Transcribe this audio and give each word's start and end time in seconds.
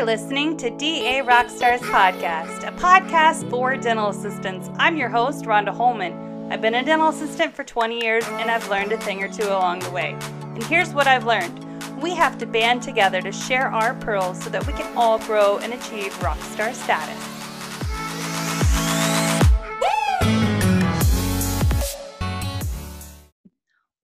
You're 0.00 0.06
listening 0.06 0.56
to 0.56 0.70
DA 0.70 1.20
Rockstars 1.20 1.80
Podcast, 1.80 2.66
a 2.66 2.72
podcast 2.72 3.50
for 3.50 3.76
dental 3.76 4.08
assistants. 4.08 4.70
I'm 4.78 4.96
your 4.96 5.10
host, 5.10 5.44
Rhonda 5.44 5.76
Holman. 5.76 6.50
I've 6.50 6.62
been 6.62 6.76
a 6.76 6.82
dental 6.82 7.10
assistant 7.10 7.54
for 7.54 7.64
20 7.64 8.02
years 8.02 8.24
and 8.26 8.50
I've 8.50 8.66
learned 8.70 8.92
a 8.92 8.96
thing 8.96 9.22
or 9.22 9.28
two 9.28 9.46
along 9.46 9.80
the 9.80 9.90
way. 9.90 10.16
And 10.40 10.64
here's 10.64 10.94
what 10.94 11.06
I've 11.06 11.26
learned 11.26 11.66
we 12.00 12.14
have 12.14 12.38
to 12.38 12.46
band 12.46 12.82
together 12.82 13.20
to 13.20 13.30
share 13.30 13.66
our 13.66 13.92
pearls 13.92 14.42
so 14.42 14.48
that 14.48 14.66
we 14.66 14.72
can 14.72 14.90
all 14.96 15.18
grow 15.18 15.58
and 15.58 15.74
achieve 15.74 16.14
rockstar 16.20 16.72
status. 16.72 17.29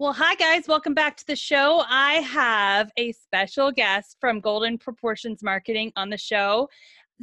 Well, 0.06 0.12
hi 0.12 0.36
guys, 0.36 0.68
welcome 0.68 0.94
back 0.94 1.16
to 1.16 1.26
the 1.26 1.34
show. 1.34 1.82
I 1.88 2.20
have 2.20 2.92
a 2.96 3.10
special 3.10 3.72
guest 3.72 4.18
from 4.20 4.38
Golden 4.38 4.78
Proportions 4.78 5.42
Marketing 5.42 5.90
on 5.96 6.10
the 6.10 6.16
show. 6.16 6.68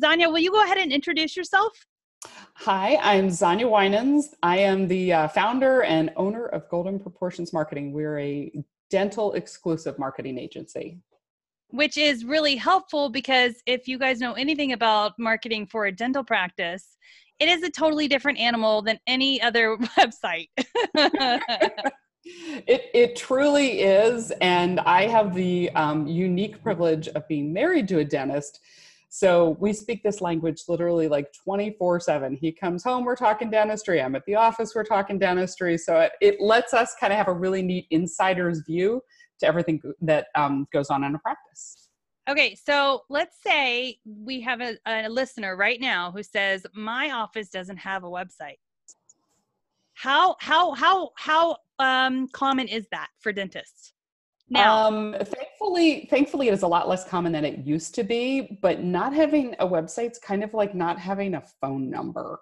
Zanya, 0.03 0.29
will 0.29 0.39
you 0.39 0.51
go 0.51 0.61
ahead 0.61 0.77
and 0.77 0.91
introduce 0.91 1.37
yourself? 1.37 1.71
Hi, 2.55 2.97
I'm 3.01 3.29
Zanya 3.29 3.69
Winans. 3.69 4.35
I 4.43 4.57
am 4.57 4.89
the 4.89 5.13
uh, 5.13 5.27
founder 5.29 5.83
and 5.83 6.11
owner 6.17 6.47
of 6.47 6.67
Golden 6.67 6.99
Proportions 6.99 7.53
Marketing. 7.53 7.93
We're 7.93 8.19
a 8.19 8.51
dental 8.89 9.31
exclusive 9.31 9.97
marketing 9.97 10.37
agency. 10.37 10.99
Which 11.69 11.97
is 11.97 12.25
really 12.25 12.57
helpful 12.57 13.07
because 13.07 13.63
if 13.65 13.87
you 13.87 13.97
guys 13.97 14.19
know 14.19 14.33
anything 14.33 14.73
about 14.73 15.13
marketing 15.17 15.67
for 15.67 15.85
a 15.85 15.91
dental 15.93 16.25
practice, 16.25 16.97
it 17.39 17.47
is 17.47 17.63
a 17.63 17.69
totally 17.69 18.09
different 18.09 18.39
animal 18.39 18.81
than 18.81 18.99
any 19.07 19.41
other 19.41 19.77
website. 19.97 20.49
It, 22.25 22.89
it 22.93 23.15
truly 23.15 23.81
is. 23.81 24.31
And 24.41 24.79
I 24.81 25.07
have 25.07 25.33
the 25.33 25.69
um, 25.71 26.07
unique 26.07 26.61
privilege 26.63 27.07
of 27.09 27.27
being 27.27 27.51
married 27.51 27.87
to 27.89 27.99
a 27.99 28.05
dentist. 28.05 28.61
So 29.09 29.57
we 29.59 29.73
speak 29.73 30.01
this 30.01 30.21
language 30.21 30.63
literally 30.67 31.07
like 31.07 31.31
24 31.33 31.99
7. 31.99 32.35
He 32.35 32.51
comes 32.51 32.83
home, 32.83 33.05
we're 33.05 33.15
talking 33.15 33.51
dentistry. 33.51 34.01
I'm 34.01 34.15
at 34.15 34.25
the 34.25 34.35
office, 34.35 34.73
we're 34.73 34.83
talking 34.83 35.19
dentistry. 35.19 35.77
So 35.77 35.99
it, 35.99 36.13
it 36.19 36.41
lets 36.41 36.73
us 36.73 36.95
kind 36.99 37.13
of 37.13 37.17
have 37.17 37.27
a 37.27 37.33
really 37.33 37.61
neat 37.61 37.85
insider's 37.91 38.61
view 38.61 39.01
to 39.39 39.45
everything 39.45 39.81
that 40.01 40.27
um, 40.35 40.67
goes 40.73 40.89
on 40.89 41.03
in 41.03 41.13
a 41.13 41.19
practice. 41.19 41.89
Okay, 42.27 42.55
so 42.55 43.01
let's 43.09 43.37
say 43.45 43.99
we 44.05 44.39
have 44.41 44.61
a, 44.61 44.77
a 44.87 45.09
listener 45.09 45.57
right 45.57 45.79
now 45.79 46.11
who 46.11 46.23
says, 46.23 46.65
My 46.73 47.11
office 47.11 47.49
doesn't 47.49 47.77
have 47.77 48.05
a 48.05 48.09
website 48.09 48.57
how 49.93 50.35
how 50.39 50.73
how 50.73 51.09
how 51.15 51.55
um, 51.79 52.27
common 52.29 52.67
is 52.67 52.87
that 52.91 53.07
for 53.19 53.31
dentists? 53.31 53.93
Now, 54.49 54.87
um, 54.87 55.15
thankfully, 55.19 56.07
thankfully, 56.09 56.47
it 56.47 56.53
is 56.53 56.63
a 56.63 56.67
lot 56.67 56.87
less 56.87 57.07
common 57.07 57.31
than 57.31 57.45
it 57.45 57.65
used 57.65 57.95
to 57.95 58.03
be. 58.03 58.59
But 58.61 58.83
not 58.83 59.13
having 59.13 59.55
a 59.59 59.67
website's 59.67 60.19
kind 60.19 60.43
of 60.43 60.53
like 60.53 60.75
not 60.75 60.99
having 60.99 61.35
a 61.35 61.43
phone 61.61 61.89
number. 61.89 62.39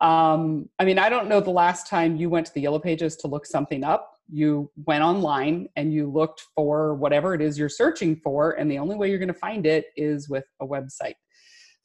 Um, 0.00 0.68
I 0.78 0.84
mean, 0.84 0.98
I 0.98 1.08
don't 1.08 1.28
know 1.28 1.40
the 1.40 1.50
last 1.50 1.88
time 1.88 2.16
you 2.16 2.30
went 2.30 2.46
to 2.46 2.54
the 2.54 2.60
Yellow 2.60 2.78
Pages 2.78 3.16
to 3.16 3.28
look 3.28 3.46
something 3.46 3.82
up. 3.82 4.12
You 4.30 4.70
went 4.86 5.02
online 5.02 5.68
and 5.76 5.92
you 5.92 6.10
looked 6.10 6.42
for 6.54 6.94
whatever 6.94 7.34
it 7.34 7.40
is 7.40 7.58
you're 7.58 7.68
searching 7.68 8.16
for, 8.16 8.52
and 8.52 8.70
the 8.70 8.78
only 8.78 8.96
way 8.96 9.08
you're 9.08 9.18
going 9.18 9.28
to 9.28 9.34
find 9.34 9.66
it 9.66 9.86
is 9.96 10.28
with 10.28 10.44
a 10.60 10.66
website. 10.66 11.14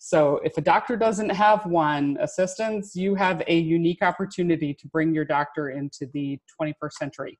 So 0.06 0.42
if 0.44 0.58
a 0.58 0.62
doctor 0.62 0.98
doesn't 0.98 1.30
have 1.30 1.66
one, 1.66 2.18
assistants, 2.20 2.94
you 2.94 3.16
have 3.16 3.42
a 3.48 3.58
unique 3.58 4.02
opportunity 4.02 4.73
to 4.73 4.88
bring 4.90 5.14
your 5.16 5.23
doctor 5.23 5.70
into 5.70 6.08
the 6.14 6.38
21st 6.62 6.92
century. 6.92 7.40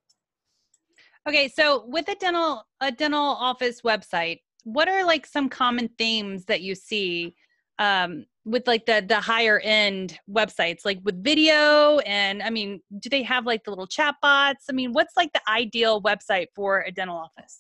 Okay, 1.28 1.50
so 1.50 1.84
with 1.88 2.08
a 2.08 2.16
dental 2.16 2.64
a 2.80 2.90
dental 2.90 3.20
office 3.22 3.82
website, 3.82 4.40
what 4.64 4.88
are 4.88 5.04
like 5.04 5.26
some 5.26 5.50
common 5.50 5.90
themes 5.98 6.46
that 6.46 6.62
you 6.62 6.74
see 6.74 7.36
um, 7.80 8.26
with 8.46 8.66
like 8.66 8.86
the 8.86 9.04
the 9.06 9.20
higher 9.20 9.60
end 9.60 10.18
websites, 10.30 10.86
like 10.86 11.00
with 11.04 11.22
video? 11.22 12.00
And 12.06 12.42
I 12.42 12.50
mean, 12.50 12.80
do 12.98 13.10
they 13.10 13.24
have 13.24 13.46
like 13.46 13.66
the 13.66 13.72
little 13.72 13.88
chat 13.88 14.16
bots? 14.22 14.68
I 14.70 14.74
mean, 14.74 14.94
what's 14.94 15.18
like 15.18 15.34
the 15.34 15.42
ideal 15.50 16.02
website 16.02 16.48
for 16.56 16.80
a 16.88 16.94
dental 16.94 17.18
office? 17.18 17.60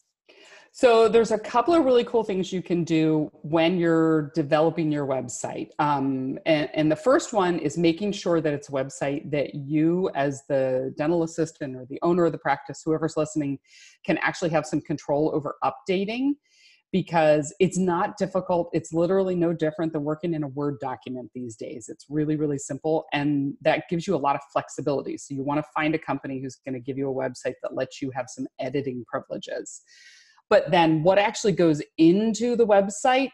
So 0.76 1.08
there's 1.08 1.30
a 1.30 1.38
couple 1.38 1.76
of 1.76 1.86
really 1.86 2.04
cool 2.04 2.24
things 2.24 2.52
you 2.52 2.64
can 2.64 2.84
do 2.84 3.30
when 3.44 3.78
you're 3.78 4.31
developing 4.34 4.92
your 4.92 5.06
website. 5.06 5.70
Um, 5.78 6.40
and, 6.48 6.68
and, 6.74 6.92
the 6.92 6.96
first 6.96 7.31
one 7.31 7.59
is 7.59 7.78
making 7.78 8.14
sure 8.14 8.42
that 8.42 8.52
it's 8.52 8.70
a 8.70 8.72
website 8.72 9.30
that 9.30 9.54
you, 9.54 10.09
as 10.16 10.42
the 10.50 10.92
dental 10.98 11.22
assistant 11.22 11.76
or 11.76 11.86
the 11.92 12.00
owner 12.02 12.26
of 12.26 12.31
the 12.31 12.40
practice, 12.40 12.81
whoever's 12.84 13.16
listening, 13.16 13.59
can 14.04 14.18
actually 14.24 14.50
have 14.50 14.66
some 14.66 14.81
control 14.81 15.31
over 15.36 15.58
updating 15.64 16.31
because 16.92 17.54
it's 17.60 17.78
not 17.78 18.18
difficult. 18.18 18.72
It's 18.74 18.94
literally 18.94 19.36
no 19.36 19.54
different 19.54 19.94
than 19.94 20.04
working 20.04 20.34
in 20.34 20.42
a 20.42 20.48
Word 20.48 20.80
document 20.80 21.30
these 21.36 21.56
days. 21.56 21.88
It's 21.88 22.06
really, 22.10 22.36
really 22.36 22.58
simple. 22.60 23.06
And 23.14 23.54
that 23.62 23.84
gives 23.92 24.08
you 24.08 24.16
a 24.16 24.18
lot 24.18 24.36
of 24.36 24.42
flexibility. 24.52 25.18
So 25.20 25.36
you 25.36 25.44
want 25.44 25.60
to 25.60 25.66
find 25.75 25.94
a 25.94 26.00
company 26.00 26.42
who's 26.42 26.56
going 26.66 26.74
to 26.74 26.80
give 26.80 26.98
you 26.98 27.12
a 27.12 27.14
website 27.14 27.56
that 27.62 27.75
lets 27.75 28.02
you 28.02 28.12
have 28.16 28.25
some 28.28 28.48
editing 28.60 29.04
privileges 29.08 29.81
but 30.50 30.70
then 30.72 31.04
what 31.04 31.18
actually 31.18 31.54
goes 31.54 31.81
into 31.98 32.56
the 32.56 32.66
website 32.66 33.31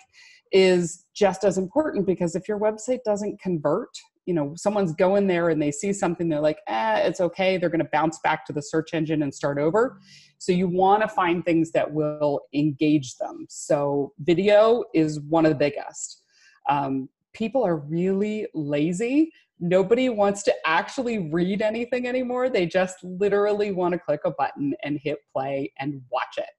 is 0.51 1.05
just 1.13 1.43
as 1.43 1.57
important 1.57 2.05
because 2.05 2.35
if 2.35 2.47
your 2.47 2.59
website 2.59 2.99
doesn't 3.05 3.39
convert 3.39 3.89
you 4.25 4.35
know 4.35 4.53
someone's 4.55 4.93
going 4.93 5.25
there 5.25 5.49
and 5.49 5.59
they 5.59 5.71
see 5.71 5.91
something 5.91 6.29
they're 6.29 6.39
like 6.39 6.59
eh 6.67 6.99
it's 6.99 7.19
okay 7.19 7.57
they're 7.57 7.69
going 7.69 7.83
to 7.83 7.89
bounce 7.91 8.19
back 8.23 8.45
to 8.45 8.53
the 8.53 8.61
search 8.61 8.93
engine 8.93 9.23
and 9.23 9.33
start 9.33 9.57
over. 9.57 9.99
So 10.37 10.51
you 10.51 10.67
want 10.67 11.01
to 11.01 11.07
find 11.07 11.43
things 11.43 11.71
that 11.71 11.91
will 11.91 12.41
engage 12.53 13.17
them. 13.17 13.47
So 13.49 14.13
video 14.19 14.83
is 14.93 15.19
one 15.21 15.45
of 15.45 15.49
the 15.51 15.57
biggest. 15.57 16.23
Um, 16.69 17.09
people 17.33 17.65
are 17.65 17.77
really 17.77 18.47
lazy. 18.53 19.31
Nobody 19.59 20.09
wants 20.09 20.43
to 20.43 20.53
actually 20.65 21.29
read 21.29 21.61
anything 21.61 22.07
anymore. 22.07 22.49
They 22.49 22.67
just 22.67 23.03
literally 23.03 23.71
want 23.71 23.93
to 23.93 23.99
click 23.99 24.21
a 24.25 24.31
button 24.31 24.73
and 24.83 24.99
hit 25.03 25.17
play 25.33 25.73
and 25.79 26.01
watch 26.11 26.37
it 26.37 26.49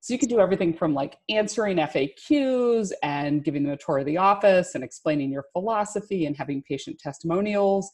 so 0.00 0.14
you 0.14 0.18
can 0.18 0.28
do 0.28 0.40
everything 0.40 0.72
from 0.72 0.94
like 0.94 1.16
answering 1.28 1.76
FAQs 1.76 2.92
and 3.02 3.44
giving 3.44 3.62
them 3.62 3.72
a 3.72 3.76
tour 3.76 3.98
of 3.98 4.06
the 4.06 4.16
office 4.16 4.74
and 4.74 4.82
explaining 4.82 5.30
your 5.30 5.44
philosophy 5.52 6.24
and 6.24 6.36
having 6.36 6.62
patient 6.62 6.98
testimonials. 6.98 7.90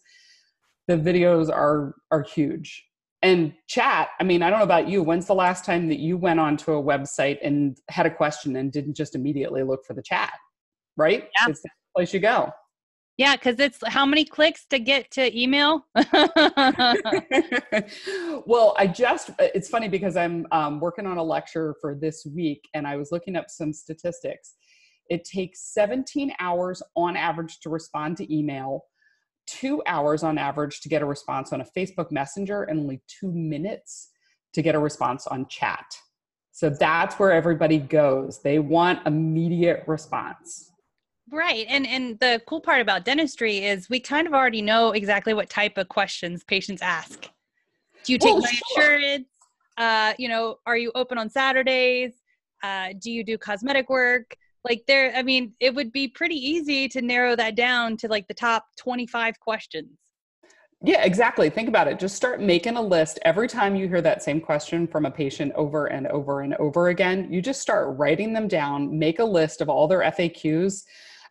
The 0.87 0.97
videos 0.97 1.51
are 1.51 1.97
are 2.13 2.23
huge. 2.23 2.85
And 3.23 3.55
chat, 3.67 4.11
I 4.21 4.25
mean, 4.25 4.43
I 4.43 4.51
don't 4.51 4.61
know 4.61 4.65
about 4.65 4.89
you. 4.89 5.03
When's 5.03 5.27
the 5.27 5.35
last 5.35 5.65
time 5.65 5.89
that 5.89 5.99
you 5.99 6.17
went 6.17 6.39
onto 6.39 6.73
a 6.73 6.83
website 6.83 7.39
and 7.43 7.77
had 7.89 8.07
a 8.07 8.15
question 8.15 8.55
and 8.55 8.71
didn't 8.71 8.95
just 8.95 9.17
immediately 9.17 9.65
look 9.65 9.85
for 9.85 9.95
the 9.95 10.03
chat? 10.03 10.33
Right? 10.97 11.29
Yeah. 11.41 11.51
It's 11.51 11.63
the 11.63 11.71
place 11.97 12.15
you 12.15 12.21
go. 12.21 12.53
Yeah, 13.19 13.35
because 13.35 13.59
it's 13.59 13.79
how 13.87 14.05
many 14.05 14.27
clicks 14.27 14.67
to 14.67 14.79
get 14.79 15.11
to 15.13 15.39
email? 15.39 15.87
well, 18.47 18.75
I 18.79 18.87
just, 18.87 19.31
it's 19.39 19.71
funny 19.71 19.89
because 19.89 20.19
I'm 20.19 20.47
um, 20.53 20.81
working 20.81 21.07
on 21.07 21.17
a 21.17 21.23
lecture 21.23 21.75
for 21.81 21.95
this 21.95 22.27
week 22.27 22.69
and 22.75 22.87
I 22.87 22.97
was 22.97 23.13
looking 23.13 23.35
up 23.35 23.49
some 23.49 23.73
statistics. 23.73 24.55
It 25.09 25.25
takes 25.25 25.73
17 25.73 26.35
hours 26.41 26.83
on 26.95 27.17
average 27.17 27.61
to 27.61 27.71
respond 27.71 28.19
to 28.19 28.35
email, 28.35 28.85
two 29.47 29.83
hours 29.87 30.23
on 30.23 30.37
average 30.37 30.81
to 30.81 30.91
get 30.91 31.01
a 31.01 31.07
response 31.07 31.55
on 31.55 31.63
a 31.63 31.67
Facebook 31.77 32.11
Messenger, 32.11 32.65
and 32.65 32.81
only 32.81 33.01
two 33.07 33.33
minutes 33.33 34.11
to 34.53 34.61
get 34.61 34.75
a 34.75 34.79
response 34.79 35.27
on 35.27 35.47
chat. 35.49 35.87
So 36.53 36.69
that's 36.71 37.19
where 37.19 37.33
everybody 37.33 37.79
goes. 37.79 38.43
They 38.43 38.59
want 38.59 39.07
immediate 39.07 39.85
response. 39.87 40.73
Right. 41.31 41.67
And 41.69 41.87
and 41.87 42.19
the 42.21 42.41
cool 42.47 42.61
part 42.61 42.81
about 42.81 43.05
dentistry 43.05 43.65
is 43.65 43.91
we 43.91 43.99
kind 43.99 44.27
of 44.27 44.33
already 44.33 44.63
know 44.63 44.93
exactly 44.93 45.35
what 45.35 45.51
type 45.51 45.77
of 45.77 45.89
questions 45.89 46.45
patients 46.45 46.83
ask. 46.83 47.29
Do 48.05 48.13
you 48.13 48.19
take 48.19 48.35
well, 48.35 48.43
my 48.43 48.51
sure. 48.51 48.95
insurance? 48.95 49.29
Uh, 49.77 50.15
you 50.19 50.29
know, 50.29 50.59
are 50.67 50.77
you 50.77 50.93
open 50.95 51.19
on 51.19 51.29
Saturdays? 51.29 52.13
Uh, 52.63 52.91
do 53.01 53.11
you 53.11 53.25
do 53.25 53.37
cosmetic 53.37 53.91
work? 53.91 54.37
Like 54.65 54.85
there, 54.87 55.13
I 55.15 55.23
mean, 55.23 55.53
it 55.61 55.75
would 55.75 55.93
be 55.93 56.09
pretty 56.09 56.37
easy 56.37 56.89
to 56.89 57.03
narrow 57.03 57.37
that 57.37 57.57
down 57.57 57.97
to 57.99 58.09
like 58.09 58.27
the 58.29 58.35
top 58.35 58.67
25 58.79 59.39
questions. 59.41 59.99
Yeah, 60.83 61.05
exactly. 61.05 61.51
Think 61.51 61.69
about 61.69 61.89
it. 61.89 61.99
Just 61.99 62.17
start 62.17 62.41
making 62.41 62.77
a 62.77 62.83
list 62.83 63.19
every 63.25 63.49
time 63.49 63.75
you 63.75 63.89
hear 63.89 64.03
that 64.03 64.23
same 64.23 64.41
question 64.41 64.87
from 64.87 65.07
a 65.07 65.11
patient 65.11 65.53
over 65.55 65.87
and 65.87 66.07
over 66.09 66.43
and 66.43 66.55
over 66.55 66.89
again. 66.89 67.33
You 67.33 67.41
just 67.41 67.61
start 67.61 67.97
writing 67.97 68.33
them 68.33 68.47
down, 68.47 68.97
make 68.97 69.19
a 69.19 69.25
list 69.25 69.61
of 69.61 69.69
all 69.69 69.89
their 69.89 70.01
FAQs 70.01 70.85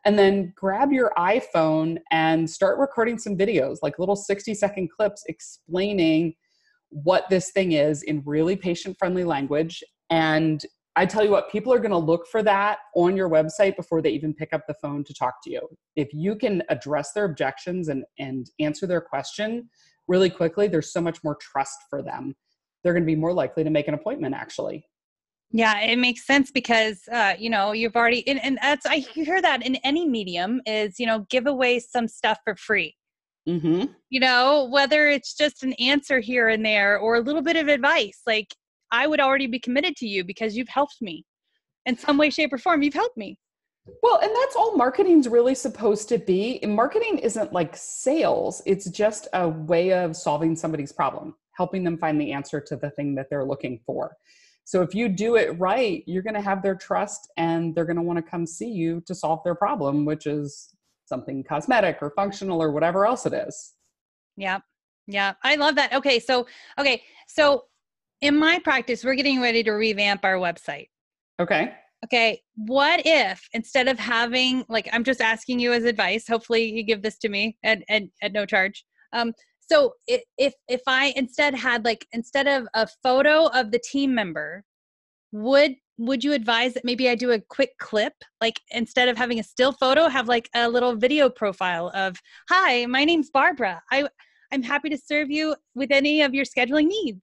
and 0.05 0.17
then 0.17 0.53
grab 0.55 0.91
your 0.91 1.11
iPhone 1.17 1.97
and 2.11 2.49
start 2.49 2.77
recording 2.77 3.17
some 3.17 3.35
videos, 3.35 3.77
like 3.81 3.97
little 3.97 4.15
60 4.15 4.53
second 4.53 4.89
clips 4.95 5.23
explaining 5.27 6.35
what 6.91 7.27
this 7.29 7.51
thing 7.51 7.71
is 7.71 8.03
in 8.03 8.21
really 8.25 8.55
patient 8.55 8.95
friendly 8.97 9.23
language. 9.23 9.83
And 10.11 10.63
I 10.95 11.05
tell 11.05 11.25
you 11.25 11.31
what, 11.31 11.51
people 11.51 11.73
are 11.73 11.79
going 11.79 11.91
to 11.91 11.97
look 11.97 12.27
for 12.27 12.43
that 12.43 12.77
on 12.95 13.17
your 13.17 13.29
website 13.29 13.75
before 13.75 14.01
they 14.01 14.11
even 14.11 14.33
pick 14.33 14.53
up 14.53 14.61
the 14.67 14.75
phone 14.81 15.03
to 15.05 15.13
talk 15.13 15.41
to 15.43 15.49
you. 15.49 15.61
If 15.95 16.13
you 16.13 16.35
can 16.35 16.61
address 16.69 17.11
their 17.13 17.25
objections 17.25 17.89
and, 17.89 18.05
and 18.19 18.49
answer 18.59 18.87
their 18.87 19.01
question 19.01 19.69
really 20.07 20.29
quickly, 20.29 20.67
there's 20.67 20.93
so 20.93 21.01
much 21.01 21.23
more 21.23 21.35
trust 21.41 21.77
for 21.89 22.01
them. 22.01 22.35
They're 22.83 22.93
going 22.93 23.03
to 23.03 23.07
be 23.07 23.15
more 23.15 23.33
likely 23.33 23.63
to 23.63 23.71
make 23.71 23.87
an 23.87 23.95
appointment, 23.95 24.35
actually. 24.35 24.85
Yeah, 25.51 25.80
it 25.80 25.97
makes 25.97 26.25
sense 26.25 26.51
because 26.51 27.01
uh, 27.12 27.36
you 27.38 27.50
know 27.50 27.71
you've 27.71 27.95
already 27.95 28.27
and, 28.27 28.44
and 28.44 28.57
that's 28.62 28.86
I 28.86 28.97
hear 28.97 29.42
that 29.42 29.65
in 29.65 29.75
any 29.77 30.07
medium 30.07 30.62
is 30.65 31.00
you 31.00 31.06
know 31.06 31.25
give 31.30 31.47
away 31.47 31.80
some 31.80 32.07
stuff 32.07 32.39
for 32.44 32.56
free. 32.56 32.95
Mm-hmm. 33.47 33.86
You 34.09 34.19
know 34.19 34.68
whether 34.71 35.07
it's 35.07 35.36
just 35.36 35.63
an 35.63 35.74
answer 35.74 36.19
here 36.19 36.50
and 36.50 36.65
there 36.65 36.97
or 36.97 37.15
a 37.15 37.21
little 37.21 37.42
bit 37.42 37.56
of 37.56 37.68
advice. 37.68 38.21
Like 38.27 38.53
I 38.92 39.07
would 39.07 39.19
already 39.19 39.47
be 39.47 39.59
committed 39.59 39.95
to 39.97 40.07
you 40.07 40.24
because 40.24 40.57
you've 40.57 40.69
helped 40.69 40.97
me 41.01 41.25
in 41.86 41.98
some 41.98 42.18
way, 42.18 42.30
shape, 42.30 42.51
or 42.53 42.57
form. 42.57 42.81
You've 42.81 42.94
helped 42.94 43.18
me. 43.18 43.38
Well, 44.01 44.19
and 44.21 44.31
that's 44.36 44.56
all 44.56 44.75
marketing's 44.75 45.27
really 45.27 45.56
supposed 45.56 46.09
to 46.09 46.18
be. 46.18 46.62
And 46.63 46.75
marketing 46.75 47.19
isn't 47.19 47.53
like 47.53 47.75
sales, 47.75 48.62
it's 48.65 48.89
just 48.89 49.27
a 49.33 49.48
way 49.48 49.94
of 49.94 50.15
solving 50.15 50.56
somebody's 50.56 50.91
problem, 50.91 51.36
helping 51.53 51.83
them 51.83 51.98
find 51.98 52.19
the 52.19 52.31
answer 52.31 52.59
to 52.62 52.75
the 52.75 52.89
thing 52.89 53.15
that 53.15 53.30
they're 53.30 53.45
looking 53.45 53.80
for. 53.86 54.15
So 54.67 54.81
if 54.81 54.95
you 54.95 55.09
do 55.09 55.35
it 55.35 55.57
right, 55.59 56.03
you're 56.07 56.23
going 56.23 56.33
to 56.33 56.41
have 56.41 56.63
their 56.63 56.75
trust 56.75 57.31
and 57.38 57.73
they're 57.75 57.85
going 57.85 57.97
to 57.97 58.01
want 58.01 58.17
to 58.17 58.23
come 58.23 58.47
see 58.47 58.69
you 58.69 59.01
to 59.06 59.13
solve 59.13 59.41
their 59.44 59.53
problem, 59.53 60.06
which 60.06 60.25
is 60.25 60.75
something 61.06 61.44
cosmetic 61.44 62.00
or 62.01 62.09
functional 62.09 62.62
or 62.62 62.71
whatever 62.71 63.06
else 63.06 63.27
it 63.27 63.33
is. 63.33 63.73
Yeah. 64.35 64.59
Yeah. 65.06 65.33
I 65.44 65.56
love 65.56 65.75
that. 65.75 65.94
Okay. 65.94 66.19
So, 66.19 66.47
okay. 66.79 67.03
So 67.27 67.65
in 68.21 68.35
my 68.35 68.57
practice, 68.57 69.03
we're 69.06 69.13
getting 69.13 69.39
ready 69.39 69.62
to 69.63 69.71
revamp 69.71 70.25
our 70.25 70.38
website. 70.38 70.89
Okay. 71.39 71.73
Okay. 72.03 72.41
What 72.56 73.06
if 73.06 73.47
instead 73.53 73.88
of 73.88 74.00
having, 74.00 74.65
like, 74.67 74.89
I'm 74.91 75.03
just 75.03 75.21
asking 75.21 75.59
you 75.59 75.73
as 75.73 75.83
advice, 75.83 76.27
hopefully 76.27 76.71
you 76.71 76.81
give 76.81 77.03
this 77.03 77.19
to 77.19 77.29
me 77.29 77.56
at, 77.63 77.83
at, 77.88 78.01
at 78.23 78.33
no 78.33 78.47
charge. 78.47 78.83
Um, 79.13 79.31
so 79.69 79.94
if 80.07 80.53
if 80.67 80.81
i 80.88 81.13
instead 81.15 81.53
had 81.56 81.83
like 81.85 82.06
instead 82.12 82.47
of 82.47 82.67
a 82.73 82.88
photo 83.03 83.47
of 83.47 83.71
the 83.71 83.79
team 83.79 84.13
member 84.13 84.63
would 85.31 85.75
would 85.97 86.23
you 86.23 86.33
advise 86.33 86.73
that 86.73 86.85
maybe 86.85 87.09
i 87.09 87.15
do 87.15 87.31
a 87.31 87.39
quick 87.39 87.71
clip? 87.79 88.13
Like 88.41 88.59
instead 88.71 89.09
of 89.09 89.17
having 89.17 89.39
a 89.39 89.44
still 89.44 89.71
photo 89.71 90.07
have 90.07 90.27
like 90.27 90.50
a 90.56 90.67
little 90.67 90.95
video 90.95 91.29
profile 91.29 91.91
of 91.94 92.17
hi 92.50 92.85
my 92.85 93.06
name's 93.06 93.29
barbara. 93.29 93.81
I 93.91 94.07
i'm 94.51 94.63
happy 94.63 94.89
to 94.89 94.97
serve 94.97 95.29
you 95.29 95.56
with 95.73 95.91
any 95.91 96.21
of 96.21 96.33
your 96.33 96.45
scheduling 96.45 96.88
needs. 96.88 97.21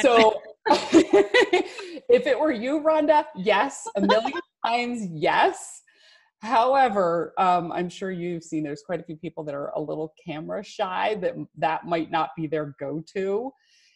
So 0.00 0.40
if 0.70 2.26
it 2.26 2.38
were 2.38 2.52
you 2.52 2.80
rhonda 2.80 3.24
yes. 3.36 3.86
A 3.96 4.00
million 4.00 4.40
times 4.64 5.06
yes 5.12 5.82
However, 6.42 7.32
um, 7.38 7.70
I'm 7.70 7.88
sure 7.88 8.10
you've 8.10 8.42
seen 8.42 8.64
there's 8.64 8.82
quite 8.82 8.98
a 8.98 9.04
few 9.04 9.16
people 9.16 9.44
that 9.44 9.54
are 9.54 9.70
a 9.76 9.80
little 9.80 10.12
camera 10.24 10.64
shy 10.64 11.14
that 11.20 11.34
that 11.56 11.86
might 11.86 12.10
not 12.10 12.30
be 12.36 12.48
their 12.48 12.74
go-to. 12.80 13.52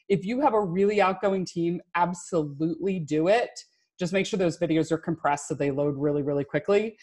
If 0.09 0.25
you 0.25 0.41
have 0.41 0.55
a 0.55 0.65
really 0.65 1.01
outgoing 1.01 1.45
team, 1.45 1.81
absolutely 1.97 3.01
do 3.01 3.27
it. 3.27 3.51
Just 3.99 4.13
make 4.13 4.27
sure 4.27 4.39
those 4.39 4.59
videos 4.59 4.93
are 4.93 4.99
compressed 4.99 5.49
so 5.49 5.55
they 5.55 5.73
load 5.73 5.97
really, 5.99 6.23
really 6.23 6.45
quickly. 6.45 6.97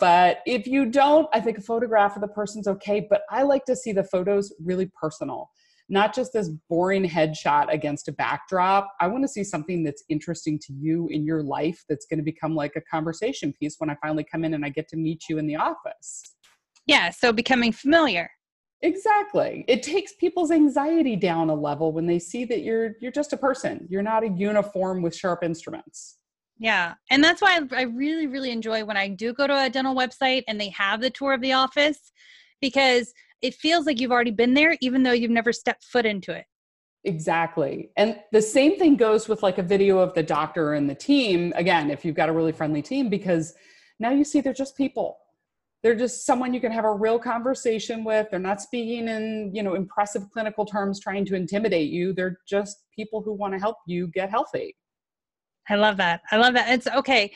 But 0.00 0.38
if 0.46 0.66
you 0.66 0.86
don't, 0.86 1.28
I 1.34 1.40
think 1.40 1.58
a 1.58 1.62
photograph 1.62 2.16
of 2.16 2.22
the 2.22 2.28
person's 2.28 2.66
okay. 2.66 3.06
But 3.10 3.22
I 3.30 3.42
like 3.42 3.66
to 3.66 3.76
see 3.76 3.92
the 3.92 4.04
photos 4.04 4.54
really 4.58 4.90
personal 4.98 5.50
not 5.88 6.14
just 6.14 6.32
this 6.32 6.50
boring 6.68 7.08
headshot 7.08 7.72
against 7.72 8.08
a 8.08 8.12
backdrop. 8.12 8.92
I 9.00 9.06
want 9.06 9.24
to 9.24 9.28
see 9.28 9.44
something 9.44 9.82
that's 9.82 10.04
interesting 10.08 10.58
to 10.60 10.72
you 10.72 11.08
in 11.08 11.24
your 11.24 11.42
life 11.42 11.82
that's 11.88 12.06
going 12.06 12.18
to 12.18 12.24
become 12.24 12.54
like 12.54 12.76
a 12.76 12.80
conversation 12.82 13.52
piece 13.52 13.76
when 13.78 13.88
I 13.88 13.96
finally 14.02 14.24
come 14.24 14.44
in 14.44 14.54
and 14.54 14.64
I 14.64 14.68
get 14.68 14.88
to 14.88 14.96
meet 14.96 15.24
you 15.28 15.38
in 15.38 15.46
the 15.46 15.56
office. 15.56 16.34
Yeah, 16.86 17.10
so 17.10 17.32
becoming 17.32 17.72
familiar. 17.72 18.30
Exactly. 18.82 19.64
It 19.66 19.82
takes 19.82 20.12
people's 20.14 20.50
anxiety 20.50 21.16
down 21.16 21.50
a 21.50 21.54
level 21.54 21.92
when 21.92 22.06
they 22.06 22.18
see 22.18 22.44
that 22.44 22.60
you're 22.60 22.92
you're 23.00 23.10
just 23.10 23.32
a 23.32 23.36
person. 23.36 23.86
You're 23.90 24.02
not 24.02 24.22
a 24.22 24.28
uniform 24.28 25.02
with 25.02 25.16
sharp 25.16 25.42
instruments. 25.42 26.18
Yeah. 26.58 26.94
And 27.10 27.22
that's 27.22 27.40
why 27.40 27.60
I 27.72 27.82
really, 27.82 28.26
really 28.26 28.50
enjoy 28.50 28.84
when 28.84 28.96
I 28.96 29.08
do 29.08 29.32
go 29.32 29.46
to 29.46 29.64
a 29.64 29.70
dental 29.70 29.94
website 29.94 30.42
and 30.48 30.60
they 30.60 30.70
have 30.70 31.00
the 31.00 31.10
tour 31.10 31.32
of 31.32 31.40
the 31.40 31.52
office 31.52 32.12
because 32.60 33.12
it 33.42 33.54
feels 33.54 33.86
like 33.86 34.00
you've 34.00 34.12
already 34.12 34.30
been 34.30 34.54
there 34.54 34.76
even 34.80 35.02
though 35.02 35.12
you've 35.12 35.30
never 35.30 35.52
stepped 35.52 35.84
foot 35.84 36.06
into 36.06 36.32
it. 36.32 36.44
Exactly. 37.04 37.90
And 37.96 38.18
the 38.32 38.42
same 38.42 38.78
thing 38.78 38.96
goes 38.96 39.28
with 39.28 39.42
like 39.42 39.58
a 39.58 39.62
video 39.62 39.98
of 39.98 40.14
the 40.14 40.22
doctor 40.22 40.74
and 40.74 40.90
the 40.90 40.94
team 40.94 41.52
again 41.56 41.90
if 41.90 42.04
you've 42.04 42.16
got 42.16 42.28
a 42.28 42.32
really 42.32 42.52
friendly 42.52 42.82
team 42.82 43.08
because 43.08 43.54
now 44.00 44.10
you 44.10 44.24
see 44.24 44.40
they're 44.40 44.52
just 44.52 44.76
people. 44.76 45.18
They're 45.82 45.94
just 45.94 46.26
someone 46.26 46.52
you 46.52 46.60
can 46.60 46.72
have 46.72 46.84
a 46.84 46.92
real 46.92 47.20
conversation 47.20 48.02
with. 48.02 48.26
They're 48.30 48.40
not 48.40 48.60
speaking 48.60 49.08
in 49.08 49.52
you 49.54 49.62
know 49.62 49.74
impressive 49.74 50.22
clinical 50.32 50.66
terms 50.66 51.00
trying 51.00 51.24
to 51.26 51.36
intimidate 51.36 51.90
you. 51.90 52.12
They're 52.12 52.38
just 52.48 52.76
people 52.94 53.22
who 53.22 53.32
want 53.32 53.54
to 53.54 53.60
help 53.60 53.76
you 53.86 54.08
get 54.08 54.28
healthy. 54.28 54.76
I 55.68 55.76
love 55.76 55.96
that. 55.98 56.22
I 56.32 56.36
love 56.36 56.54
that. 56.54 56.68
It's 56.70 56.88
okay. 56.88 57.32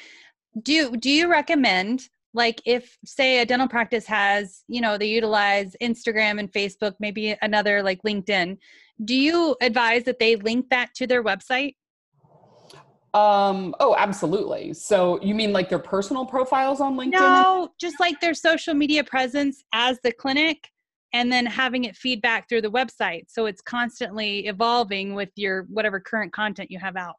Do 0.61 0.97
do 0.97 1.09
you 1.09 1.31
recommend 1.31 2.09
like 2.35 2.63
if 2.65 2.97
say 3.05 3.41
a 3.41 3.47
dental 3.47 3.69
practice 3.69 4.07
has 4.07 4.65
you 4.69 4.81
know 4.81 4.97
they 4.97 5.07
utilize 5.07 5.77
instagram 5.83 6.39
and 6.39 6.51
facebook 6.53 6.95
maybe 6.99 7.37
another 7.43 7.83
like 7.83 8.03
linkedin 8.03 8.57
do 9.05 9.15
you 9.15 9.57
advise 9.61 10.05
that 10.05 10.19
they 10.19 10.37
link 10.37 10.69
that 10.71 10.95
to 10.95 11.07
their 11.07 11.23
website? 11.23 11.77
Um 13.15 13.75
oh 13.79 13.95
absolutely. 13.99 14.73
So 14.73 15.21
you 15.23 15.35
mean 15.35 15.53
like 15.53 15.69
their 15.69 15.79
personal 15.79 16.25
profiles 16.25 16.81
on 16.81 16.97
linkedin? 16.97 17.13
No 17.13 17.69
just 17.79 18.01
like 18.01 18.21
their 18.21 18.35
social 18.35 18.75
media 18.75 19.05
presence 19.05 19.63
as 19.73 19.99
the 20.03 20.13
clinic 20.13 20.71
and 21.13 21.31
then 21.31 21.45
having 21.45 21.85
it 21.85 21.95
feedback 21.95 22.49
through 22.49 22.63
the 22.63 22.71
website. 22.71 23.25
So 23.29 23.45
it's 23.45 23.61
constantly 23.61 24.47
evolving 24.47 25.15
with 25.15 25.29
your 25.37 25.65
whatever 25.65 26.01
current 26.01 26.33
content 26.33 26.71
you 26.71 26.79
have 26.79 26.97
out 26.97 27.17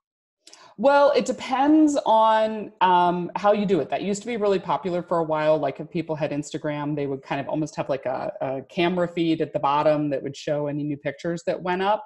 well, 0.78 1.12
it 1.12 1.26
depends 1.26 1.98
on 2.06 2.72
um, 2.82 3.32
how 3.36 3.54
you 3.54 3.66
do 3.66 3.80
it. 3.80 3.90
That 3.90 4.02
used 4.02 4.22
to 4.24 4.28
be 4.28 4.38
really 4.38 4.60
popular 4.60 5.04
for 5.04 5.20
a 5.20 5.24
while. 5.24 5.58
Like 5.58 5.80
if 5.80 5.90
people 5.90 6.16
had 6.16 6.32
Instagram, 6.32 6.96
they 6.96 7.06
would 7.06 7.22
kind 7.22 7.40
of 7.40 7.48
almost 7.48 7.76
have 7.76 7.90
like 7.90 8.06
a, 8.06 8.34
a 8.42 8.62
camera 8.70 9.08
feed 9.08 9.42
at 9.42 9.54
the 9.54 9.60
bottom 9.60 10.10
that 10.10 10.24
would 10.24 10.36
show 10.36 10.68
any 10.68 10.84
new 10.84 10.98
pictures 10.98 11.44
that 11.46 11.62
went 11.62 11.84
up. 11.84 12.04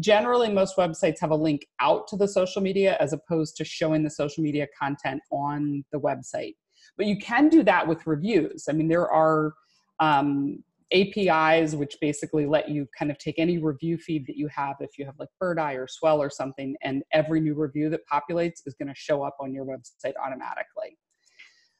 Generally, 0.00 0.50
most 0.50 0.76
websites 0.76 1.20
have 1.20 1.30
a 1.30 1.36
link 1.36 1.66
out 1.80 2.06
to 2.08 2.16
the 2.16 2.28
social 2.28 2.60
media 2.60 2.96
as 3.00 3.12
opposed 3.12 3.56
to 3.56 3.64
showing 3.64 4.02
the 4.02 4.10
social 4.10 4.42
media 4.42 4.66
content 4.78 5.22
on 5.30 5.84
the 5.92 6.00
website. 6.00 6.56
But 6.96 7.06
you 7.06 7.16
can 7.18 7.48
do 7.48 7.62
that 7.62 7.86
with 7.86 8.06
reviews. 8.06 8.66
I 8.68 8.72
mean, 8.72 8.88
there 8.88 9.10
are 9.10 9.54
um, 10.00 10.62
APIs, 10.92 11.74
which 11.74 11.96
basically 12.00 12.46
let 12.46 12.68
you 12.68 12.86
kind 12.96 13.10
of 13.10 13.18
take 13.18 13.38
any 13.38 13.58
review 13.58 13.98
feed 13.98 14.26
that 14.26 14.36
you 14.36 14.48
have, 14.48 14.76
if 14.80 14.98
you 14.98 15.04
have 15.04 15.14
like 15.18 15.28
Birdeye 15.40 15.74
or 15.74 15.88
Swell 15.88 16.20
or 16.20 16.30
something, 16.30 16.76
and 16.82 17.02
every 17.12 17.40
new 17.40 17.54
review 17.54 17.90
that 17.90 18.00
populates 18.10 18.60
is 18.66 18.74
going 18.74 18.88
to 18.88 18.94
show 18.94 19.22
up 19.22 19.36
on 19.40 19.52
your 19.52 19.64
website 19.64 20.14
automatically. 20.22 20.98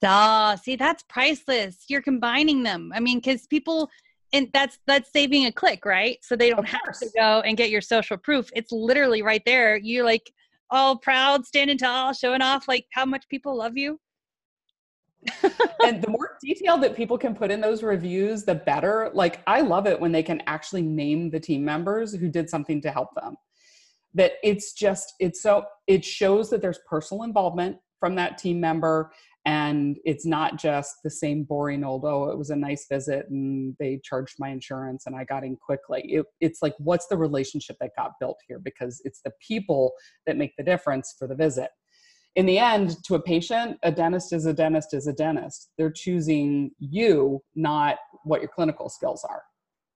Duh. 0.00 0.57
See, 0.57 0.76
that's 0.76 1.02
priceless. 1.09 1.85
You're 1.88 2.02
combining 2.02 2.62
them. 2.62 2.93
I 2.95 3.00
mean, 3.00 3.19
because 3.19 3.47
people, 3.47 3.90
and 4.33 4.49
that's 4.52 4.78
that's 4.87 5.12
saving 5.12 5.47
a 5.47 5.52
click, 5.52 5.85
right? 5.85 6.19
So 6.23 6.37
they 6.37 6.50
don't 6.50 6.69
have 6.69 6.99
to 6.99 7.09
go 7.17 7.40
and 7.40 7.57
get 7.57 7.71
your 7.71 7.81
social 7.81 8.17
proof. 8.17 8.50
It's 8.55 8.73
literally 8.73 9.23
right 9.23 9.43
there. 9.47 9.76
You're 9.76 10.05
like 10.05 10.31
all 10.71 10.97
proud, 10.97 11.47
standing 11.47 11.78
tall, 11.78 12.12
showing 12.12 12.43
off 12.43 12.69
like 12.69 12.87
how 12.93 13.05
much 13.05 13.28
people 13.28 13.57
love 13.57 13.76
you 13.76 13.99
and 15.85 16.02
the 16.02 16.11
more 16.11 16.37
detail 16.43 16.78
that 16.78 16.97
people 16.97 17.19
can 17.19 17.35
put 17.35 17.50
in 17.50 17.61
those 17.61 17.83
reviews, 17.83 18.45
the 18.45 18.54
better. 18.54 19.11
Like, 19.14 19.40
I 19.47 19.61
love 19.61 19.87
it 19.87 20.00
when 20.00 20.12
they 20.12 20.23
can 20.23 20.43
actually 20.47 20.83
name 20.83 21.31
the 21.31 21.40
team 21.40 21.64
members 21.64 22.14
who 22.14 22.28
did 22.28 22.50
something 22.50 22.81
to 22.83 22.90
help 22.90 23.14
them. 23.14 23.37
That 24.14 24.33
it's 24.43 24.73
just, 24.73 25.14
it's 25.19 25.43
so, 25.43 25.64
it 25.87 26.04
shows 26.04 26.50
that 26.50 26.62
there's 26.62 26.78
personal 26.88 27.25
involvement 27.25 27.78
from 27.99 28.14
that 28.16 28.38
team 28.38 28.61
member. 28.61 29.12
And 29.47 29.99
it's 30.04 30.25
not 30.25 30.59
just 30.59 30.95
the 31.04 31.11
same 31.11 31.45
boring 31.45 31.85
old, 31.85 32.04
oh, 32.07 32.31
it 32.31 32.38
was 32.38 32.49
a 32.49 32.57
nice 32.57 32.87
visit 32.90 33.26
and 33.28 33.76
they 33.78 34.00
charged 34.02 34.37
my 34.38 34.49
insurance 34.49 35.04
and 35.07 35.14
I 35.14 35.25
got 35.25 35.45
in 35.45 35.57
quickly. 35.57 36.02
It, 36.07 36.25
it's 36.40 36.62
like, 36.62 36.75
what's 36.78 37.09
the 37.09 37.19
relationship 37.19 37.76
that 37.81 37.90
got 37.97 38.12
built 38.19 38.38
here? 38.49 38.59
Because 38.59 39.02
it's 39.04 39.21
the 39.23 39.33
people 39.47 39.93
that 40.26 40.38
make 40.38 40.57
the 40.57 40.64
difference 40.64 41.14
for 41.19 41.28
the 41.28 41.35
visit 41.35 41.71
in 42.37 42.47
the 42.47 42.59
end, 42.59 43.03
to 43.05 43.14
a 43.14 43.21
patient, 43.21 43.79
a 43.83 43.93
dentist 43.93 44.33
is 44.33 44.47
a 44.47 44.53
dentist 44.53 44.93
is 44.93 45.07
a 45.07 45.12
dentist. 45.12 45.71
They're 45.79 45.93
choosing 45.93 46.73
you, 46.79 47.43
not 47.55 47.97
what 48.25 48.41
your 48.41 48.50
clinical 48.53 48.88
skills 48.88 49.25
are. 49.29 49.43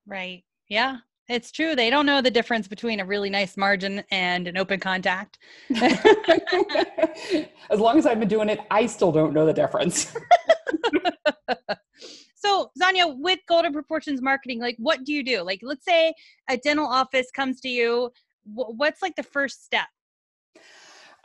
Right. 0.07 0.45
Yeah. 0.68 0.99
It's 1.28 1.52
true. 1.52 1.76
They 1.76 1.90
don't 1.90 2.07
know 2.07 2.23
the 2.23 2.30
difference 2.30 2.68
between 2.68 3.00
a 3.00 3.04
really 3.04 3.28
nice 3.28 3.59
margin 3.59 4.02
and 4.11 4.49
an 4.49 4.57
open 4.57 4.80
contact. 4.80 5.38
as 7.71 7.78
long 7.78 7.99
as 7.99 8.07
I've 8.07 8.18
been 8.18 8.28
doing 8.28 8.49
it, 8.49 8.61
I 8.71 8.87
still 8.87 9.12
don't 9.12 9.35
know 9.35 9.45
the 9.45 9.52
difference. 9.52 10.16
so, 12.35 12.71
Zanya, 12.80 13.14
with 13.18 13.40
Golden 13.47 13.75
Proportions 13.75 14.23
marketing, 14.23 14.59
like 14.59 14.76
what 14.78 15.04
do 15.04 15.12
you 15.12 15.23
do? 15.23 15.42
Like, 15.42 15.61
let's 15.62 15.85
say 15.85 16.14
a 16.49 16.57
dental 16.57 16.87
office 16.87 17.30
comes 17.30 17.61
to 17.61 17.68
you. 17.68 18.11
What's 18.45 19.02
like 19.02 19.16
the 19.16 19.23
first 19.23 19.66
step? 19.66 19.88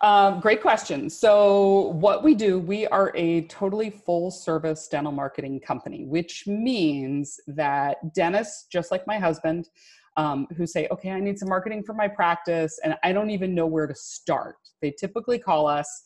Um, 0.04 0.42
great 0.42 0.62
question. 0.62 1.10
So, 1.10 1.94
what 1.94 2.24
we 2.24 2.36
do, 2.36 2.60
we 2.60 2.86
are 2.88 3.14
a 3.16 3.48
totally 3.48 3.90
full 3.90 4.32
service 4.32 4.90
dental 4.90 5.14
marketing 5.14 5.62
company, 5.62 6.04
which 6.04 6.46
means 6.46 7.40
that 7.48 8.14
dentists, 8.14 8.66
just 8.70 8.92
like 8.92 9.08
my 9.08 9.18
husband, 9.18 9.70
um, 10.18 10.46
who 10.58 10.68
say, 10.68 10.90
okay, 10.92 11.12
I 11.12 11.22
need 11.22 11.40
some 11.40 11.48
marketing 11.48 11.84
for 11.84 11.94
my 11.94 12.10
practice 12.10 12.82
and 12.84 12.96
I 13.02 13.14
don't 13.14 13.30
even 13.30 13.56
know 13.56 13.66
where 13.66 13.88
to 13.88 13.96
start. 13.96 14.58
They 14.82 14.92
typically 14.92 15.40
call 15.40 15.68
us 15.68 16.04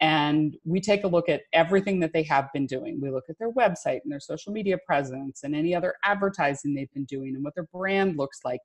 and 0.00 0.56
we 0.64 0.80
take 0.80 1.02
a 1.02 1.08
look 1.08 1.28
at 1.28 1.42
everything 1.52 1.98
that 2.00 2.12
they 2.12 2.22
have 2.22 2.52
been 2.54 2.66
doing. 2.66 3.00
We 3.00 3.10
look 3.10 3.24
at 3.28 3.38
their 3.40 3.52
website 3.52 4.00
and 4.04 4.12
their 4.12 4.20
social 4.20 4.52
media 4.52 4.78
presence 4.86 5.42
and 5.42 5.56
any 5.56 5.74
other 5.74 5.94
advertising 6.04 6.72
they've 6.72 6.92
been 6.94 7.04
doing 7.04 7.34
and 7.34 7.42
what 7.42 7.56
their 7.56 7.66
brand 7.74 8.16
looks 8.16 8.42
like. 8.44 8.60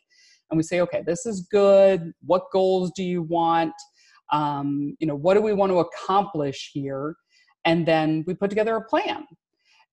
And 0.52 0.58
we 0.58 0.64
say, 0.64 0.80
okay, 0.82 1.02
this 1.04 1.26
is 1.26 1.42
good. 1.52 2.14
What 2.24 2.52
goals 2.54 2.92
do 2.96 3.04
you 3.04 3.24
want? 3.24 3.74
Um, 4.32 4.96
you 5.00 5.08
know, 5.08 5.16
what 5.16 5.36
do 5.36 5.42
we 5.42 5.54
want 5.54 5.72
to 5.72 5.80
accomplish 5.80 6.72
here? 6.74 7.16
And 7.66 7.86
then 7.86 8.24
we 8.28 8.34
put 8.34 8.50
together 8.50 8.76
a 8.76 8.82
plan 8.82 9.26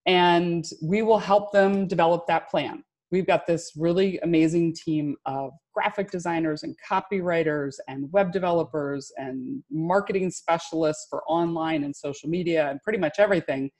and 0.06 0.64
we 0.82 1.02
will 1.02 1.18
help 1.18 1.52
them 1.52 1.86
develop 1.86 2.26
that 2.26 2.50
plan 2.50 2.84
we've 3.12 3.26
got 3.26 3.46
this 3.46 3.72
really 3.76 4.18
amazing 4.20 4.74
team 4.74 5.16
of 5.26 5.52
graphic 5.74 6.10
designers 6.10 6.64
and 6.64 6.74
copywriters 6.90 7.74
and 7.86 8.10
web 8.10 8.32
developers 8.32 9.12
and 9.18 9.62
marketing 9.70 10.30
specialists 10.30 11.06
for 11.08 11.22
online 11.28 11.84
and 11.84 11.94
social 11.94 12.28
media 12.28 12.70
and 12.70 12.82
pretty 12.82 12.98
much 12.98 13.16
everything. 13.18 13.70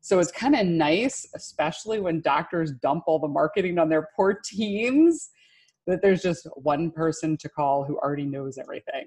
So 0.00 0.20
it's 0.20 0.30
kind 0.30 0.54
of 0.54 0.66
nice, 0.66 1.26
especially 1.34 1.98
when 1.98 2.20
doctors 2.20 2.72
dump 2.82 3.04
all 3.06 3.18
the 3.18 3.26
marketing 3.26 3.78
on 3.78 3.88
their 3.88 4.08
poor 4.14 4.38
teams, 4.44 5.30
that 5.86 6.02
there's 6.02 6.22
just 6.22 6.46
one 6.54 6.90
person 6.90 7.36
to 7.38 7.48
call 7.48 7.84
who 7.84 7.96
already 7.98 8.26
knows 8.26 8.58
everything. 8.58 9.06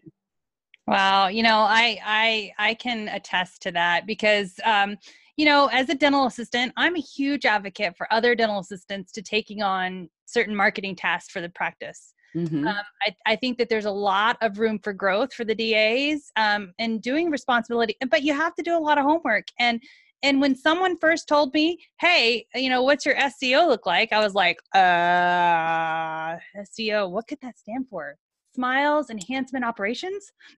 Wow, 0.88 1.27
you 1.27 1.43
know, 1.43 1.59
I 1.59 2.00
I 2.03 2.51
I 2.57 2.73
can 2.73 3.07
attest 3.07 3.61
to 3.63 3.71
that 3.71 4.05
because 4.05 4.59
um, 4.63 4.97
you 5.38 5.45
know, 5.45 5.69
as 5.71 5.89
a 5.89 5.95
dental 5.95 6.25
assistant, 6.25 6.73
I'm 6.77 6.95
a 6.95 7.00
huge 7.00 7.45
advocate 7.45 7.95
for 7.97 8.11
other 8.11 8.35
dental 8.35 8.59
assistants 8.59 9.11
to 9.13 9.21
taking 9.21 9.61
on 9.61 10.09
certain 10.25 10.55
marketing 10.55 10.95
tasks 10.95 11.31
for 11.31 11.41
the 11.41 11.50
practice. 11.50 12.13
Mm-hmm. 12.35 12.65
Um, 12.65 12.75
I, 13.01 13.15
I, 13.25 13.35
think 13.35 13.57
that 13.57 13.67
there's 13.67 13.85
a 13.85 13.91
lot 13.91 14.38
of 14.41 14.57
room 14.57 14.79
for 14.79 14.93
growth 14.93 15.33
for 15.33 15.43
the 15.43 15.53
DAs 15.53 16.31
um, 16.38 16.73
and 16.79 17.01
doing 17.01 17.29
responsibility, 17.29 17.97
but 18.09 18.23
you 18.23 18.33
have 18.33 18.55
to 18.55 18.63
do 18.63 18.77
a 18.77 18.79
lot 18.79 18.97
of 18.97 19.03
homework. 19.03 19.47
And 19.59 19.81
and 20.23 20.39
when 20.39 20.55
someone 20.55 20.97
first 20.97 21.27
told 21.27 21.53
me, 21.53 21.79
"Hey, 22.00 22.45
you 22.55 22.69
know, 22.69 22.83
what's 22.83 23.05
your 23.05 23.15
SEO 23.15 23.67
look 23.67 23.85
like?" 23.85 24.13
I 24.13 24.19
was 24.19 24.33
like, 24.33 24.59
"Uh, 24.73 26.38
SEO. 26.57 27.09
What 27.09 27.27
could 27.27 27.39
that 27.41 27.57
stand 27.57 27.88
for? 27.89 28.17
Smiles 28.53 29.10
Enhancement 29.10 29.65
Operations." 29.65 30.31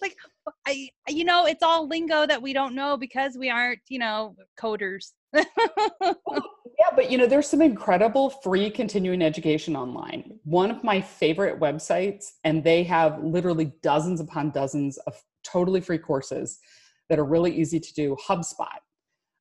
like 0.00 0.16
I, 0.66 0.88
you 1.08 1.24
know, 1.24 1.46
it's 1.46 1.62
all 1.62 1.88
lingo 1.88 2.26
that 2.26 2.42
we 2.42 2.52
don't 2.52 2.74
know 2.74 2.96
because 2.96 3.36
we 3.38 3.50
aren't, 3.50 3.80
you 3.88 3.98
know, 3.98 4.36
coders. 4.60 5.12
Oh, 5.34 5.44
yeah, 6.78 6.90
but 6.94 7.10
you 7.10 7.18
know, 7.18 7.26
there's 7.26 7.48
some 7.48 7.62
incredible 7.62 8.30
free 8.30 8.70
continuing 8.70 9.22
education 9.22 9.76
online. 9.76 10.38
One 10.44 10.70
of 10.70 10.84
my 10.84 11.00
favorite 11.00 11.60
websites, 11.60 12.32
and 12.44 12.62
they 12.62 12.82
have 12.84 13.22
literally 13.22 13.72
dozens 13.82 14.20
upon 14.20 14.50
dozens 14.50 14.98
of 14.98 15.14
totally 15.44 15.80
free 15.80 15.98
courses 15.98 16.58
that 17.08 17.18
are 17.18 17.24
really 17.24 17.54
easy 17.54 17.80
to 17.80 17.94
do. 17.94 18.16
HubSpot. 18.26 18.78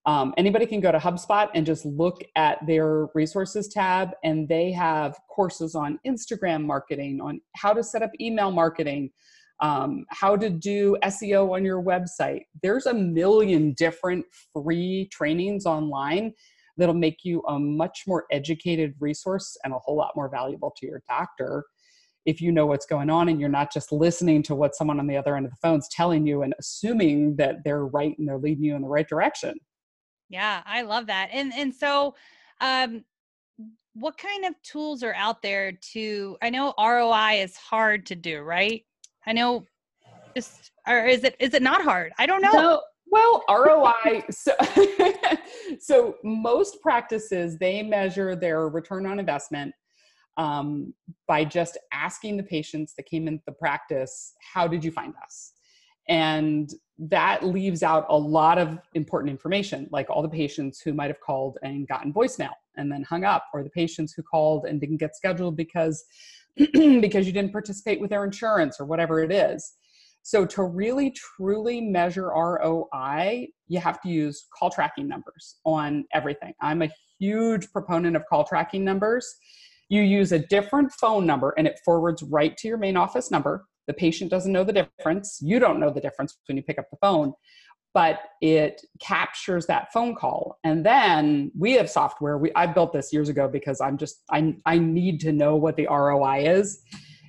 Um, 0.06 0.34
anybody 0.38 0.66
can 0.66 0.80
go 0.80 0.92
to 0.92 0.98
HubSpot 0.98 1.50
and 1.54 1.66
just 1.66 1.86
look 1.86 2.24
at 2.36 2.66
their 2.66 3.08
resources 3.14 3.68
tab, 3.68 4.12
and 4.24 4.48
they 4.48 4.72
have 4.72 5.16
courses 5.30 5.76
on 5.76 6.00
Instagram 6.08 6.66
marketing, 6.66 7.20
on 7.22 7.40
how 7.56 7.74
to 7.74 7.84
set 7.84 8.02
up 8.02 8.10
email 8.20 8.52
marketing, 8.52 9.12
um, 9.62 10.06
how 10.10 10.36
to 10.36 10.50
do 10.50 10.98
SEO 11.04 11.54
on 11.56 11.64
your 11.64 11.82
website. 11.82 12.42
There's 12.64 12.88
a 12.88 12.94
million 12.94 13.74
different 13.74 14.26
free 14.54 15.08
trainings 15.12 15.68
online 15.68 16.34
that'll 16.78 16.96
make 16.96 17.20
you 17.24 17.44
a 17.48 17.60
much 17.60 18.04
more 18.08 18.26
educated 18.32 18.96
resource 19.00 19.56
and 19.64 19.74
a 19.74 19.78
whole 19.78 19.96
lot 19.96 20.14
more 20.16 20.30
valuable 20.30 20.74
to 20.78 20.88
your 20.88 21.04
doctor 21.08 21.64
if 22.26 22.40
you 22.40 22.52
know 22.52 22.66
what's 22.66 22.86
going 22.86 23.10
on 23.10 23.30
and 23.30 23.40
you're 23.40 23.50
not 23.50 23.74
just 23.74 23.92
listening 23.92 24.44
to 24.44 24.56
what 24.56 24.76
someone 24.76 25.00
on 25.00 25.08
the 25.08 25.18
other 25.18 25.36
end 25.36 25.46
of 25.46 25.52
the 25.52 25.58
phone's 25.62 25.88
telling 25.90 26.26
you 26.26 26.44
and 26.44 26.54
assuming 26.60 27.36
that 27.36 27.58
they're 27.64 27.86
right 27.88 28.18
and 28.18 28.28
they're 28.28 28.38
leading 28.38 28.64
you 28.64 28.76
in 28.76 28.82
the 28.82 28.88
right 28.88 29.08
direction. 29.08 29.56
Yeah, 30.32 30.64
I 30.66 30.82
love 30.84 31.08
that. 31.08 31.30
And 31.32 31.54
and 31.54 31.76
so 31.76 32.16
um 32.62 33.04
what 33.94 34.18
kind 34.18 34.46
of 34.46 34.54
tools 34.64 35.04
are 35.04 35.14
out 35.14 35.42
there 35.42 35.74
to 35.94 36.38
I 36.42 36.50
know 36.50 36.74
ROI 36.80 37.42
is 37.44 37.58
hard 37.58 38.06
to 38.08 38.16
do, 38.16 38.40
right? 38.40 38.84
I 39.26 39.34
know 39.34 39.66
just 40.36 40.72
or 40.88 41.06
is 41.06 41.26
it 41.26 41.36
is 41.40 41.54
it 41.54 41.62
not 41.62 41.84
hard? 41.84 42.14
I 42.18 42.26
don't 42.26 42.42
know. 42.42 42.52
No, 42.54 42.82
well, 43.08 43.44
ROI 43.50 44.24
so 44.32 44.54
so 45.80 46.16
most 46.24 46.82
practices 46.82 47.58
they 47.58 47.84
measure 47.84 48.34
their 48.34 48.70
return 48.70 49.06
on 49.06 49.20
investment 49.20 49.76
um, 50.38 50.94
by 51.28 51.44
just 51.44 51.78
asking 51.92 52.38
the 52.38 52.44
patients 52.44 52.94
that 52.96 53.06
came 53.06 53.28
into 53.28 53.44
the 53.46 53.52
practice, 53.52 54.34
how 54.54 54.66
did 54.66 54.84
you 54.86 54.92
find 54.92 55.14
us? 55.22 55.52
And 56.12 56.70
that 57.00 57.46
leaves 57.46 57.84
out 57.84 58.06
a 58.10 58.18
lot 58.18 58.58
of 58.58 58.78
important 58.96 59.32
information, 59.32 59.88
like 59.92 60.10
all 60.10 60.22
the 60.22 60.28
patients 60.28 60.82
who 60.82 60.94
might 60.94 61.08
have 61.08 61.22
called 61.22 61.58
and 61.64 61.88
gotten 61.88 62.14
voicemail 62.14 62.52
and 62.76 62.92
then 62.92 63.04
hung 63.04 63.24
up, 63.24 63.46
or 63.54 63.64
the 63.64 63.70
patients 63.70 64.14
who 64.14 64.22
called 64.22 64.66
and 64.66 64.82
didn't 64.82 64.98
get 64.98 65.16
scheduled 65.16 65.56
because 65.56 66.04
because 66.58 67.26
you 67.26 67.32
didn't 67.32 67.54
participate 67.54 68.02
with 68.02 68.10
their 68.10 68.26
insurance 68.26 68.78
or 68.78 68.86
whatever 68.86 69.24
it 69.24 69.32
is. 69.32 69.74
So, 70.22 70.46
to 70.48 70.64
really 70.64 71.12
truly 71.12 71.80
measure 71.80 72.28
ROI, 72.28 73.48
you 73.70 73.80
have 73.80 74.02
to 74.02 74.10
use 74.10 74.48
call 74.54 74.70
tracking 74.70 75.08
numbers 75.08 75.60
on 75.66 76.04
everything. 76.14 76.54
I'm 76.62 76.82
a 76.82 76.90
huge 77.20 77.72
proponent 77.72 78.18
of 78.18 78.26
call 78.30 78.44
tracking 78.44 78.84
numbers. 78.84 79.34
You 79.88 80.02
use 80.02 80.34
a 80.34 80.40
different 80.40 80.92
phone 80.92 81.26
number 81.26 81.54
and 81.58 81.68
it 81.68 81.80
forwards 81.86 82.22
right 82.22 82.56
to 82.58 82.68
your 82.68 82.78
main 82.78 82.98
office 82.98 83.32
number. 83.32 83.66
The 83.92 83.96
patient 83.96 84.32
doesn't 84.32 84.54
know 84.54 84.64
the 84.64 84.72
difference. 84.72 85.40
You 85.42 85.60
don't 85.60 85.78
know 85.78 85.90
the 85.90 86.00
difference 86.00 86.38
when 86.48 86.56
you 86.56 86.64
pick 86.64 86.80
up 86.80 86.90
the 86.90 86.98
phone 87.02 87.34
but 87.94 88.20
it 88.40 88.82
captures 89.02 89.66
that 89.66 89.92
phone 89.92 90.16
call. 90.16 90.58
And 90.64 90.86
then 90.86 91.52
we 91.60 91.74
have 91.74 91.90
software. 91.90 92.38
We 92.38 92.50
i 92.56 92.66
built 92.66 92.94
this 92.94 93.12
years 93.12 93.28
ago 93.28 93.50
because 93.50 93.82
i'm 93.82 93.98
just 93.98 94.24
i, 94.32 94.56
I 94.66 94.78
need 94.78 95.20
to 95.22 95.34
know 95.34 95.58
what 95.58 95.76
the 95.76 95.88
roi 95.88 96.48
is. 96.48 96.82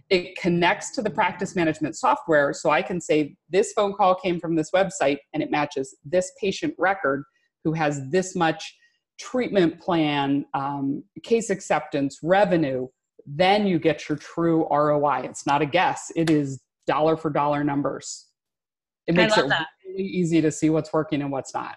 It 0.08 0.36
connects 0.36 0.94
to 0.94 1.02
the 1.02 1.10
practice 1.10 1.56
management 1.56 1.96
software 1.96 2.52
so 2.52 2.70
i 2.70 2.80
can 2.80 3.00
say 3.00 3.34
this 3.50 3.72
phone 3.72 3.92
call 3.92 4.14
came 4.14 4.38
from 4.38 4.54
this 4.54 4.70
website 4.70 5.18
and 5.34 5.42
it 5.42 5.50
matches 5.50 5.96
this 6.04 6.30
patient 6.40 6.74
record 6.78 7.24
who 7.64 7.72
has 7.72 8.08
this 8.10 8.36
much 8.36 8.76
treatment 9.18 9.80
plan 9.80 10.44
um, 10.54 11.02
case 11.24 11.50
acceptance 11.50 12.20
revenue 12.22 12.86
then 13.26 13.66
you 13.66 13.78
get 13.78 14.08
your 14.08 14.18
true 14.18 14.66
roi 14.70 15.20
it's 15.24 15.46
not 15.46 15.62
a 15.62 15.66
guess 15.66 16.10
it 16.16 16.30
is 16.30 16.60
dollar 16.86 17.16
for 17.16 17.30
dollar 17.30 17.62
numbers 17.62 18.26
it 19.06 19.14
makes 19.14 19.36
it 19.36 19.48
that 19.48 19.66
really 19.86 20.04
easy 20.04 20.40
to 20.40 20.50
see 20.50 20.70
what's 20.70 20.92
working 20.92 21.22
and 21.22 21.30
what's 21.30 21.54
not. 21.54 21.76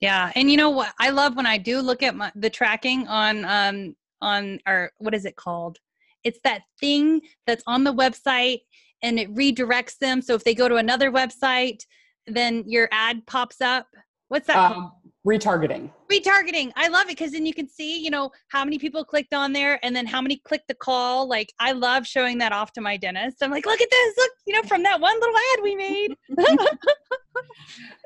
Yeah, 0.00 0.32
and 0.34 0.50
you 0.50 0.56
know 0.56 0.70
what? 0.70 0.92
I 0.98 1.10
love 1.10 1.36
when 1.36 1.46
I 1.46 1.58
do 1.58 1.80
look 1.80 2.02
at 2.02 2.16
my, 2.16 2.32
the 2.34 2.50
tracking 2.50 3.06
on 3.08 3.44
um 3.44 3.96
on 4.20 4.58
our 4.66 4.90
what 4.98 5.14
is 5.14 5.24
it 5.24 5.36
called? 5.36 5.78
It's 6.24 6.40
that 6.44 6.62
thing 6.80 7.20
that's 7.46 7.64
on 7.66 7.84
the 7.84 7.94
website 7.94 8.60
and 9.02 9.18
it 9.18 9.32
redirects 9.34 9.98
them. 9.98 10.22
So 10.22 10.34
if 10.34 10.44
they 10.44 10.54
go 10.54 10.68
to 10.68 10.76
another 10.76 11.10
website, 11.10 11.80
then 12.26 12.64
your 12.66 12.88
ad 12.92 13.26
pops 13.26 13.60
up. 13.60 13.86
What's 14.32 14.46
that 14.46 14.56
um, 14.56 14.92
retargeting. 15.26 15.90
Retargeting. 16.10 16.72
I 16.74 16.88
love 16.88 17.02
it 17.02 17.18
because 17.18 17.32
then 17.32 17.44
you 17.44 17.52
can 17.52 17.68
see 17.68 18.02
you 18.02 18.08
know 18.08 18.30
how 18.48 18.64
many 18.64 18.78
people 18.78 19.04
clicked 19.04 19.34
on 19.34 19.52
there 19.52 19.78
and 19.84 19.94
then 19.94 20.06
how 20.06 20.22
many 20.22 20.38
clicked 20.38 20.68
the 20.68 20.74
call. 20.74 21.28
Like 21.28 21.52
i 21.58 21.72
love 21.72 22.06
showing 22.06 22.38
that 22.38 22.50
off 22.50 22.72
to 22.72 22.80
my 22.80 22.96
dentist. 22.96 23.42
I'm 23.42 23.50
like 23.50 23.66
look 23.66 23.82
at 23.82 23.90
this. 23.90 24.14
Look 24.16 24.30
you 24.46 24.54
know 24.54 24.62
from 24.66 24.84
that 24.84 25.02
one 25.02 25.20
little 25.20 25.36
ad 25.36 25.62
we 25.62 25.76
made. 25.76 26.16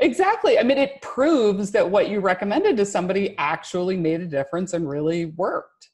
Exactly. 0.00 0.58
I 0.58 0.64
mean 0.64 0.78
it 0.78 1.00
proves 1.00 1.70
that 1.70 1.88
what 1.88 2.08
you 2.08 2.18
recommended 2.18 2.76
to 2.78 2.84
somebody 2.84 3.36
actually 3.38 3.96
made 3.96 4.20
a 4.20 4.26
difference 4.26 4.72
and 4.72 4.88
really 4.88 5.26
worked 5.26 5.90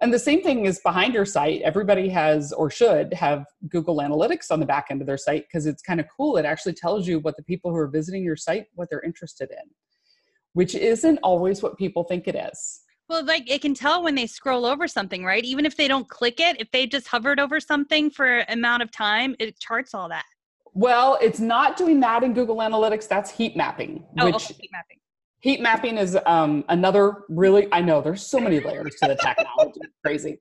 and 0.00 0.12
the 0.12 0.18
same 0.18 0.42
thing 0.42 0.64
is 0.64 0.80
behind 0.80 1.14
your 1.14 1.26
site 1.26 1.60
everybody 1.62 2.08
has 2.08 2.52
or 2.52 2.70
should 2.70 3.12
have 3.14 3.44
google 3.68 3.98
analytics 3.98 4.50
on 4.50 4.60
the 4.60 4.66
back 4.66 4.86
end 4.90 5.00
of 5.00 5.06
their 5.06 5.18
site 5.18 5.44
because 5.48 5.66
it's 5.66 5.82
kind 5.82 6.00
of 6.00 6.06
cool 6.16 6.36
it 6.36 6.44
actually 6.44 6.72
tells 6.72 7.06
you 7.06 7.18
what 7.20 7.36
the 7.36 7.42
people 7.42 7.70
who 7.70 7.76
are 7.76 7.88
visiting 7.88 8.22
your 8.22 8.36
site 8.36 8.66
what 8.74 8.88
they're 8.90 9.02
interested 9.02 9.50
in 9.50 9.68
which 10.58 10.74
isn't 10.74 11.18
always 11.22 11.62
what 11.62 11.78
people 11.78 12.02
think 12.02 12.26
it 12.26 12.34
is. 12.34 12.80
Well, 13.08 13.24
like 13.24 13.48
it 13.48 13.62
can 13.62 13.74
tell 13.74 14.02
when 14.02 14.16
they 14.16 14.26
scroll 14.26 14.66
over 14.66 14.88
something, 14.88 15.24
right? 15.24 15.44
Even 15.44 15.64
if 15.64 15.76
they 15.76 15.86
don't 15.86 16.08
click 16.08 16.40
it, 16.40 16.60
if 16.60 16.68
they 16.72 16.84
just 16.86 17.06
hovered 17.06 17.38
over 17.38 17.60
something 17.60 18.10
for 18.10 18.40
amount 18.48 18.82
of 18.82 18.90
time, 18.90 19.36
it 19.38 19.58
charts 19.60 19.94
all 19.94 20.08
that. 20.08 20.24
Well, 20.74 21.16
it's 21.22 21.38
not 21.38 21.76
doing 21.76 22.00
that 22.00 22.24
in 22.24 22.34
Google 22.34 22.56
Analytics. 22.56 23.06
That's 23.06 23.30
heat 23.30 23.56
mapping. 23.56 24.04
Oh, 24.18 24.26
which 24.26 24.34
okay, 24.34 24.54
heat 24.60 24.70
mapping. 24.72 24.98
Heat 25.40 25.60
mapping 25.60 25.98
is 25.98 26.18
um, 26.26 26.64
another 26.68 27.24
really. 27.28 27.68
I 27.72 27.80
know 27.80 28.00
there's 28.00 28.26
so 28.26 28.40
many 28.40 28.60
layers 28.60 28.96
to 29.02 29.08
the 29.08 29.16
technology. 29.16 29.80
crazy, 30.04 30.38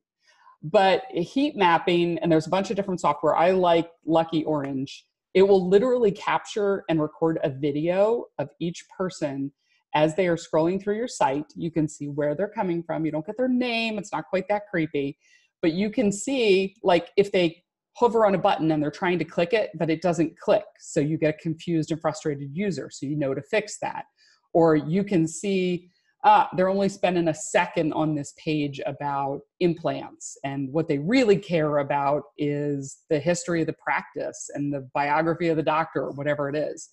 but 0.63 1.03
heat 1.11 1.55
mapping, 1.55 2.17
and 2.19 2.31
there's 2.31 2.47
a 2.47 2.49
bunch 2.49 2.69
of 2.71 2.75
different 2.75 2.99
software. 2.99 3.35
I 3.35 3.51
like 3.51 3.89
Lucky 4.05 4.43
Orange. 4.43 5.05
It 5.33 5.43
will 5.43 5.69
literally 5.69 6.11
capture 6.11 6.83
and 6.89 6.99
record 6.99 7.37
a 7.43 7.49
video 7.49 8.25
of 8.39 8.49
each 8.59 8.85
person 8.97 9.51
as 9.97 10.15
they 10.15 10.27
are 10.27 10.35
scrolling 10.35 10.81
through 10.81 10.95
your 10.95 11.07
site, 11.07 11.51
you 11.55 11.71
can 11.71 11.87
see 11.87 12.07
where 12.07 12.35
they're 12.35 12.47
coming 12.47 12.83
from. 12.83 13.05
You 13.05 13.11
don't 13.11 13.25
get 13.25 13.37
their 13.37 13.47
name, 13.47 13.97
it's 13.97 14.11
not 14.11 14.25
quite 14.29 14.47
that 14.49 14.63
creepy, 14.69 15.17
but 15.61 15.73
you 15.73 15.89
can 15.89 16.11
see, 16.11 16.75
like, 16.83 17.09
if 17.17 17.31
they 17.31 17.63
hover 17.95 18.25
on 18.25 18.35
a 18.35 18.37
button 18.37 18.71
and 18.71 18.81
they're 18.81 18.91
trying 18.91 19.17
to 19.17 19.25
click 19.25 19.53
it, 19.53 19.71
but 19.73 19.89
it 19.89 20.03
doesn't 20.03 20.37
click. 20.39 20.65
So 20.79 20.99
you 20.99 21.17
get 21.17 21.35
a 21.35 21.37
confused 21.41 21.91
and 21.91 21.99
frustrated 21.99 22.49
user. 22.53 22.91
So 22.91 23.07
you 23.07 23.15
know 23.15 23.33
to 23.33 23.41
fix 23.41 23.79
that. 23.79 24.05
Or 24.53 24.75
you 24.75 25.03
can 25.03 25.27
see 25.27 25.89
uh, 26.23 26.45
they're 26.55 26.69
only 26.69 26.89
spending 26.89 27.27
a 27.27 27.33
second 27.33 27.93
on 27.93 28.15
this 28.15 28.33
page 28.43 28.81
about 28.85 29.41
implants. 29.59 30.37
And 30.43 30.71
what 30.73 30.87
they 30.87 30.97
really 30.97 31.37
care 31.37 31.77
about 31.77 32.23
is 32.37 32.97
the 33.09 33.19
history 33.19 33.61
of 33.61 33.67
the 33.67 33.75
practice 33.81 34.49
and 34.53 34.73
the 34.73 34.89
biography 34.93 35.47
of 35.49 35.57
the 35.57 35.63
doctor 35.63 36.01
or 36.01 36.11
whatever 36.11 36.49
it 36.49 36.55
is. 36.55 36.89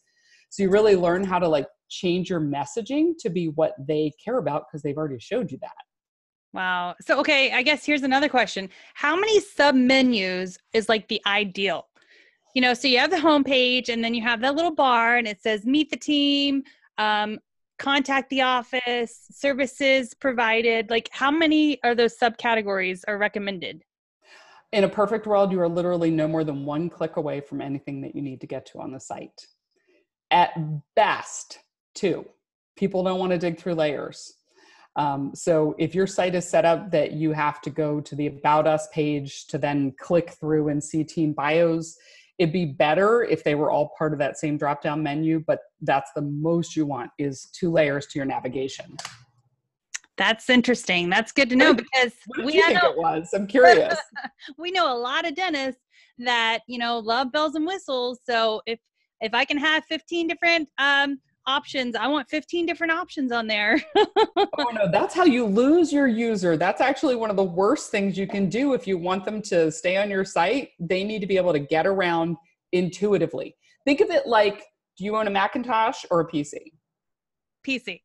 So 0.51 0.63
you 0.63 0.71
really 0.71 0.95
learn 0.95 1.25
how 1.25 1.41
to 1.41 1.49
like 1.49 1.67
change 1.89 2.31
your 2.31 2.41
messaging 2.41 3.15
to 3.21 3.31
be 3.31 3.49
what 3.49 3.75
they 3.79 4.13
care 4.25 4.39
about 4.39 4.67
because 4.67 4.83
they've 4.83 4.97
already 4.97 5.19
showed 5.19 5.51
you 5.51 5.59
that. 5.63 5.73
Wow. 6.53 6.95
So, 7.01 7.19
okay, 7.19 7.51
I 7.51 7.63
guess 7.63 7.85
here's 7.85 8.05
another 8.05 8.29
question. 8.29 8.71
How 8.95 9.17
many 9.17 9.41
sub 9.41 9.75
menus 9.75 10.57
is 10.73 10.89
like 10.89 11.09
the 11.09 11.21
ideal? 11.27 11.89
You 12.55 12.63
know, 12.63 12.75
so 12.75 12.87
you 12.87 13.01
have 13.01 13.11
the 13.11 13.17
homepage 13.17 13.89
and 13.89 14.05
then 14.05 14.15
you 14.15 14.23
have 14.23 14.41
that 14.43 14.55
little 14.55 14.75
bar 14.75 15.17
and 15.17 15.27
it 15.27 15.43
says 15.43 15.67
meet 15.67 15.91
the 15.91 15.97
team, 15.97 16.63
um, 16.99 17.39
contact 17.79 18.31
the 18.31 18.43
office, 18.43 19.27
services 19.31 20.15
provided. 20.15 20.91
Like, 20.91 21.09
how 21.13 21.31
many 21.31 21.83
are 21.83 21.95
those 21.95 22.17
subcategories 22.17 23.03
are 23.09 23.19
recommended? 23.19 23.83
In 24.73 24.85
a 24.85 24.89
perfect 24.89 25.27
world, 25.27 25.53
you 25.53 25.61
are 25.61 25.69
literally 25.69 26.11
no 26.11 26.27
more 26.27 26.45
than 26.45 26.65
one 26.65 26.89
click 26.89 27.17
away 27.17 27.41
from 27.41 27.61
anything 27.61 28.01
that 28.03 28.15
you 28.15 28.23
need 28.23 28.41
to 28.41 28.47
get 28.47 28.67
to 28.67 28.81
on 28.81 28.93
the 28.93 29.01
site. 29.01 29.47
At 30.31 30.53
best, 30.97 31.61
two. 31.95 32.27
People 32.77 33.05
don't 33.05 33.21
want 33.21 33.33
to 33.33 33.39
dig 33.39 33.59
through 33.59 33.75
layers. 33.75 34.35
Um, 34.97 35.33
so 35.35 35.75
if 35.79 35.95
your 35.95 36.07
site 36.07 36.35
is 36.35 36.49
set 36.49 36.65
up 36.65 36.91
that 36.93 37.13
you 37.13 37.33
have 37.33 37.61
to 37.63 37.71
go 37.71 38.01
to 38.01 38.15
the 38.15 38.27
About 38.27 38.67
Us 38.67 38.89
page 38.93 39.47
to 39.49 39.59
then 39.59 39.93
click 39.99 40.31
through 40.31 40.69
and 40.69 40.83
see 40.83 41.03
team 41.05 41.33
bios, 41.33 41.97
it'd 42.39 42.53
be 42.53 42.65
better 42.65 43.23
if 43.23 43.45
they 43.45 43.55
were 43.55 43.71
all 43.71 43.93
part 43.97 44.13
of 44.13 44.19
that 44.19 44.39
same 44.39 44.57
drop 44.57 44.83
down 44.83 45.03
menu, 45.03 45.43
but 45.47 45.61
that's 45.83 46.11
the 46.15 46.23
most 46.23 46.75
you 46.77 46.87
want 46.87 47.11
is 47.19 47.47
two 47.53 47.71
layers 47.71 48.07
to 48.09 48.19
your 48.19 48.27
navigation. 48.27 48.97
That's 50.17 50.49
interesting. 50.49 51.11
That's 51.11 51.33
good 51.33 51.51
to 51.51 51.57
know 51.57 51.75
because 51.75 52.13
we 52.45 52.53
think 52.53 52.83
know, 52.83 52.91
it 52.91 52.99
was. 52.99 53.31
I'm 53.35 53.47
curious. 53.47 53.97
we 54.59 54.71
know 54.71 54.93
a 54.93 54.97
lot 54.97 55.27
of 55.27 55.35
dentists 55.35 55.83
that 56.19 56.61
you 56.69 56.79
know 56.79 56.99
love 56.99 57.33
bells 57.33 57.57
and 57.57 57.67
whistles. 57.67 58.21
So 58.25 58.63
if 58.67 58.79
if 59.21 59.35
I 59.35 59.45
can 59.45 59.59
have 59.59 59.85
15 59.87 60.29
different 60.29 60.69
um, 60.79 61.19
options. 61.47 61.97
I 61.97 62.07
want 62.07 62.29
15 62.29 62.67
different 62.67 62.93
options 62.93 63.33
on 63.33 63.47
there. 63.47 63.81
oh 63.97 64.71
no, 64.73 64.91
that's 64.91 65.15
how 65.15 65.25
you 65.25 65.45
lose 65.45 65.93
your 65.93 66.07
user. 66.07 66.57
That's 66.57 66.81
actually 66.81 67.17
one 67.17 67.31
of 67.31 67.37
the 67.37 67.45
worst 67.45 67.91
things 67.91 68.17
you 68.17 68.27
can 68.27 68.49
do 68.49 68.75
if 68.75 68.87
you 68.87 68.99
want 68.99 69.25
them 69.25 69.43
to 69.43 69.71
stay 69.71 69.97
on 69.97 70.11
your 70.11 70.25
site. 70.25 70.71
They 70.79 71.05
need 71.05 71.21
to 71.21 71.27
be 71.27 71.37
able 71.37 71.53
to 71.53 71.59
get 71.59 71.87
around 71.87 72.37
intuitively. 72.73 73.57
Think 73.85 74.01
of 74.01 74.11
it 74.11 74.27
like 74.27 74.65
do 74.97 75.05
you 75.05 75.17
own 75.17 75.27
a 75.27 75.31
Macintosh 75.31 76.05
or 76.11 76.21
a 76.21 76.27
PC? 76.27 76.55
PC. 77.67 78.01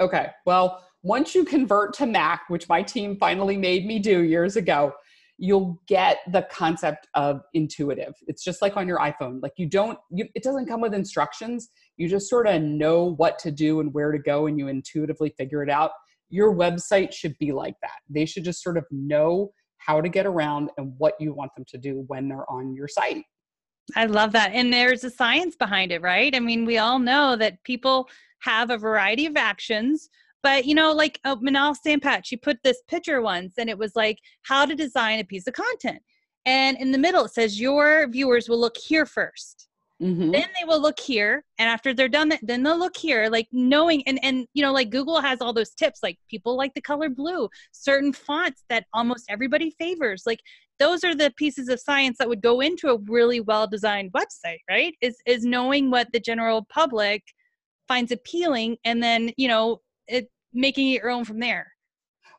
Okay. 0.00 0.28
Well, 0.46 0.82
once 1.02 1.34
you 1.34 1.44
convert 1.44 1.92
to 1.94 2.06
Mac, 2.06 2.48
which 2.48 2.68
my 2.68 2.82
team 2.82 3.16
finally 3.18 3.56
made 3.56 3.86
me 3.86 3.98
do 3.98 4.22
years 4.22 4.56
ago, 4.56 4.92
you'll 5.36 5.80
get 5.88 6.18
the 6.30 6.46
concept 6.50 7.08
of 7.14 7.40
intuitive. 7.52 8.14
It's 8.28 8.44
just 8.44 8.62
like 8.62 8.76
on 8.76 8.86
your 8.86 8.98
iPhone. 8.98 9.42
Like 9.42 9.52
you 9.56 9.66
don't, 9.66 9.98
you, 10.10 10.26
it 10.34 10.42
doesn't 10.42 10.66
come 10.66 10.80
with 10.80 10.94
instructions. 10.94 11.70
You 12.02 12.08
just 12.08 12.28
sort 12.28 12.48
of 12.48 12.60
know 12.60 13.14
what 13.14 13.38
to 13.38 13.52
do 13.52 13.78
and 13.78 13.94
where 13.94 14.10
to 14.10 14.18
go 14.18 14.48
and 14.48 14.58
you 14.58 14.66
intuitively 14.66 15.32
figure 15.38 15.62
it 15.62 15.70
out. 15.70 15.92
Your 16.30 16.52
website 16.52 17.12
should 17.12 17.38
be 17.38 17.52
like 17.52 17.76
that. 17.80 18.00
They 18.10 18.26
should 18.26 18.42
just 18.42 18.60
sort 18.60 18.76
of 18.76 18.84
know 18.90 19.52
how 19.76 20.00
to 20.00 20.08
get 20.08 20.26
around 20.26 20.70
and 20.78 20.94
what 20.98 21.14
you 21.20 21.32
want 21.32 21.54
them 21.54 21.64
to 21.68 21.78
do 21.78 22.02
when 22.08 22.26
they're 22.26 22.50
on 22.50 22.74
your 22.74 22.88
site. 22.88 23.22
I 23.94 24.06
love 24.06 24.32
that. 24.32 24.50
And 24.52 24.72
there's 24.72 25.04
a 25.04 25.10
science 25.10 25.54
behind 25.54 25.92
it, 25.92 26.02
right? 26.02 26.34
I 26.34 26.40
mean, 26.40 26.64
we 26.64 26.78
all 26.78 26.98
know 26.98 27.36
that 27.36 27.62
people 27.62 28.08
have 28.40 28.70
a 28.70 28.78
variety 28.78 29.26
of 29.26 29.36
actions 29.36 30.08
but 30.42 30.64
you 30.64 30.74
know, 30.74 30.90
like 30.90 31.20
uh, 31.24 31.36
Manal 31.36 31.76
Sampat, 31.86 32.22
she 32.24 32.36
put 32.36 32.58
this 32.64 32.82
picture 32.88 33.22
once, 33.22 33.54
and 33.58 33.70
it 33.70 33.78
was 33.78 33.94
like 33.94 34.18
how 34.42 34.66
to 34.66 34.74
design 34.74 35.20
a 35.20 35.24
piece 35.24 35.46
of 35.46 35.54
content. 35.54 36.02
And 36.44 36.76
in 36.78 36.90
the 36.90 36.98
middle, 36.98 37.26
it 37.26 37.32
says 37.32 37.60
your 37.60 38.08
viewers 38.08 38.48
will 38.48 38.58
look 38.58 38.76
here 38.76 39.04
1st 39.04 39.68
mm-hmm. 40.02 40.30
Then 40.30 40.46
they 40.58 40.66
will 40.66 40.80
look 40.80 40.98
here, 40.98 41.44
and 41.58 41.68
after 41.68 41.94
they're 41.94 42.08
done, 42.08 42.32
then 42.42 42.62
they'll 42.62 42.78
look 42.78 42.96
here. 42.96 43.28
Like 43.30 43.48
knowing, 43.52 44.02
and 44.06 44.18
and 44.24 44.46
you 44.54 44.62
know, 44.62 44.72
like 44.72 44.90
Google 44.90 45.20
has 45.20 45.40
all 45.40 45.52
those 45.52 45.70
tips. 45.70 46.00
Like 46.02 46.18
people 46.28 46.56
like 46.56 46.74
the 46.74 46.80
color 46.80 47.08
blue, 47.08 47.48
certain 47.72 48.12
fonts 48.12 48.64
that 48.68 48.86
almost 48.92 49.24
everybody 49.28 49.70
favors. 49.78 50.24
Like 50.26 50.40
those 50.78 51.04
are 51.04 51.14
the 51.14 51.32
pieces 51.36 51.68
of 51.68 51.80
science 51.80 52.18
that 52.18 52.28
would 52.28 52.42
go 52.42 52.60
into 52.60 52.88
a 52.88 52.98
really 53.06 53.40
well 53.40 53.66
designed 53.66 54.12
website, 54.12 54.60
right? 54.68 54.94
Is 55.00 55.16
is 55.26 55.44
knowing 55.44 55.90
what 55.90 56.08
the 56.12 56.20
general 56.20 56.66
public 56.68 57.22
finds 57.88 58.12
appealing, 58.12 58.76
and 58.84 59.02
then 59.02 59.32
you 59.36 59.48
know 59.48 59.80
it 60.08 60.28
making 60.52 60.88
it 60.88 61.02
your 61.02 61.10
own 61.10 61.24
from 61.24 61.38
there 61.38 61.72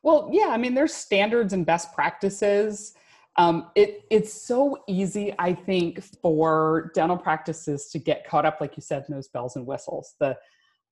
well 0.03 0.29
yeah 0.31 0.47
i 0.49 0.57
mean 0.57 0.73
there's 0.73 0.93
standards 0.93 1.53
and 1.53 1.65
best 1.65 1.93
practices 1.93 2.93
um, 3.37 3.71
it, 3.75 4.01
it's 4.09 4.33
so 4.33 4.83
easy 4.87 5.33
i 5.39 5.53
think 5.53 6.03
for 6.21 6.91
dental 6.93 7.17
practices 7.17 7.89
to 7.89 7.99
get 7.99 8.27
caught 8.27 8.45
up 8.45 8.59
like 8.61 8.75
you 8.77 8.81
said 8.81 9.03
in 9.07 9.15
those 9.15 9.27
bells 9.27 9.55
and 9.55 9.65
whistles. 9.65 10.15
The 10.19 10.37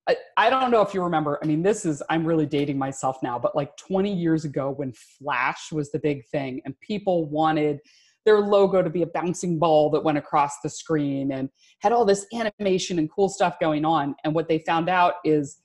I, 0.08 0.16
I 0.36 0.50
don't 0.50 0.72
know 0.72 0.82
if 0.82 0.94
you 0.94 1.04
remember 1.04 1.40
i 1.44 1.46
mean 1.46 1.62
this 1.62 1.86
is 1.86 2.02
i'm 2.10 2.26
really 2.26 2.48
dating 2.48 2.78
myself 2.78 3.18
now 3.22 3.38
but 3.38 3.56
like 3.56 3.78
20 3.78 4.12
years 4.12 4.46
ago 4.46 4.72
when 4.72 4.94
flash 4.94 5.72
was 5.72 5.92
the 5.92 6.00
big 6.00 6.26
thing 6.28 6.62
and 6.66 6.80
people 6.80 7.26
wanted 7.30 7.80
their 8.26 8.40
logo 8.40 8.82
to 8.82 8.90
be 8.90 9.02
a 9.02 9.08
bouncing 9.08 9.58
ball 9.58 9.90
that 9.90 10.04
went 10.04 10.18
across 10.18 10.60
the 10.62 10.70
screen 10.70 11.32
and 11.32 11.50
had 11.80 11.92
all 11.92 12.06
this 12.06 12.26
animation 12.34 13.00
and 13.00 13.10
cool 13.12 13.30
stuff 13.30 13.60
going 13.60 13.84
on. 13.86 14.16
And 14.24 14.34
what 14.36 14.48
they 14.48 14.60
found 14.60 14.90
out 14.90 15.16
is 15.24 15.58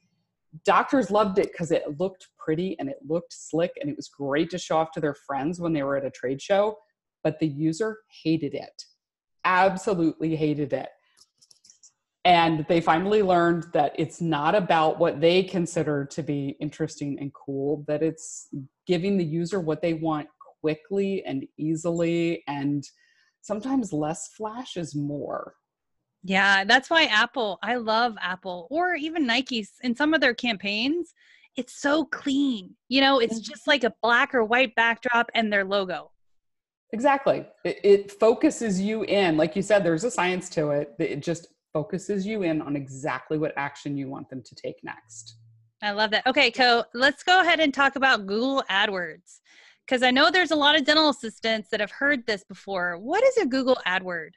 doctors 0.65 1.11
loved 1.11 1.39
it 1.39 1.51
because 1.53 1.71
it 1.71 1.99
looked 1.99 2.29
pretty 2.39 2.77
and 2.79 2.89
it 2.89 2.99
looked 3.07 3.33
slick 3.33 3.73
and 3.81 3.91
it 3.91 3.97
was 3.97 4.09
great 4.09 4.51
to 4.51 4.59
show 4.59 4.79
off 4.79 4.93
to 4.93 5.01
their 5.01 5.15
friends 5.27 5.61
when 5.61 5.73
they 5.73 5.83
were 5.83 5.97
at 5.97 6.05
a 6.05 6.11
trade 6.11 6.41
show 6.41 6.77
but 7.27 7.41
the 7.41 7.49
user 7.49 7.99
hated 8.23 8.55
it. 8.55 8.85
Absolutely 9.45 10.37
hated 10.37 10.73
it. 10.73 10.91
And 12.25 12.65
they 12.69 12.81
finally 12.81 13.21
learned 13.21 13.67
that 13.73 13.95
it's 13.99 14.21
not 14.21 14.55
about 14.55 15.01
what 15.01 15.21
they 15.21 15.43
consider 15.43 16.05
to 16.05 16.23
be 16.23 16.57
interesting 16.61 17.19
and 17.19 17.35
cool 17.35 17.85
that 17.89 18.01
it's 18.01 18.47
giving 18.87 19.19
the 19.19 19.25
user 19.25 19.59
what 19.59 19.83
they 19.83 19.95
want 19.95 20.29
quickly 20.61 21.25
and 21.27 21.45
easily 21.59 22.45
and 22.47 22.85
sometimes 23.43 23.93
less 23.93 24.29
flash 24.37 24.77
is 24.77 24.95
more 24.95 25.55
yeah, 26.27 26.65
that's 26.65 26.91
why 26.91 27.05
Apple, 27.05 27.59
I 27.63 27.77
love 27.77 28.17
Apple 28.21 28.67
or 28.71 28.97
even 28.97 29.27
Nike's 29.27 29.73
in 29.83 29.95
some 29.95 30.13
of 30.13 30.21
their 30.21 30.35
campaigns. 30.35 31.15
It's 31.57 31.81
so 31.81 32.05
clean. 32.05 32.75
You 32.89 33.01
know, 33.01 33.21
it's 33.21 33.35
mm-hmm. 33.35 33.53
just 33.53 33.67
like 33.67 33.85
a 33.85 33.95
black 34.03 34.35
or 34.35 34.45
white 34.45 34.75
backdrop 34.75 35.31
and 35.35 35.53
their 35.53 35.65
logo. 35.65 36.11
Exactly. 36.93 37.47
It, 37.65 37.81
it, 37.85 38.13
focuses 38.13 38.81
you 38.81 39.05
in. 39.05 39.37
Like 39.37 39.55
you 39.55 39.63
said, 39.63 39.85
there's 39.85 40.05
a 40.05 40.11
science 40.11 40.49
to 40.51 40.71
it. 40.71 40.95
It 40.99 41.23
just 41.23 41.49
focuses 41.73 42.27
you 42.27 42.43
in 42.43 42.61
on 42.61 42.75
exactly 42.75 43.39
what 43.39 43.53
action 43.57 43.97
you 43.97 44.09
want 44.09 44.29
them 44.29 44.43
to 44.43 44.55
take 44.55 44.77
next. 44.83 45.37
I 45.83 45.93
love 45.93 46.11
that. 46.11 46.27
Okay, 46.27 46.51
Co, 46.51 46.85
let's 46.95 47.23
go 47.23 47.41
ahead 47.41 47.61
and 47.61 47.73
talk 47.73 47.97
about 47.97 48.27
Google 48.27 48.65
AdWords. 48.71 49.41
Because 49.87 50.03
I 50.03 50.11
know 50.11 50.31
there's 50.31 50.51
a 50.51 50.57
lot 50.57 50.77
of 50.77 50.85
dental 50.85 51.11
assistants 51.11 51.69
that 51.71 51.81
have 51.81 51.93
heard 51.93 52.27
this 52.27 52.43
before. 52.43 52.99
What 52.99 53.23
is 53.23 53.37
a 53.37 53.47
Google 53.47 53.79
AdWord? 53.87 54.31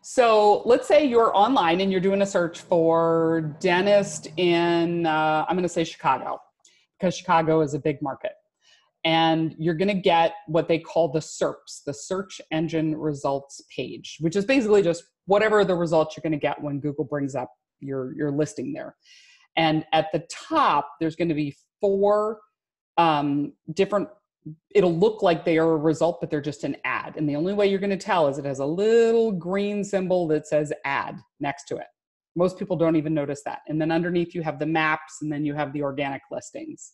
So 0.00 0.62
let's 0.64 0.86
say 0.86 1.04
you're 1.04 1.36
online 1.36 1.80
and 1.80 1.90
you're 1.90 2.00
doing 2.00 2.22
a 2.22 2.26
search 2.26 2.60
for 2.60 3.56
dentist 3.60 4.28
in, 4.36 5.06
uh, 5.06 5.44
I'm 5.48 5.56
going 5.56 5.64
to 5.64 5.68
say 5.68 5.84
Chicago, 5.84 6.40
because 6.98 7.16
Chicago 7.16 7.60
is 7.60 7.74
a 7.74 7.78
big 7.78 8.00
market. 8.00 8.32
And 9.04 9.54
you're 9.58 9.74
going 9.74 9.88
to 9.88 10.00
get 10.00 10.34
what 10.46 10.68
they 10.68 10.78
call 10.78 11.08
the 11.08 11.20
SERPs, 11.20 11.84
the 11.86 11.94
search 11.94 12.40
engine 12.50 12.96
results 12.96 13.62
page, 13.74 14.18
which 14.20 14.36
is 14.36 14.44
basically 14.44 14.82
just 14.82 15.04
whatever 15.26 15.64
the 15.64 15.74
results 15.74 16.16
you're 16.16 16.22
going 16.22 16.32
to 16.32 16.38
get 16.38 16.60
when 16.62 16.80
Google 16.80 17.04
brings 17.04 17.34
up 17.34 17.50
your, 17.80 18.14
your 18.16 18.30
listing 18.30 18.72
there. 18.72 18.96
And 19.56 19.84
at 19.92 20.06
the 20.12 20.26
top, 20.30 20.90
there's 21.00 21.16
going 21.16 21.28
to 21.28 21.34
be 21.34 21.54
four 21.80 22.38
um, 22.96 23.52
different 23.74 24.08
it'll 24.74 24.96
look 24.96 25.22
like 25.22 25.44
they 25.44 25.58
are 25.58 25.72
a 25.72 25.76
result, 25.76 26.20
but 26.20 26.30
they're 26.30 26.40
just 26.40 26.64
an 26.64 26.76
ad. 26.84 27.14
And 27.16 27.28
the 27.28 27.36
only 27.36 27.52
way 27.52 27.68
you're 27.68 27.78
going 27.78 27.90
to 27.90 27.96
tell 27.96 28.28
is 28.28 28.38
it 28.38 28.44
has 28.44 28.58
a 28.58 28.64
little 28.64 29.32
green 29.32 29.84
symbol 29.84 30.26
that 30.28 30.46
says 30.46 30.72
ad 30.84 31.16
next 31.40 31.64
to 31.68 31.76
it. 31.76 31.86
Most 32.36 32.58
people 32.58 32.76
don't 32.76 32.96
even 32.96 33.14
notice 33.14 33.42
that. 33.46 33.60
And 33.68 33.80
then 33.80 33.90
underneath 33.90 34.34
you 34.34 34.42
have 34.42 34.58
the 34.58 34.66
maps 34.66 35.18
and 35.22 35.32
then 35.32 35.44
you 35.44 35.54
have 35.54 35.72
the 35.72 35.82
organic 35.82 36.22
listings. 36.30 36.92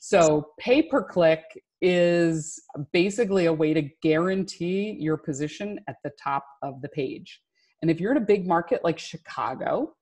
So 0.00 0.48
pay 0.58 0.82
per 0.82 1.02
click 1.02 1.42
is 1.80 2.60
basically 2.92 3.46
a 3.46 3.52
way 3.52 3.72
to 3.74 3.82
guarantee 4.02 4.96
your 4.98 5.16
position 5.16 5.78
at 5.88 5.96
the 6.02 6.10
top 6.22 6.44
of 6.62 6.80
the 6.82 6.88
page. 6.88 7.40
And 7.82 7.90
if 7.90 8.00
you're 8.00 8.10
in 8.10 8.16
a 8.16 8.26
big 8.26 8.46
market 8.46 8.82
like 8.82 8.98
Chicago 8.98 9.94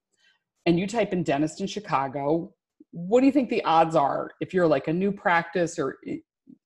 and 0.66 0.78
you 0.78 0.86
type 0.86 1.12
in 1.12 1.22
dentist 1.22 1.60
in 1.60 1.66
Chicago, 1.66 2.54
what 2.92 3.20
do 3.20 3.26
you 3.26 3.32
think 3.32 3.50
the 3.50 3.64
odds 3.64 3.96
are 3.96 4.30
if 4.40 4.54
you're 4.54 4.66
like 4.66 4.88
a 4.88 4.92
new 4.92 5.10
practice 5.10 5.78
or 5.78 5.96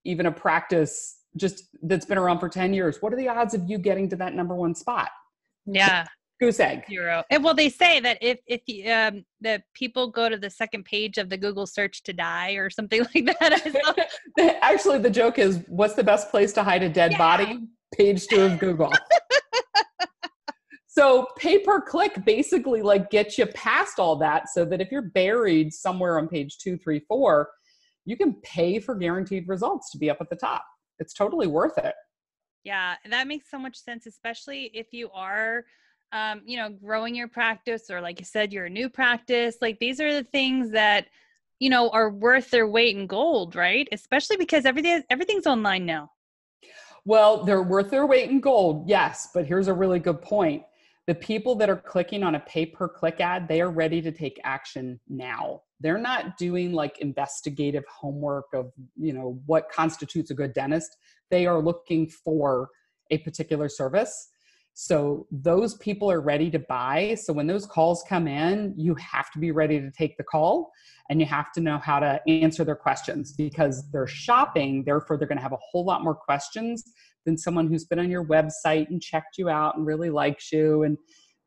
even 0.05 0.27
a 0.27 0.33
practice 0.33 1.18
just 1.37 1.64
that's 1.83 2.07
been 2.07 2.18
around 2.18 2.38
for 2.38 2.49
10 2.49 2.72
years 2.72 2.99
what 3.01 3.12
are 3.12 3.16
the 3.16 3.29
odds 3.29 3.55
of 3.55 3.68
you 3.68 3.79
getting 3.79 4.09
to 4.09 4.16
that 4.16 4.35
number 4.35 4.55
one 4.55 4.75
spot? 4.75 5.11
Yeah. 5.66 6.07
Goose 6.38 6.61
egg. 6.61 6.85
Zero. 6.88 7.25
And 7.31 7.42
well 7.42 7.55
they 7.55 7.68
say 7.68 8.01
that 8.01 8.18
if 8.20 8.38
if 8.46 8.61
um 8.87 9.25
the 9.40 9.62
people 9.75 10.11
go 10.11 10.29
to 10.29 10.37
the 10.37 10.51
second 10.51 10.85
page 10.85 11.18
of 11.18 11.31
the 11.31 11.37
google 11.37 11.66
search 11.66 12.03
to 12.05 12.12
die 12.12 12.53
or 12.53 12.70
something 12.70 13.01
like 13.14 13.27
that 13.40 14.09
actually 14.62 14.99
the 14.99 15.11
joke 15.11 15.38
is 15.38 15.61
what's 15.68 15.94
the 15.94 16.05
best 16.05 16.31
place 16.31 16.53
to 16.55 16.62
hide 16.62 16.83
a 16.83 16.88
dead 16.88 17.12
yeah. 17.12 17.18
body? 17.18 17.59
Page 17.96 18.27
two 18.27 18.42
of 18.42 18.59
google. 18.59 18.92
So 20.96 21.27
pay 21.37 21.59
per 21.59 21.83
click 21.83 22.25
basically 22.25 22.81
like 22.81 23.11
gets 23.11 23.37
you 23.37 23.44
past 23.44 23.99
all 23.99 24.16
that 24.16 24.49
so 24.49 24.64
that 24.64 24.81
if 24.81 24.90
you're 24.90 25.03
buried 25.03 25.75
somewhere 25.75 26.18
on 26.18 26.27
page 26.27 26.57
two 26.57 26.79
three 26.79 27.01
four 27.01 27.51
you 28.07 28.16
can 28.16 28.35
pay 28.42 28.79
for 28.79 28.95
guaranteed 28.95 29.47
results 29.47 29.90
to 29.90 29.99
be 29.99 30.09
up 30.09 30.19
at 30.21 30.31
the 30.31 30.37
top 30.37 30.64
it's 30.99 31.12
totally 31.12 31.47
worth 31.47 31.77
it 31.79 31.95
yeah 32.64 32.95
that 33.11 33.29
makes 33.29 33.51
so 33.51 33.59
much 33.59 33.77
sense 33.77 34.07
especially 34.07 34.71
if 34.73 34.87
you 34.92 35.11
are 35.12 35.64
um, 36.12 36.42
you 36.47 36.57
know, 36.57 36.71
growing 36.71 37.14
your 37.14 37.29
practice, 37.29 37.90
or 37.90 38.01
like 38.01 38.19
you 38.19 38.25
said, 38.25 38.53
you're 38.53 38.66
a 38.66 38.71
new 38.71 38.88
practice. 38.88 39.57
Like 39.61 39.79
these 39.79 40.01
are 40.01 40.12
the 40.12 40.25
things 40.25 40.71
that 40.71 41.07
you 41.59 41.71
know 41.71 41.90
are 41.90 42.11
worth 42.11 42.51
their 42.51 42.66
weight 42.66 42.97
in 42.97 43.07
gold, 43.07 43.57
right? 43.57 43.88
Especially 43.92 44.37
because 44.37 44.64
everything 44.64 45.03
everything's 45.11 45.47
online 45.47 45.85
now. 45.85 46.11
Well, 47.05 47.45
they're 47.45 47.62
worth 47.62 47.90
their 47.90 48.07
weight 48.07 48.31
in 48.31 48.40
gold, 48.40 48.88
yes. 48.88 49.29
But 49.33 49.47
here's 49.47 49.69
a 49.69 49.75
really 49.75 49.99
good 49.99 50.23
point: 50.23 50.62
the 51.07 51.14
people 51.14 51.55
that 51.57 51.69
are 51.69 51.77
clicking 51.77 52.23
on 52.23 52.37
a 52.37 52.40
pay 52.40 52.66
per 52.66 52.88
click 52.88 53.21
ad, 53.21 53.49
they 53.49 53.61
are 53.61 53.71
ready 53.71 54.01
to 54.03 54.12
take 54.12 54.40
action 54.45 55.01
now. 55.09 55.62
They're 55.81 55.99
not 55.99 56.39
doing 56.39 56.73
like 56.73 56.99
investigative 56.99 57.85
homework 57.89 58.47
of 58.55 58.73
you 58.97 59.12
know 59.12 59.41
what 59.47 59.71
constitutes 59.71 60.31
a 60.31 60.35
good 60.35 60.53
dentist. 60.53 60.97
They 61.31 61.47
are 61.47 61.61
looking 61.61 62.09
for 62.09 62.69
a 63.11 63.19
particular 63.19 63.69
service 63.69 64.29
so 64.79 65.27
those 65.31 65.75
people 65.77 66.11
are 66.11 66.21
ready 66.21 66.51
to 66.51 66.59
buy. 66.59 67.17
So 67.19 67.33
when 67.33 67.47
those 67.47 67.65
calls 67.65 68.05
come 68.07 68.29
in, 68.29 68.75
you 68.77 68.95
have 68.97 69.31
to 69.31 69.39
be 69.39 69.51
ready 69.51 69.81
to 69.81 69.91
take 69.91 70.19
the 70.19 70.23
call 70.23 70.71
and 71.09 71.19
you 71.19 71.25
have 71.25 71.51
to 71.53 71.62
know 71.62 71.79
how 71.79 71.99
to 71.99 72.21
answer 72.29 72.62
their 72.62 72.77
questions 72.77 73.33
because 73.33 73.91
they're 73.91 74.07
shopping. 74.07 74.85
Therefore, 74.85 75.17
they're 75.17 75.27
going 75.27 75.39
to 75.39 75.43
have 75.43 75.55
a 75.55 75.59
whole 75.71 75.87
lot 75.87 76.05
more 76.05 76.15
questions 76.15 76.85
than 77.25 77.39
someone 77.39 77.69
who's 77.69 77.87
been 77.87 77.99
on 77.99 78.11
your 78.11 78.23
website 78.23 78.91
and 78.91 79.01
checked 79.01 79.39
you 79.39 79.49
out 79.49 79.79
and 79.79 79.87
really 79.87 80.11
likes 80.11 80.53
you. 80.53 80.83
And 80.83 80.99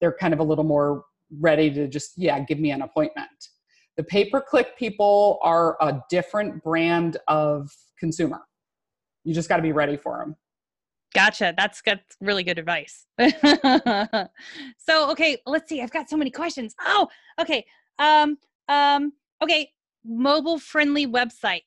they're 0.01 0.17
kind 0.19 0.33
of 0.33 0.39
a 0.39 0.43
little 0.43 0.63
more 0.63 1.03
ready 1.39 1.69
to 1.69 1.87
just, 1.87 2.13
yeah, 2.17 2.39
give 2.39 2.57
me 2.59 2.71
an 2.71 2.81
appointment. 2.81 3.29
The 3.99 4.05
pay 4.05 4.29
per 4.29 4.39
click 4.39 4.77
people 4.77 5.39
are 5.41 5.75
a 5.81 6.01
different 6.09 6.63
brand 6.63 7.17
of 7.27 7.69
consumer. 7.99 8.39
You 9.25 9.33
just 9.33 9.49
got 9.49 9.57
to 9.57 9.61
be 9.61 9.73
ready 9.73 9.97
for 9.97 10.19
them. 10.19 10.37
Gotcha. 11.13 11.53
That's 11.57 11.81
good. 11.81 11.99
Really 12.21 12.43
good 12.43 12.57
advice. 12.57 13.07
so, 14.77 15.11
okay, 15.11 15.41
let's 15.45 15.67
see. 15.67 15.81
I've 15.81 15.91
got 15.91 16.09
so 16.09 16.15
many 16.15 16.31
questions. 16.31 16.75
Oh, 16.79 17.09
okay. 17.41 17.65
Um, 17.97 18.37
um, 18.69 19.11
okay. 19.43 19.69
Mobile 20.05 20.59
friendly 20.59 21.05
websites. 21.05 21.65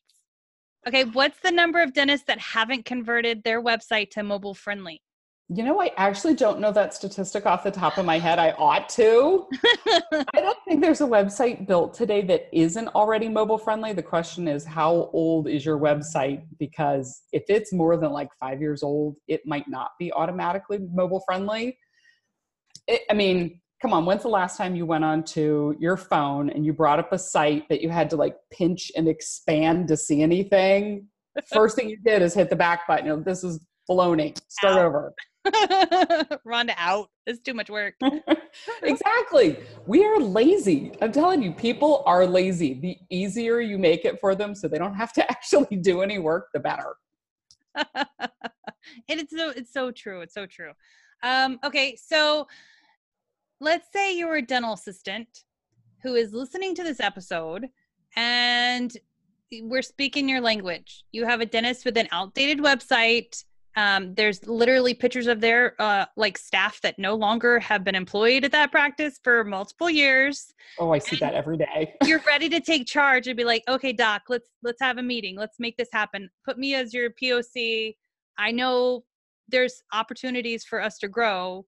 Okay. 0.89 1.05
What's 1.05 1.39
the 1.41 1.51
number 1.51 1.83
of 1.83 1.93
dentists 1.93 2.25
that 2.29 2.39
haven't 2.39 2.87
converted 2.87 3.45
their 3.45 3.63
website 3.63 4.09
to 4.13 4.23
mobile 4.23 4.55
friendly? 4.55 5.03
You 5.55 5.65
know, 5.65 5.83
I 5.83 5.91
actually 5.99 6.35
don't 6.35 6.61
know 6.61 6.73
that 6.73 6.95
statistic 6.95 7.45
off 7.45 7.63
the 7.63 7.71
top 7.71 7.99
of 7.99 8.07
my 8.07 8.19
head. 8.19 8.39
I 8.39 8.53
ought 8.53 8.89
to. 8.91 9.47
I 10.35 10.41
don't 10.41 10.57
think 10.67 10.81
there's 10.81 11.03
a 11.03 11.07
website 11.07 11.67
built 11.67 11.93
today 11.93 12.23
that 12.23 12.49
isn't 12.53 12.89
already 12.89 13.29
mobile 13.29 13.59
friendly. 13.59 13.93
The 13.93 14.03
question 14.03 14.49
is, 14.49 14.65
how 14.65 15.11
old 15.13 15.49
is 15.49 15.67
your 15.67 15.79
website? 15.79 16.43
Because 16.59 17.25
if 17.33 17.43
it's 17.49 17.71
more 17.71 17.99
than 17.99 18.13
like 18.13 18.29
five 18.41 18.63
years 18.63 18.83
old, 18.83 19.17
it 19.29 19.43
might 19.45 19.69
not 19.69 19.91
be 19.99 20.11
automatically 20.13 20.79
mobile 20.91 21.23
friendly. 21.27 21.77
It, 22.87 23.03
I 23.11 23.15
mean, 23.15 23.61
come 23.83 23.93
on, 23.93 24.07
when's 24.07 24.23
the 24.23 24.29
last 24.29 24.57
time 24.57 24.75
you 24.75 24.87
went 24.87 25.05
onto 25.05 25.75
your 25.79 25.99
phone 25.99 26.49
and 26.49 26.65
you 26.65 26.73
brought 26.73 26.99
up 26.99 27.13
a 27.13 27.19
site 27.19 27.69
that 27.69 27.83
you 27.83 27.91
had 27.91 28.09
to 28.11 28.17
like 28.17 28.37
pinch 28.51 28.91
and 28.97 29.07
expand 29.07 29.89
to 29.89 29.99
see 29.99 30.23
anything? 30.23 31.09
First 31.53 31.77
thing 31.77 31.91
you 31.91 31.99
did 31.99 32.23
is 32.23 32.33
hit 32.33 32.49
the 32.49 32.57
back 32.57 32.87
button. 32.89 33.05
You 33.05 33.17
know, 33.17 33.23
this 33.23 33.45
is 33.45 33.61
baloney. 33.91 34.35
Start 34.49 34.79
Ow. 34.79 34.87
over. 34.87 35.15
Rhonda 36.47 36.75
out. 36.77 37.11
It's 37.27 37.41
too 37.41 37.55
much 37.55 37.69
work. 37.69 37.95
exactly. 38.83 39.59
We 39.87 40.05
are 40.05 40.19
lazy. 40.19 40.93
I'm 41.01 41.13
telling 41.13 41.43
you, 41.43 41.53
people 41.53 42.03
are 42.07 42.27
lazy. 42.27 42.75
The 42.75 42.97
easier 43.11 43.61
you 43.61 43.79
make 43.79 44.05
it 44.05 44.21
for 44.21 44.35
them 44.35 44.55
so 44.55 44.69
they 44.69 44.79
don't 44.79 44.95
have 44.95 45.13
to 45.15 45.31
actually 45.31 45.77
do 45.77 46.03
any 46.03 46.19
work, 46.19 46.49
the 46.53 46.61
better. 46.61 46.95
and 47.75 47.87
it's 49.09 49.37
so 49.37 49.51
it's 49.51 49.73
so 49.73 49.91
true. 49.91 50.21
It's 50.21 50.35
so 50.35 50.47
true. 50.47 50.73
Um, 51.23 51.59
okay, 51.65 51.97
so 51.97 52.47
let's 53.61 53.91
say 53.93 54.17
you're 54.17 54.37
a 54.37 54.43
dental 54.43 54.75
assistant 54.75 55.45
who 56.03 56.15
is 56.15 56.33
listening 56.33 56.75
to 56.75 56.83
this 56.83 57.01
episode 57.01 57.69
and 58.17 58.97
we're 59.63 59.83
speaking 59.83 60.29
your 60.29 60.41
language. 60.41 61.05
You 61.13 61.27
have 61.27 61.41
a 61.41 61.47
dentist 61.47 61.85
with 61.85 61.97
an 61.97 62.09
outdated 62.11 62.59
website 62.59 63.45
um, 63.77 64.15
there's 64.15 64.47
literally 64.47 64.93
pictures 64.93 65.27
of 65.27 65.41
their 65.41 65.75
uh, 65.81 66.05
like 66.17 66.37
staff 66.37 66.81
that 66.83 66.99
no 66.99 67.15
longer 67.15 67.59
have 67.61 67.85
been 67.85 67.95
employed 67.95 68.45
at 68.45 68.53
that 68.53 68.71
practice 68.71 69.19
for 69.23 69.45
multiple 69.45 69.89
years. 69.89 70.53
Oh, 70.79 70.93
I 70.93 70.99
see 70.99 71.13
and 71.13 71.21
that 71.21 71.35
every 71.35 71.57
day. 71.57 71.95
you're 72.05 72.23
ready 72.27 72.49
to 72.51 72.61
take 72.61 72.87
charge 72.87 73.29
and 73.29 73.37
be 73.37 73.45
like, 73.45 73.63
okay, 73.69 73.93
doc, 73.93 74.23
let's 74.29 74.51
let's 74.63 74.81
have 74.81 74.99
a 74.99 75.03
meeting. 75.03 75.37
Let's 75.37 75.59
make 75.59 75.77
this 75.77 75.89
happen. 75.93 76.29
Put 76.45 76.59
me 76.59 76.75
as 76.75 76.93
your 76.93 77.11
POC. 77.11 77.97
I 78.39 78.51
know 78.51 79.05
there's 79.49 79.83
opportunities 79.93 80.65
for 80.65 80.83
us 80.83 80.99
to 80.99 81.09
grow. 81.09 81.65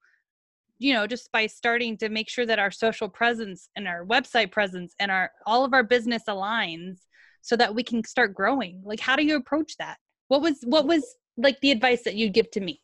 You 0.78 0.92
know, 0.92 1.06
just 1.06 1.32
by 1.32 1.46
starting 1.46 1.96
to 1.98 2.10
make 2.10 2.28
sure 2.28 2.44
that 2.44 2.58
our 2.58 2.70
social 2.70 3.08
presence 3.08 3.68
and 3.76 3.88
our 3.88 4.04
website 4.04 4.50
presence 4.50 4.94
and 4.98 5.10
our 5.10 5.30
all 5.46 5.64
of 5.64 5.72
our 5.72 5.84
business 5.84 6.24
aligns 6.28 6.98
so 7.40 7.56
that 7.56 7.74
we 7.74 7.82
can 7.82 8.04
start 8.04 8.34
growing. 8.34 8.82
Like, 8.84 9.00
how 9.00 9.16
do 9.16 9.24
you 9.24 9.36
approach 9.36 9.76
that? 9.78 9.98
What 10.28 10.42
was 10.42 10.58
what 10.64 10.86
was 10.86 11.04
like 11.36 11.60
the 11.60 11.70
advice 11.70 12.02
that 12.02 12.14
you'd 12.14 12.34
give 12.34 12.50
to 12.52 12.60
me? 12.60 12.80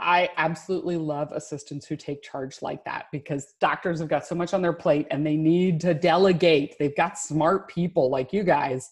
I 0.00 0.30
absolutely 0.36 0.96
love 0.96 1.32
assistants 1.32 1.86
who 1.86 1.96
take 1.96 2.22
charge 2.22 2.62
like 2.62 2.84
that 2.84 3.06
because 3.10 3.54
doctors 3.60 3.98
have 3.98 4.08
got 4.08 4.26
so 4.26 4.34
much 4.34 4.54
on 4.54 4.62
their 4.62 4.72
plate 4.72 5.08
and 5.10 5.26
they 5.26 5.36
need 5.36 5.80
to 5.80 5.92
delegate. 5.92 6.76
They've 6.78 6.96
got 6.96 7.18
smart 7.18 7.68
people 7.68 8.08
like 8.08 8.32
you 8.32 8.44
guys. 8.44 8.90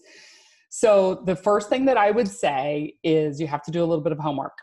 So, 0.69 1.23
the 1.25 1.37
first 1.37 1.69
thing 1.69 1.85
that 1.85 1.97
I 1.97 2.11
would 2.11 2.29
say 2.29 2.95
is 3.05 3.41
you 3.41 3.47
have 3.47 3.63
to 3.63 3.71
do 3.71 3.81
a 3.81 3.87
little 3.87 4.03
bit 4.03 4.13
of 4.13 4.19
homework. 4.19 4.59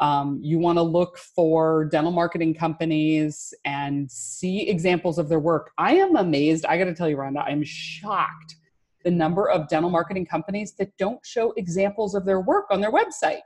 Um, 0.00 0.40
you 0.42 0.58
want 0.58 0.78
to 0.78 0.82
look 0.82 1.18
for 1.18 1.84
dental 1.84 2.12
marketing 2.12 2.54
companies 2.54 3.52
and 3.64 4.10
see 4.10 4.68
examples 4.68 5.18
of 5.18 5.28
their 5.28 5.40
work. 5.40 5.72
I 5.76 5.96
am 5.96 6.16
amazed. 6.16 6.64
I 6.66 6.78
got 6.78 6.84
to 6.84 6.94
tell 6.94 7.08
you, 7.08 7.16
Rhonda, 7.16 7.44
I'm 7.44 7.62
shocked 7.62 8.56
the 9.04 9.10
number 9.10 9.48
of 9.48 9.68
dental 9.68 9.90
marketing 9.90 10.26
companies 10.26 10.74
that 10.78 10.96
don't 10.98 11.24
show 11.24 11.52
examples 11.56 12.14
of 12.14 12.24
their 12.24 12.40
work 12.40 12.66
on 12.70 12.80
their 12.80 12.92
website. 12.92 13.40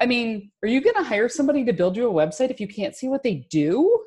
I 0.00 0.06
mean, 0.06 0.50
are 0.62 0.68
you 0.68 0.80
going 0.80 0.96
to 0.96 1.02
hire 1.02 1.28
somebody 1.28 1.64
to 1.64 1.72
build 1.72 1.96
you 1.96 2.08
a 2.08 2.12
website 2.12 2.50
if 2.50 2.60
you 2.60 2.68
can't 2.68 2.96
see 2.96 3.08
what 3.08 3.22
they 3.22 3.46
do? 3.50 4.00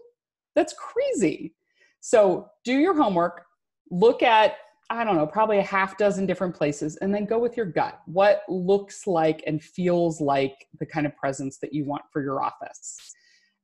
That's 0.55 0.73
crazy. 0.73 1.55
So, 2.01 2.49
do 2.63 2.73
your 2.73 2.95
homework, 2.95 3.43
look 3.89 4.21
at, 4.21 4.55
I 4.89 5.03
don't 5.03 5.15
know, 5.15 5.27
probably 5.27 5.59
a 5.59 5.63
half 5.63 5.97
dozen 5.97 6.25
different 6.25 6.55
places, 6.55 6.97
and 6.97 7.13
then 7.13 7.25
go 7.25 7.39
with 7.39 7.57
your 7.57 7.65
gut. 7.65 7.99
What 8.05 8.43
looks 8.47 9.07
like 9.07 9.43
and 9.47 9.61
feels 9.61 10.21
like 10.21 10.67
the 10.79 10.85
kind 10.85 11.05
of 11.05 11.15
presence 11.15 11.57
that 11.59 11.73
you 11.73 11.85
want 11.85 12.03
for 12.11 12.21
your 12.21 12.41
office? 12.43 12.97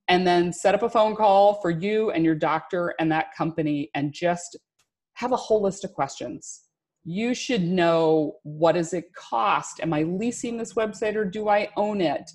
And 0.08 0.28
then 0.28 0.52
set 0.52 0.76
up 0.76 0.84
a 0.84 0.90
phone 0.90 1.16
call 1.16 1.62
for 1.62 1.70
you 1.70 2.12
and 2.12 2.26
your 2.26 2.36
doctor 2.36 2.94
and 3.00 3.12
that 3.12 3.34
company 3.38 3.90
and 3.96 4.12
just 4.12 4.58
have 5.14 5.32
a 5.32 5.38
whole 5.38 5.62
list 5.62 5.86
of 5.86 5.94
questions 5.94 6.64
you 7.06 7.34
should 7.34 7.64
know 7.64 8.38
what 8.44 8.74
does 8.74 8.94
it 8.94 9.14
cost? 9.14 9.80
Am 9.82 9.94
i 9.94 10.04
leasing 10.04 10.58
this 10.58 10.74
website 10.74 11.16
or 11.16 11.26
do 11.26 11.50
i 11.50 11.70
own 11.76 12.02
it? 12.02 12.32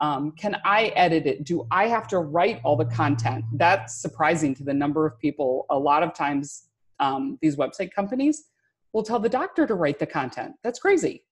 Um, 0.00 0.32
can 0.32 0.56
i 0.64 0.86
edit 0.96 1.26
it? 1.26 1.44
Do 1.44 1.66
i 1.70 1.86
have 1.86 2.06
to 2.08 2.18
write 2.18 2.60
all 2.64 2.76
the 2.76 2.84
content? 2.84 3.44
That's 3.54 4.00
surprising 4.00 4.54
to 4.56 4.64
the 4.64 4.74
number 4.74 5.06
of 5.06 5.18
people. 5.18 5.66
A 5.70 5.78
lot 5.78 6.02
of 6.02 6.14
times 6.14 6.68
um, 6.98 7.38
these 7.40 7.56
website 7.56 7.92
companies 7.92 8.44
will 8.92 9.02
tell 9.02 9.18
the 9.18 9.28
doctor 9.28 9.66
to 9.66 9.74
write 9.74 9.98
the 9.98 10.06
content. 10.06 10.54
That's 10.62 10.78
crazy. 10.78 11.24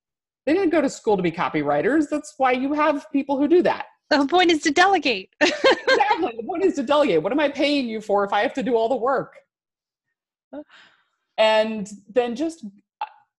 They 0.47 0.55
didn't 0.55 0.71
go 0.71 0.81
to 0.81 0.89
school 0.89 1.17
to 1.17 1.23
be 1.23 1.33
copywriters. 1.33 2.09
That's 2.09 2.35
why 2.39 2.53
you 2.53 2.73
have 2.73 3.11
people 3.13 3.37
who 3.37 3.49
do 3.49 3.63
that. 3.63 3.87
The 4.09 4.27
point 4.27 4.51
is 4.51 4.63
to 4.63 4.71
delegate. 4.71 5.31
Exactly. 5.91 6.35
The 6.37 6.47
point 6.47 6.65
is 6.65 6.75
to 6.75 6.83
delegate. 6.83 7.23
What 7.23 7.33
am 7.33 7.41
i 7.41 7.49
paying 7.49 7.89
you 7.89 8.01
for 8.01 8.25
if 8.25 8.33
i 8.33 8.43
have 8.43 8.53
to 8.55 8.63
do 8.63 8.77
all 8.77 8.89
the 8.89 8.97
work 8.97 9.37
and 11.39 11.91
then 12.13 12.37
just 12.37 12.67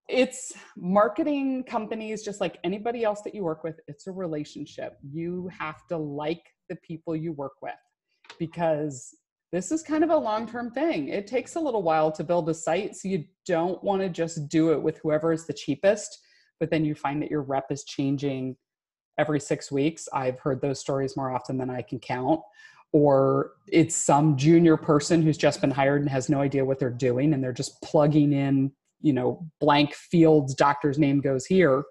it's 0.08 0.54
marketing 0.76 1.64
companies 1.64 2.24
just 2.24 2.42
like 2.42 2.58
anybody 2.64 3.04
else 3.04 3.22
that 3.22 3.36
you 3.36 3.44
work 3.44 3.64
with 3.64 3.80
it's 3.88 4.08
a 4.08 4.12
relationship 4.12 4.98
you 5.12 5.48
have 5.56 5.86
to 5.88 5.96
like 5.96 6.42
the 6.70 6.76
people 6.78 7.16
you 7.16 7.32
work 7.34 7.62
with 7.62 7.74
because 8.40 9.14
this 9.52 9.72
is 9.72 9.82
kind 9.82 10.04
of 10.04 10.12
a 10.12 10.18
long 10.18 10.48
term 10.48 10.72
thing. 10.72 11.10
It 11.10 11.28
takes 11.28 11.56
a 11.56 11.60
little 11.60 11.82
while 11.82 12.12
to 12.12 12.24
build 12.24 12.50
a 12.50 12.54
site. 12.54 12.96
So 12.96 13.08
you 13.08 13.26
don't 13.46 13.84
want 13.84 14.02
to 14.02 14.10
just 14.10 14.48
do 14.48 14.72
it 14.74 14.82
with 14.82 15.00
whoever 15.00 15.32
is 15.32 15.48
the 15.48 15.54
cheapest, 15.54 16.20
but 16.60 16.70
then 16.70 16.86
you 16.86 16.94
find 16.94 17.22
that 17.22 17.32
your 17.32 17.42
rep 17.42 17.72
is 17.72 17.84
changing 17.84 18.56
every 19.18 19.40
six 19.40 19.72
weeks. 19.72 20.08
I've 20.14 20.40
heard 20.40 20.62
those 20.62 20.80
stories 20.80 21.18
more 21.18 21.34
often 21.34 21.58
than 21.58 21.70
I 21.70 21.82
can 21.82 22.00
count. 22.00 22.42
Or 22.92 23.52
it's 23.68 23.96
some 23.96 24.36
junior 24.36 24.76
person 24.78 25.22
who's 25.22 25.38
just 25.38 25.62
been 25.62 25.72
hired 25.72 26.02
and 26.02 26.10
has 26.10 26.30
no 26.30 26.42
idea 26.42 26.66
what 26.66 26.80
they're 26.80 26.90
doing 26.90 27.34
and 27.34 27.44
they're 27.44 27.54
just 27.54 27.82
plugging 27.82 28.34
in, 28.34 28.72
you 29.02 29.14
know, 29.14 29.46
blank 29.60 29.94
fields, 29.94 30.56
doctor's 30.56 30.98
name 30.98 31.22
goes 31.22 31.46
here. 31.46 31.84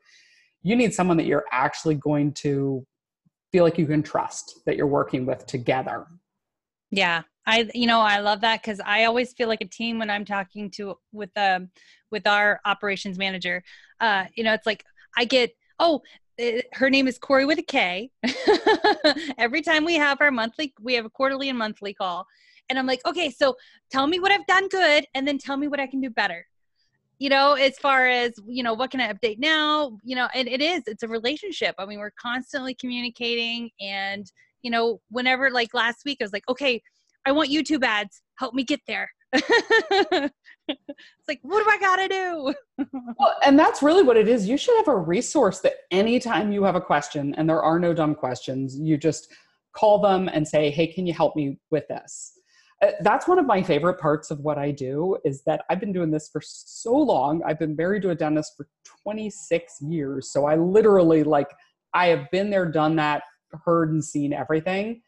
You 0.62 0.74
need 0.74 0.92
someone 0.92 1.16
that 1.18 1.26
you're 1.26 1.44
actually 1.52 1.94
going 1.94 2.32
to 2.34 2.84
feel 3.52 3.64
like 3.64 3.78
you 3.78 3.86
can 3.86 4.02
trust 4.02 4.60
that 4.66 4.76
you're 4.76 4.86
working 4.86 5.24
with 5.24 5.46
together. 5.46 6.06
Yeah, 6.90 7.22
I 7.46 7.68
you 7.74 7.86
know 7.86 8.00
I 8.00 8.18
love 8.20 8.40
that 8.42 8.62
because 8.62 8.80
I 8.84 9.04
always 9.04 9.32
feel 9.32 9.48
like 9.48 9.60
a 9.60 9.66
team 9.66 9.98
when 9.98 10.10
I'm 10.10 10.24
talking 10.24 10.70
to 10.72 10.98
with 11.12 11.30
um 11.36 11.70
with 12.10 12.26
our 12.26 12.60
operations 12.64 13.18
manager. 13.18 13.62
Uh, 14.00 14.24
you 14.34 14.44
know, 14.44 14.54
it's 14.54 14.66
like 14.66 14.84
I 15.16 15.24
get 15.24 15.52
oh 15.78 16.02
it, 16.38 16.66
her 16.72 16.88
name 16.88 17.08
is 17.08 17.18
Corey 17.18 17.44
with 17.44 17.58
a 17.58 17.62
K. 17.62 18.10
Every 19.38 19.60
time 19.60 19.84
we 19.84 19.96
have 19.96 20.20
our 20.20 20.30
monthly, 20.30 20.72
we 20.80 20.94
have 20.94 21.04
a 21.04 21.10
quarterly 21.10 21.48
and 21.48 21.58
monthly 21.58 21.92
call, 21.92 22.26
and 22.70 22.78
I'm 22.78 22.86
like, 22.86 23.00
okay, 23.06 23.30
so 23.30 23.56
tell 23.90 24.06
me 24.06 24.20
what 24.20 24.30
I've 24.32 24.46
done 24.46 24.68
good, 24.68 25.04
and 25.14 25.26
then 25.26 25.38
tell 25.38 25.56
me 25.56 25.68
what 25.68 25.80
I 25.80 25.86
can 25.86 26.00
do 26.00 26.10
better. 26.10 26.46
You 27.18 27.30
know, 27.30 27.54
as 27.54 27.76
far 27.78 28.06
as 28.06 28.32
you 28.46 28.62
know, 28.62 28.74
what 28.74 28.92
can 28.92 29.00
I 29.00 29.12
update 29.12 29.38
now? 29.38 29.98
You 30.04 30.16
know, 30.16 30.28
and 30.34 30.48
it 30.48 30.62
is 30.62 30.84
it's 30.86 31.02
a 31.02 31.08
relationship. 31.08 31.74
I 31.78 31.86
mean, 31.86 31.98
we're 31.98 32.12
constantly 32.20 32.74
communicating, 32.74 33.70
and 33.80 34.30
you 34.62 34.70
know, 34.70 35.00
whenever 35.10 35.50
like 35.50 35.74
last 35.74 35.98
week, 36.04 36.18
I 36.20 36.24
was 36.24 36.32
like, 36.32 36.48
okay, 36.48 36.80
I 37.26 37.32
want 37.32 37.50
YouTube 37.50 37.84
ads. 37.84 38.22
Help 38.38 38.54
me 38.54 38.62
get 38.62 38.80
there. 38.86 39.10
it's 40.88 41.28
like, 41.28 41.40
what 41.42 41.64
do 41.64 41.70
I 41.70 41.78
got 41.78 41.96
to 41.96 42.08
do? 42.08 42.86
well, 43.18 43.36
and 43.44 43.58
that's 43.58 43.82
really 43.82 44.02
what 44.02 44.16
it 44.16 44.28
is. 44.28 44.48
You 44.48 44.56
should 44.56 44.76
have 44.78 44.88
a 44.88 44.96
resource 44.96 45.60
that 45.60 45.74
anytime 45.90 46.52
you 46.52 46.62
have 46.64 46.76
a 46.76 46.80
question, 46.80 47.34
and 47.36 47.48
there 47.48 47.62
are 47.62 47.78
no 47.78 47.94
dumb 47.94 48.14
questions, 48.14 48.78
you 48.78 48.96
just 48.96 49.32
call 49.72 50.00
them 50.00 50.28
and 50.28 50.46
say, 50.46 50.70
hey, 50.70 50.86
can 50.86 51.06
you 51.06 51.12
help 51.12 51.36
me 51.36 51.58
with 51.70 51.86
this? 51.88 52.32
Uh, 52.80 52.92
that's 53.00 53.26
one 53.26 53.38
of 53.38 53.46
my 53.46 53.62
favorite 53.62 53.98
parts 53.98 54.30
of 54.30 54.38
what 54.40 54.56
I 54.58 54.70
do 54.70 55.18
is 55.24 55.42
that 55.44 55.64
I've 55.68 55.80
been 55.80 55.92
doing 55.92 56.10
this 56.10 56.28
for 56.28 56.40
so 56.40 56.94
long. 56.94 57.42
I've 57.44 57.58
been 57.58 57.74
married 57.74 58.02
to 58.02 58.10
a 58.10 58.14
dentist 58.14 58.54
for 58.56 58.68
26 59.02 59.80
years. 59.82 60.30
So 60.30 60.46
I 60.46 60.54
literally 60.54 61.24
like 61.24 61.48
I 61.94 62.06
have 62.06 62.30
been 62.30 62.50
there, 62.50 62.70
done 62.70 62.94
that, 62.96 63.22
heard 63.64 63.92
and 63.92 64.04
seen 64.04 64.32
everything. 64.32 65.00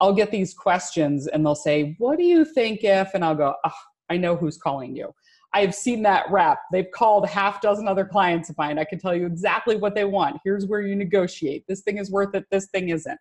I'll 0.00 0.12
get 0.12 0.30
these 0.30 0.52
questions 0.52 1.26
and 1.26 1.44
they'll 1.44 1.54
say, 1.54 1.94
What 1.98 2.18
do 2.18 2.24
you 2.24 2.44
think 2.44 2.80
if? 2.82 3.14
And 3.14 3.24
I'll 3.24 3.34
go, 3.34 3.54
oh, 3.64 3.70
I 4.08 4.16
know 4.16 4.36
who's 4.36 4.58
calling 4.58 4.94
you. 4.94 5.12
I've 5.52 5.74
seen 5.74 6.02
that 6.02 6.30
rep. 6.30 6.58
They've 6.70 6.90
called 6.92 7.26
half 7.26 7.60
dozen 7.60 7.88
other 7.88 8.04
clients 8.04 8.50
of 8.50 8.58
mine. 8.58 8.78
I 8.78 8.84
can 8.84 8.98
tell 8.98 9.14
you 9.14 9.26
exactly 9.26 9.76
what 9.76 9.94
they 9.94 10.04
want. 10.04 10.38
Here's 10.44 10.66
where 10.66 10.82
you 10.82 10.94
negotiate. 10.94 11.64
This 11.66 11.80
thing 11.80 11.98
is 11.98 12.10
worth 12.10 12.34
it. 12.34 12.44
This 12.50 12.66
thing 12.66 12.90
isn't. 12.90 13.18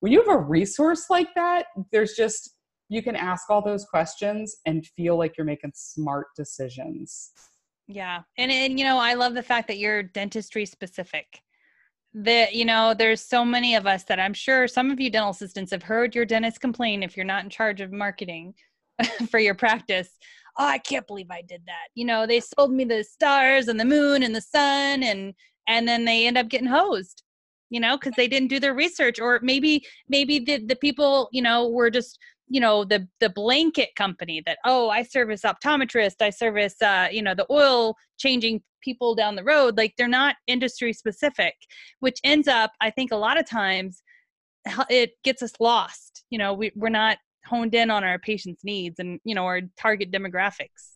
When 0.00 0.10
you 0.10 0.18
have 0.18 0.34
a 0.34 0.38
resource 0.38 1.06
like 1.08 1.28
that, 1.36 1.66
there's 1.92 2.14
just, 2.14 2.56
you 2.88 3.02
can 3.02 3.14
ask 3.14 3.48
all 3.48 3.62
those 3.62 3.84
questions 3.84 4.56
and 4.66 4.84
feel 4.96 5.16
like 5.16 5.36
you're 5.36 5.44
making 5.44 5.72
smart 5.74 6.28
decisions. 6.36 7.30
Yeah. 7.86 8.22
And, 8.38 8.50
and 8.50 8.78
you 8.78 8.84
know, 8.84 8.98
I 8.98 9.14
love 9.14 9.34
the 9.34 9.42
fact 9.42 9.68
that 9.68 9.78
you're 9.78 10.02
dentistry 10.02 10.66
specific 10.66 11.42
that 12.14 12.54
you 12.54 12.64
know 12.64 12.92
there's 12.92 13.22
so 13.22 13.42
many 13.42 13.74
of 13.74 13.86
us 13.86 14.04
that 14.04 14.20
i'm 14.20 14.34
sure 14.34 14.68
some 14.68 14.90
of 14.90 15.00
you 15.00 15.08
dental 15.08 15.30
assistants 15.30 15.70
have 15.70 15.82
heard 15.82 16.14
your 16.14 16.26
dentist 16.26 16.60
complain 16.60 17.02
if 17.02 17.16
you're 17.16 17.24
not 17.24 17.42
in 17.42 17.48
charge 17.48 17.80
of 17.80 17.90
marketing 17.90 18.52
for 19.30 19.38
your 19.38 19.54
practice. 19.54 20.10
Oh 20.58 20.66
i 20.66 20.78
can't 20.78 21.06
believe 21.06 21.30
i 21.30 21.42
did 21.42 21.62
that. 21.66 21.88
You 21.94 22.04
know 22.04 22.26
they 22.26 22.40
sold 22.40 22.72
me 22.72 22.84
the 22.84 23.04
stars 23.04 23.68
and 23.68 23.80
the 23.80 23.84
moon 23.84 24.22
and 24.22 24.34
the 24.34 24.40
sun 24.42 25.02
and 25.02 25.34
and 25.68 25.86
then 25.88 26.04
they 26.04 26.26
end 26.26 26.38
up 26.38 26.48
getting 26.48 26.68
hosed 26.68 27.22
you 27.72 27.80
know 27.80 27.96
because 27.96 28.12
they 28.16 28.28
didn't 28.28 28.48
do 28.48 28.60
their 28.60 28.74
research. 28.74 29.18
Or 29.18 29.40
maybe 29.42 29.84
maybe 30.08 30.38
the, 30.38 30.58
the 30.64 30.76
people 30.76 31.28
you 31.32 31.42
know 31.42 31.68
were 31.68 31.90
just 31.90 32.18
you 32.48 32.60
know 32.60 32.84
the 32.84 33.08
the 33.18 33.30
blanket 33.30 33.94
company 33.96 34.42
that 34.44 34.58
oh 34.66 34.90
i 34.90 35.02
service 35.02 35.40
optometrist 35.42 36.16
i 36.20 36.28
service 36.28 36.80
uh 36.82 37.08
you 37.10 37.22
know 37.22 37.34
the 37.34 37.46
oil 37.50 37.96
changing 38.18 38.62
people 38.82 39.14
down 39.14 39.36
the 39.36 39.44
road. 39.44 39.76
Like 39.76 39.94
they're 39.96 40.08
not 40.08 40.36
industry 40.46 40.92
specific 40.92 41.54
which 42.00 42.20
ends 42.22 42.46
up 42.46 42.72
i 42.80 42.90
think 42.90 43.10
a 43.10 43.16
lot 43.16 43.38
of 43.40 43.48
times 43.48 44.02
it 44.90 45.12
gets 45.24 45.42
us 45.42 45.52
lost. 45.58 46.24
You 46.30 46.38
know 46.38 46.52
we, 46.52 46.72
we're 46.76 46.88
not 46.90 47.16
honed 47.44 47.74
in 47.74 47.90
on 47.90 48.04
our 48.04 48.18
patients 48.18 48.62
needs 48.64 48.98
and 48.98 49.20
you 49.24 49.34
know 49.34 49.44
our 49.44 49.60
target 49.76 50.10
demographics 50.10 50.92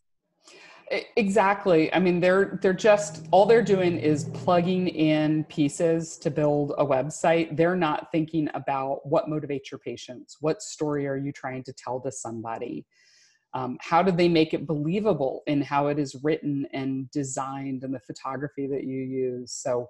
Exactly. 1.17 1.93
I 1.93 1.99
mean, 1.99 2.21
they're 2.21 2.61
they're 2.63 2.73
just 2.73 3.27
all 3.33 3.45
they're 3.45 3.63
doing 3.63 3.99
is 3.99 4.31
plugging 4.33 4.87
in 4.87 5.43
pieces 5.45 6.17
to 6.19 6.31
build 6.31 6.75
a 6.79 6.87
website. 6.87 7.57
They're 7.57 7.75
not 7.75 8.13
thinking 8.13 8.49
about 8.55 9.05
what 9.05 9.27
motivates 9.27 9.73
your 9.73 9.81
patients. 9.81 10.37
What 10.41 10.63
story 10.63 11.09
are 11.09 11.17
you 11.17 11.33
trying 11.33 11.65
to 11.65 11.73
tell 11.73 12.01
to 12.03 12.13
somebody? 12.13 12.87
Um, 13.53 13.79
how 13.81 14.01
do 14.01 14.13
they 14.13 14.29
make 14.29 14.55
it 14.55 14.67
believable 14.67 15.43
in 15.49 15.61
how 15.61 15.89
it 15.89 15.99
is 15.99 16.15
written 16.23 16.69
and 16.73 17.11
designed 17.11 17.83
and 17.83 17.93
the 17.93 18.01
photography 18.01 18.69
that 18.69 18.85
you 18.85 19.01
use? 19.03 19.53
So, 19.53 19.89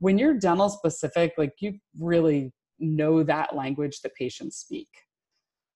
when 0.00 0.18
you're 0.18 0.34
dental 0.34 0.68
specific, 0.68 1.34
like 1.38 1.52
you 1.60 1.78
really 2.00 2.52
know 2.80 3.22
that 3.22 3.54
language 3.54 4.00
that 4.00 4.14
patients 4.16 4.56
speak. 4.56 4.88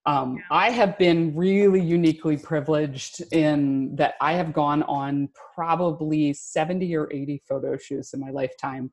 Um, 0.06 0.42
I 0.50 0.70
have 0.70 0.96
been 0.96 1.36
really 1.36 1.82
uniquely 1.82 2.36
privileged 2.36 3.22
in 3.32 3.94
that 3.96 4.14
I 4.20 4.32
have 4.34 4.52
gone 4.52 4.82
on 4.84 5.28
probably 5.54 6.32
70 6.32 6.96
or 6.96 7.12
80 7.12 7.42
photo 7.48 7.76
shoots 7.76 8.14
in 8.14 8.20
my 8.20 8.30
lifetime. 8.30 8.90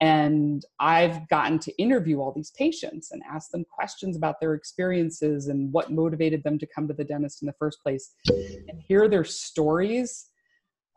And 0.00 0.64
I've 0.80 1.28
gotten 1.28 1.60
to 1.60 1.72
interview 1.80 2.20
all 2.20 2.32
these 2.32 2.50
patients 2.50 3.12
and 3.12 3.22
ask 3.30 3.50
them 3.50 3.64
questions 3.72 4.16
about 4.16 4.40
their 4.40 4.54
experiences 4.54 5.46
and 5.46 5.72
what 5.72 5.92
motivated 5.92 6.42
them 6.42 6.58
to 6.58 6.66
come 6.66 6.88
to 6.88 6.94
the 6.94 7.04
dentist 7.04 7.40
in 7.40 7.46
the 7.46 7.54
first 7.58 7.80
place 7.84 8.12
and 8.28 8.80
hear 8.80 9.08
their 9.08 9.24
stories. 9.24 10.28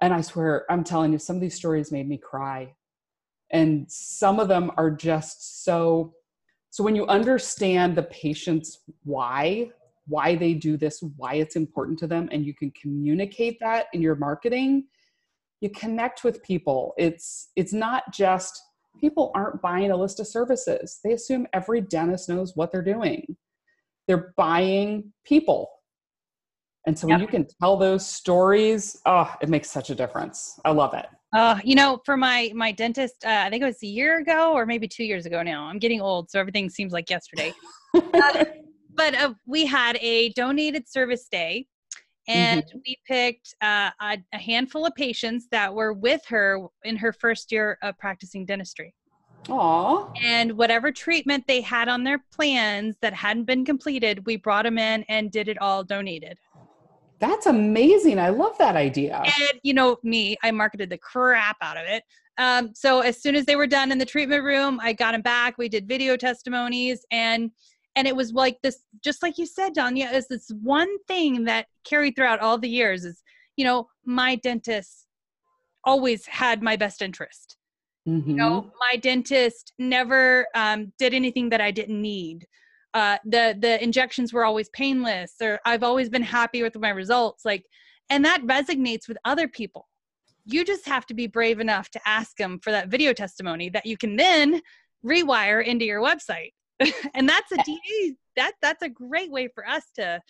And 0.01 0.11
I 0.11 0.21
swear, 0.21 0.65
I'm 0.71 0.83
telling 0.83 1.11
you, 1.11 1.19
some 1.19 1.35
of 1.35 1.41
these 1.41 1.53
stories 1.53 1.91
made 1.91 2.09
me 2.09 2.17
cry. 2.17 2.73
And 3.51 3.85
some 3.91 4.39
of 4.39 4.47
them 4.47 4.71
are 4.75 4.89
just 4.89 5.63
so 5.63 6.13
so 6.75 6.83
when 6.83 6.93
you 6.93 7.07
understand 7.07 7.95
the 7.95 8.03
patient's 8.03 8.81
why, 9.05 9.69
why 10.07 10.35
they 10.35 10.53
do 10.53 10.75
this, 10.75 11.01
why 11.15 11.35
it's 11.35 11.55
important 11.55 11.97
to 11.99 12.05
them, 12.05 12.27
and 12.33 12.45
you 12.45 12.53
can 12.53 12.69
communicate 12.71 13.61
that 13.61 13.85
in 13.93 14.01
your 14.01 14.15
marketing, 14.15 14.87
you 15.61 15.69
connect 15.69 16.25
with 16.25 16.43
people. 16.43 16.93
It's 16.97 17.51
it's 17.55 17.71
not 17.71 18.11
just 18.11 18.61
people 18.99 19.31
aren't 19.33 19.61
buying 19.61 19.91
a 19.91 19.95
list 19.95 20.19
of 20.19 20.27
services. 20.27 20.99
They 21.01 21.13
assume 21.13 21.47
every 21.53 21.79
dentist 21.79 22.27
knows 22.27 22.57
what 22.57 22.73
they're 22.73 22.81
doing. 22.81 23.37
They're 24.09 24.33
buying 24.35 25.13
people. 25.25 25.69
And 26.85 26.99
so 26.99 27.07
when 27.07 27.19
yep. 27.19 27.21
you 27.21 27.31
can 27.31 27.47
tell 27.61 27.77
those 27.77 28.05
stories, 28.05 28.99
oh, 29.05 29.33
it 29.41 29.47
makes 29.47 29.71
such 29.71 29.91
a 29.91 29.95
difference. 29.95 30.59
I 30.65 30.71
love 30.71 30.93
it. 30.93 31.05
Uh, 31.35 31.59
you 31.65 31.75
know, 31.75 32.01
for 32.05 32.15
my 32.15 32.49
my 32.55 32.71
dentist, 32.71 33.25
uh, 33.25 33.43
I 33.45 33.49
think 33.49 33.61
it 33.61 33.65
was 33.65 33.83
a 33.83 33.87
year 33.87 34.19
ago 34.19 34.53
or 34.53 34.65
maybe 34.65 34.87
two 34.87 35.03
years 35.03 35.25
ago 35.25 35.43
now. 35.43 35.65
I'm 35.65 35.79
getting 35.79 35.99
old, 35.99 36.31
so 36.31 36.39
everything 36.39 36.69
seems 36.69 36.93
like 36.93 37.09
yesterday. 37.09 37.53
uh, 37.93 38.45
but 38.95 39.15
uh, 39.15 39.33
we 39.45 39.65
had 39.65 39.97
a 39.97 40.29
donated 40.29 40.87
service 40.87 41.27
day, 41.29 41.67
and 42.29 42.63
mm-hmm. 42.63 42.77
we 42.85 42.97
picked 43.05 43.53
uh, 43.61 43.91
a, 43.99 44.17
a 44.33 44.37
handful 44.37 44.85
of 44.85 44.95
patients 44.95 45.47
that 45.51 45.73
were 45.73 45.91
with 45.91 46.21
her 46.29 46.67
in 46.85 46.95
her 46.95 47.11
first 47.11 47.51
year 47.51 47.77
of 47.83 47.97
practicing 47.97 48.45
dentistry. 48.45 48.95
Aww. 49.47 50.11
And 50.23 50.57
whatever 50.57 50.89
treatment 50.89 51.43
they 51.47 51.59
had 51.59 51.89
on 51.89 52.05
their 52.05 52.23
plans 52.33 52.95
that 53.01 53.13
hadn't 53.13 53.43
been 53.43 53.65
completed, 53.65 54.25
we 54.25 54.37
brought 54.37 54.63
them 54.63 54.77
in 54.77 55.03
and 55.09 55.31
did 55.31 55.49
it 55.49 55.61
all 55.61 55.83
donated. 55.83 56.37
That's 57.27 57.47
amazing. 57.47 58.19
I 58.19 58.29
love 58.29 58.57
that 58.59 58.75
idea. 58.75 59.21
And 59.23 59.59
you 59.63 59.73
know 59.73 59.97
me, 60.03 60.37
I 60.43 60.51
marketed 60.51 60.89
the 60.89 60.97
crap 60.97 61.57
out 61.61 61.75
of 61.75 61.83
it. 61.87 62.03
Um, 62.37 62.71
so 62.75 62.99
as 62.99 63.21
soon 63.21 63.35
as 63.35 63.45
they 63.45 63.55
were 63.55 63.67
done 63.67 63.91
in 63.91 63.97
the 63.97 64.05
treatment 64.05 64.43
room, 64.43 64.79
I 64.81 64.93
got 64.93 65.13
them 65.13 65.21
back. 65.21 65.57
We 65.57 65.69
did 65.69 65.87
video 65.87 66.17
testimonies 66.17 67.05
and 67.11 67.51
and 67.97 68.07
it 68.07 68.15
was 68.15 68.33
like 68.33 68.57
this 68.61 68.79
just 69.03 69.23
like 69.23 69.37
you 69.37 69.45
said, 69.45 69.75
Zanya, 69.75 70.13
is 70.13 70.27
this 70.27 70.51
one 70.61 70.89
thing 71.07 71.45
that 71.45 71.67
carried 71.85 72.15
throughout 72.15 72.41
all 72.41 72.57
the 72.57 72.69
years 72.69 73.05
is, 73.05 73.23
you 73.55 73.63
know, 73.65 73.87
my 74.05 74.35
dentist 74.35 75.07
always 75.83 76.25
had 76.25 76.61
my 76.61 76.75
best 76.75 77.01
interest. 77.01 77.57
Mm-hmm. 78.07 78.31
You 78.31 78.35
know, 78.35 78.71
my 78.79 78.97
dentist 78.97 79.73
never 79.79 80.45
um, 80.53 80.91
did 80.99 81.13
anything 81.13 81.49
that 81.49 81.61
I 81.61 81.71
didn't 81.71 82.01
need 82.01 82.45
uh, 82.95 83.17
the 83.25 83.55
the 83.59 83.83
injections 83.83 84.33
were 84.33 84.45
always 84.45 84.69
painless 84.69 85.33
or 85.41 85.59
i've 85.65 85.83
always 85.83 86.09
been 86.09 86.23
happy 86.23 86.63
with 86.63 86.75
my 86.79 86.89
results 86.89 87.45
like 87.45 87.63
and 88.09 88.25
that 88.25 88.41
resonates 88.43 89.07
with 89.07 89.17
other 89.25 89.47
people 89.47 89.87
you 90.45 90.63
just 90.63 90.87
have 90.87 91.05
to 91.05 91.13
be 91.13 91.27
brave 91.27 91.59
enough 91.59 91.89
to 91.89 91.99
ask 92.05 92.37
them 92.37 92.59
for 92.59 92.71
that 92.71 92.87
video 92.87 93.13
testimony 93.13 93.69
that 93.69 93.85
you 93.85 93.97
can 93.97 94.15
then 94.15 94.61
rewire 95.05 95.63
into 95.63 95.85
your 95.85 96.01
website 96.01 96.53
and 97.13 97.29
that's 97.29 97.51
a 97.51 97.57
da 97.57 98.15
that 98.35 98.53
that's 98.61 98.81
a 98.81 98.89
great 98.89 99.31
way 99.31 99.47
for 99.47 99.67
us 99.67 99.83
to 99.95 100.21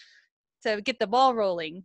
to 0.66 0.82
get 0.82 1.00
the 1.00 1.08
ball 1.08 1.34
rolling. 1.34 1.84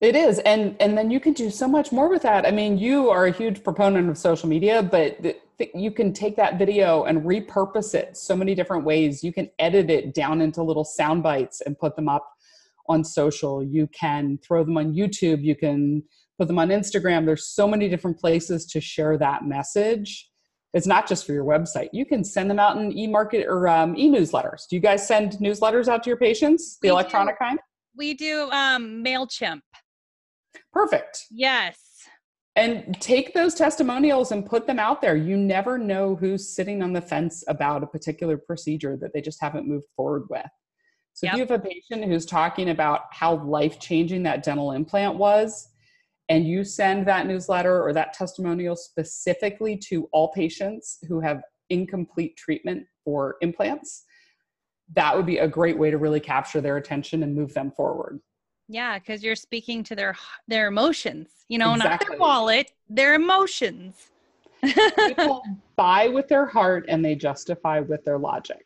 It 0.00 0.14
is, 0.14 0.40
and 0.40 0.76
and 0.80 0.96
then 0.96 1.10
you 1.10 1.20
can 1.20 1.32
do 1.32 1.50
so 1.50 1.66
much 1.66 1.92
more 1.92 2.08
with 2.08 2.22
that. 2.22 2.46
I 2.46 2.50
mean, 2.50 2.78
you 2.78 3.08
are 3.08 3.26
a 3.26 3.30
huge 3.30 3.64
proponent 3.64 4.10
of 4.10 4.18
social 4.18 4.48
media, 4.48 4.82
but 4.82 5.40
you 5.74 5.90
can 5.90 6.12
take 6.12 6.36
that 6.36 6.58
video 6.58 7.04
and 7.04 7.22
repurpose 7.22 7.94
it 7.94 8.16
so 8.16 8.36
many 8.36 8.54
different 8.54 8.84
ways. 8.84 9.24
You 9.24 9.32
can 9.32 9.50
edit 9.58 9.90
it 9.90 10.14
down 10.14 10.40
into 10.40 10.62
little 10.62 10.84
sound 10.84 11.22
bites 11.22 11.60
and 11.62 11.78
put 11.78 11.96
them 11.96 12.08
up 12.08 12.28
on 12.88 13.02
social. 13.02 13.62
You 13.62 13.88
can 13.88 14.38
throw 14.38 14.64
them 14.64 14.76
on 14.76 14.94
YouTube. 14.94 15.42
You 15.42 15.56
can 15.56 16.02
put 16.38 16.48
them 16.48 16.58
on 16.58 16.68
Instagram. 16.68 17.24
There's 17.24 17.46
so 17.46 17.66
many 17.66 17.88
different 17.88 18.18
places 18.18 18.66
to 18.66 18.80
share 18.80 19.16
that 19.18 19.44
message. 19.44 20.30
It's 20.74 20.86
not 20.86 21.08
just 21.08 21.24
for 21.24 21.32
your 21.32 21.44
website. 21.44 21.88
You 21.92 22.04
can 22.04 22.22
send 22.22 22.50
them 22.50 22.58
out 22.58 22.76
in 22.76 22.96
e-market 22.96 23.46
or 23.46 23.66
um, 23.66 23.96
e-newsletters. 23.96 24.68
Do 24.68 24.76
you 24.76 24.82
guys 24.82 25.06
send 25.06 25.32
newsletters 25.34 25.88
out 25.88 26.02
to 26.02 26.10
your 26.10 26.18
patients, 26.18 26.76
the 26.82 26.88
we 26.88 26.90
electronic 26.90 27.36
do. 27.38 27.44
kind? 27.44 27.58
We 27.96 28.12
do 28.12 28.50
um, 28.50 29.02
Mailchimp. 29.02 29.60
Perfect. 30.72 31.24
Yes. 31.30 31.85
And 32.56 32.98
take 33.00 33.34
those 33.34 33.54
testimonials 33.54 34.32
and 34.32 34.44
put 34.44 34.66
them 34.66 34.78
out 34.78 35.02
there. 35.02 35.14
You 35.14 35.36
never 35.36 35.76
know 35.76 36.16
who's 36.16 36.48
sitting 36.48 36.82
on 36.82 36.94
the 36.94 37.02
fence 37.02 37.44
about 37.48 37.82
a 37.82 37.86
particular 37.86 38.38
procedure 38.38 38.96
that 38.96 39.12
they 39.12 39.20
just 39.20 39.42
haven't 39.42 39.68
moved 39.68 39.86
forward 39.94 40.24
with. 40.30 40.46
So 41.12 41.26
yep. 41.26 41.34
if 41.34 41.38
you 41.38 41.46
have 41.46 41.60
a 41.60 41.68
patient 41.68 42.04
who's 42.04 42.24
talking 42.26 42.70
about 42.70 43.02
how 43.10 43.44
life 43.44 43.78
changing 43.78 44.22
that 44.22 44.42
dental 44.42 44.72
implant 44.72 45.16
was, 45.16 45.68
and 46.28 46.46
you 46.46 46.64
send 46.64 47.06
that 47.06 47.26
newsletter 47.26 47.82
or 47.82 47.92
that 47.92 48.12
testimonial 48.12 48.74
specifically 48.74 49.76
to 49.88 50.08
all 50.12 50.32
patients 50.32 50.98
who 51.08 51.20
have 51.20 51.42
incomplete 51.70 52.36
treatment 52.36 52.84
for 53.04 53.36
implants, 53.42 54.04
that 54.94 55.14
would 55.14 55.26
be 55.26 55.38
a 55.38 55.48
great 55.48 55.78
way 55.78 55.90
to 55.90 55.98
really 55.98 56.20
capture 56.20 56.60
their 56.60 56.76
attention 56.76 57.22
and 57.22 57.34
move 57.34 57.52
them 57.54 57.70
forward. 57.70 58.20
Yeah, 58.68 58.98
because 58.98 59.22
you're 59.22 59.36
speaking 59.36 59.84
to 59.84 59.94
their 59.94 60.16
their 60.48 60.66
emotions, 60.66 61.28
you 61.48 61.58
know, 61.58 61.74
exactly. 61.74 62.06
not 62.06 62.10
their 62.10 62.18
wallet, 62.18 62.72
their 62.88 63.14
emotions. 63.14 64.10
People 64.62 65.42
buy 65.76 66.08
with 66.08 66.28
their 66.28 66.46
heart 66.46 66.86
and 66.88 67.04
they 67.04 67.14
justify 67.14 67.80
with 67.80 68.04
their 68.04 68.18
logic. 68.18 68.64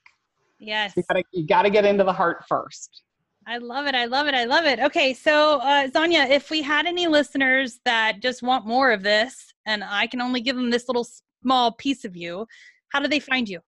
Yes. 0.59 0.93
You 0.97 1.03
gotta, 1.09 1.25
you 1.33 1.47
gotta 1.47 1.71
get 1.71 1.85
into 1.85 2.05
the 2.05 2.13
heart 2.13 2.45
first. 2.49 3.03
I 3.47 3.59
love 3.59 3.87
it. 3.87 3.95
I 3.95 4.05
love 4.05 4.27
it. 4.27 4.35
I 4.35 4.45
love 4.45 4.67
it. 4.67 4.79
Okay, 4.79 5.15
so 5.15 5.59
uh, 5.61 5.89
Zanya, 5.89 6.29
if 6.29 6.51
we 6.51 6.63
had 6.63 6.87
any 6.87 7.07
listeners 7.07 7.81
that 7.85 8.21
just 8.21 8.43
want 8.43 8.67
more 8.67 8.93
of 8.93 9.03
this, 9.03 9.53
and 9.67 9.83
I 9.83 10.07
can 10.07 10.21
only 10.21 10.41
give 10.41 10.57
them 10.57 10.71
this 10.71 10.89
little 10.89 11.07
small 11.43 11.73
piece 11.73 12.05
of 12.05 12.17
you, 12.17 12.47
how 12.91 13.01
do 13.01 13.09
they 13.09 13.19
find 13.19 13.49
you? 13.49 13.61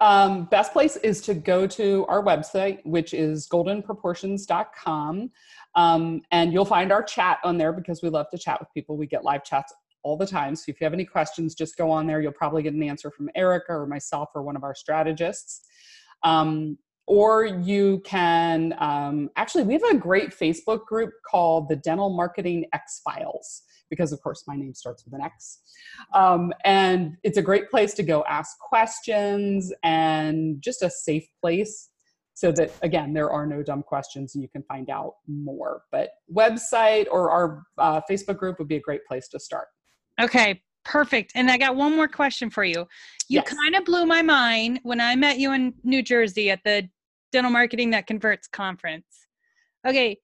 Um, 0.00 0.44
best 0.46 0.72
place 0.72 0.96
is 0.96 1.20
to 1.22 1.34
go 1.34 1.66
to 1.68 2.04
our 2.08 2.22
website, 2.22 2.84
which 2.84 3.14
is 3.14 3.48
goldenproportions.com. 3.48 5.30
Um, 5.74 6.22
and 6.30 6.52
you'll 6.52 6.64
find 6.64 6.92
our 6.92 7.02
chat 7.02 7.38
on 7.44 7.58
there 7.58 7.72
because 7.72 8.02
we 8.02 8.08
love 8.08 8.26
to 8.30 8.38
chat 8.38 8.60
with 8.60 8.68
people. 8.74 8.96
We 8.96 9.06
get 9.06 9.24
live 9.24 9.44
chats 9.44 9.72
all 10.02 10.16
the 10.16 10.26
time. 10.26 10.56
So 10.56 10.64
if 10.68 10.80
you 10.80 10.84
have 10.84 10.92
any 10.92 11.04
questions, 11.04 11.54
just 11.54 11.76
go 11.76 11.90
on 11.90 12.06
there. 12.06 12.20
You'll 12.20 12.32
probably 12.32 12.62
get 12.62 12.74
an 12.74 12.82
answer 12.82 13.10
from 13.10 13.30
Erica 13.34 13.72
or 13.72 13.86
myself 13.86 14.30
or 14.34 14.42
one 14.42 14.56
of 14.56 14.64
our 14.64 14.74
strategists. 14.74 15.62
Um, 16.22 16.78
or 17.06 17.44
you 17.44 18.00
can 18.04 18.74
um, 18.78 19.30
actually, 19.36 19.64
we 19.64 19.74
have 19.74 19.82
a 19.84 19.96
great 19.96 20.30
Facebook 20.30 20.86
group 20.86 21.10
called 21.28 21.68
the 21.68 21.76
Dental 21.76 22.10
Marketing 22.10 22.66
X 22.72 23.00
Files 23.04 23.62
because 23.90 24.10
of 24.10 24.22
course 24.22 24.44
my 24.46 24.56
name 24.56 24.72
starts 24.72 25.04
with 25.04 25.12
an 25.12 25.20
X. 25.20 25.58
Um, 26.14 26.50
and 26.64 27.18
it's 27.24 27.36
a 27.36 27.42
great 27.42 27.70
place 27.70 27.92
to 27.94 28.02
go 28.02 28.24
ask 28.26 28.58
questions 28.58 29.70
and 29.82 30.62
just 30.62 30.82
a 30.82 30.88
safe 30.88 31.26
place 31.42 31.90
so 32.32 32.50
that 32.52 32.72
again 32.80 33.12
there 33.12 33.30
are 33.30 33.46
no 33.46 33.62
dumb 33.62 33.82
questions 33.82 34.34
and 34.34 34.42
you 34.42 34.48
can 34.48 34.62
find 34.62 34.88
out 34.88 35.16
more. 35.28 35.82
But 35.92 36.08
website 36.34 37.06
or 37.10 37.30
our 37.30 37.64
uh, 37.76 38.00
facebook 38.10 38.38
group 38.38 38.58
would 38.58 38.68
be 38.68 38.76
a 38.76 38.80
great 38.80 39.04
place 39.04 39.28
to 39.28 39.38
start. 39.38 39.68
Okay 40.18 40.62
perfect 40.84 41.32
and 41.34 41.50
i 41.50 41.56
got 41.56 41.76
one 41.76 41.94
more 41.94 42.08
question 42.08 42.50
for 42.50 42.64
you 42.64 42.80
you 43.28 43.40
yes. 43.40 43.48
kind 43.48 43.74
of 43.74 43.84
blew 43.84 44.04
my 44.04 44.22
mind 44.22 44.80
when 44.82 45.00
i 45.00 45.14
met 45.14 45.38
you 45.38 45.52
in 45.52 45.72
new 45.84 46.02
jersey 46.02 46.50
at 46.50 46.60
the 46.64 46.88
dental 47.30 47.50
marketing 47.50 47.90
that 47.90 48.06
converts 48.06 48.46
conference 48.48 49.26
okay 49.86 50.18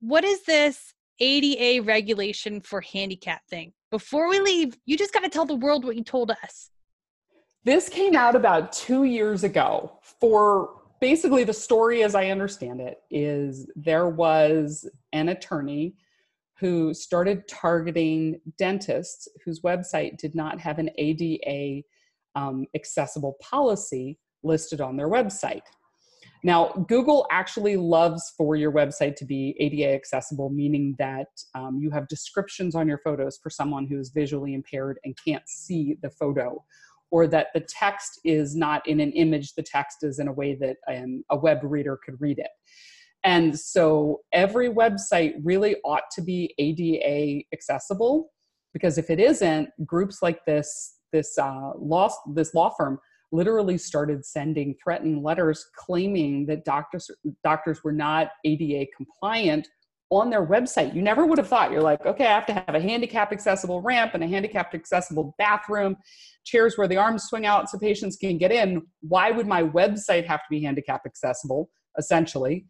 what 0.00 0.24
is 0.24 0.42
this 0.44 0.94
ADA 1.20 1.82
regulation 1.82 2.60
for 2.60 2.80
handicap 2.80 3.46
thing. 3.48 3.72
Before 3.90 4.28
we 4.28 4.40
leave, 4.40 4.76
you 4.86 4.96
just 4.96 5.12
got 5.12 5.24
to 5.24 5.28
tell 5.28 5.46
the 5.46 5.54
world 5.54 5.84
what 5.84 5.96
you 5.96 6.04
told 6.04 6.30
us. 6.30 6.70
This 7.64 7.88
came 7.88 8.14
out 8.14 8.36
about 8.36 8.72
two 8.72 9.04
years 9.04 9.44
ago. 9.44 9.98
For 10.20 10.70
basically, 11.00 11.44
the 11.44 11.52
story, 11.52 12.02
as 12.02 12.14
I 12.14 12.26
understand 12.26 12.80
it, 12.80 13.00
is 13.10 13.68
there 13.74 14.08
was 14.08 14.88
an 15.12 15.30
attorney 15.30 15.94
who 16.60 16.92
started 16.92 17.46
targeting 17.46 18.40
dentists 18.58 19.28
whose 19.44 19.60
website 19.60 20.16
did 20.18 20.34
not 20.34 20.60
have 20.60 20.78
an 20.78 20.90
ADA 20.98 21.82
um, 22.34 22.66
accessible 22.74 23.36
policy 23.40 24.18
listed 24.42 24.80
on 24.80 24.96
their 24.96 25.08
website. 25.08 25.62
Now, 26.44 26.68
Google 26.88 27.26
actually 27.32 27.76
loves 27.76 28.32
for 28.36 28.54
your 28.54 28.72
website 28.72 29.16
to 29.16 29.24
be 29.24 29.56
ADA 29.58 29.92
accessible, 29.92 30.50
meaning 30.50 30.94
that 30.98 31.28
um, 31.54 31.78
you 31.80 31.90
have 31.90 32.06
descriptions 32.06 32.74
on 32.74 32.86
your 32.86 32.98
photos 32.98 33.38
for 33.42 33.50
someone 33.50 33.86
who 33.86 33.98
is 33.98 34.10
visually 34.14 34.54
impaired 34.54 34.98
and 35.04 35.16
can't 35.24 35.48
see 35.48 35.96
the 36.00 36.10
photo, 36.10 36.64
or 37.10 37.26
that 37.26 37.48
the 37.54 37.66
text 37.68 38.20
is 38.24 38.54
not 38.54 38.86
in 38.86 39.00
an 39.00 39.10
image, 39.12 39.54
the 39.54 39.62
text 39.62 39.98
is 40.02 40.20
in 40.20 40.28
a 40.28 40.32
way 40.32 40.54
that 40.54 40.76
um, 40.88 41.24
a 41.30 41.36
web 41.36 41.58
reader 41.62 41.98
could 42.04 42.20
read 42.20 42.38
it. 42.38 42.50
And 43.28 43.58
so 43.60 44.20
every 44.32 44.70
website 44.70 45.34
really 45.44 45.76
ought 45.84 46.10
to 46.12 46.22
be 46.22 46.54
ADA 46.56 47.44
accessible 47.52 48.30
because 48.72 48.96
if 48.96 49.10
it 49.10 49.20
isn't, 49.20 49.68
groups 49.84 50.22
like 50.22 50.42
this, 50.46 51.00
this 51.12 51.36
uh, 51.36 51.72
law, 51.76 52.08
this 52.34 52.54
law 52.54 52.70
firm 52.70 52.98
literally 53.30 53.76
started 53.76 54.24
sending 54.24 54.74
threatening 54.82 55.22
letters 55.22 55.66
claiming 55.76 56.46
that 56.46 56.64
doctors 56.64 57.10
doctors 57.44 57.84
were 57.84 57.92
not 57.92 58.30
ADA 58.46 58.86
compliant 58.96 59.68
on 60.08 60.30
their 60.30 60.46
website. 60.46 60.94
You 60.94 61.02
never 61.02 61.26
would 61.26 61.36
have 61.36 61.48
thought. 61.48 61.70
You're 61.70 61.82
like, 61.82 62.06
okay, 62.06 62.24
I 62.24 62.34
have 62.34 62.46
to 62.46 62.54
have 62.54 62.74
a 62.74 62.80
handicap 62.80 63.30
accessible 63.30 63.82
ramp 63.82 64.12
and 64.14 64.24
a 64.24 64.26
handicapped 64.26 64.74
accessible 64.74 65.34
bathroom, 65.36 65.98
chairs 66.46 66.78
where 66.78 66.88
the 66.88 66.96
arms 66.96 67.24
swing 67.24 67.44
out 67.44 67.68
so 67.68 67.78
patients 67.78 68.16
can 68.16 68.38
get 68.38 68.52
in. 68.52 68.86
Why 69.02 69.32
would 69.32 69.46
my 69.46 69.62
website 69.62 70.24
have 70.24 70.40
to 70.40 70.46
be 70.48 70.62
handicap 70.62 71.02
accessible, 71.04 71.68
essentially? 71.98 72.64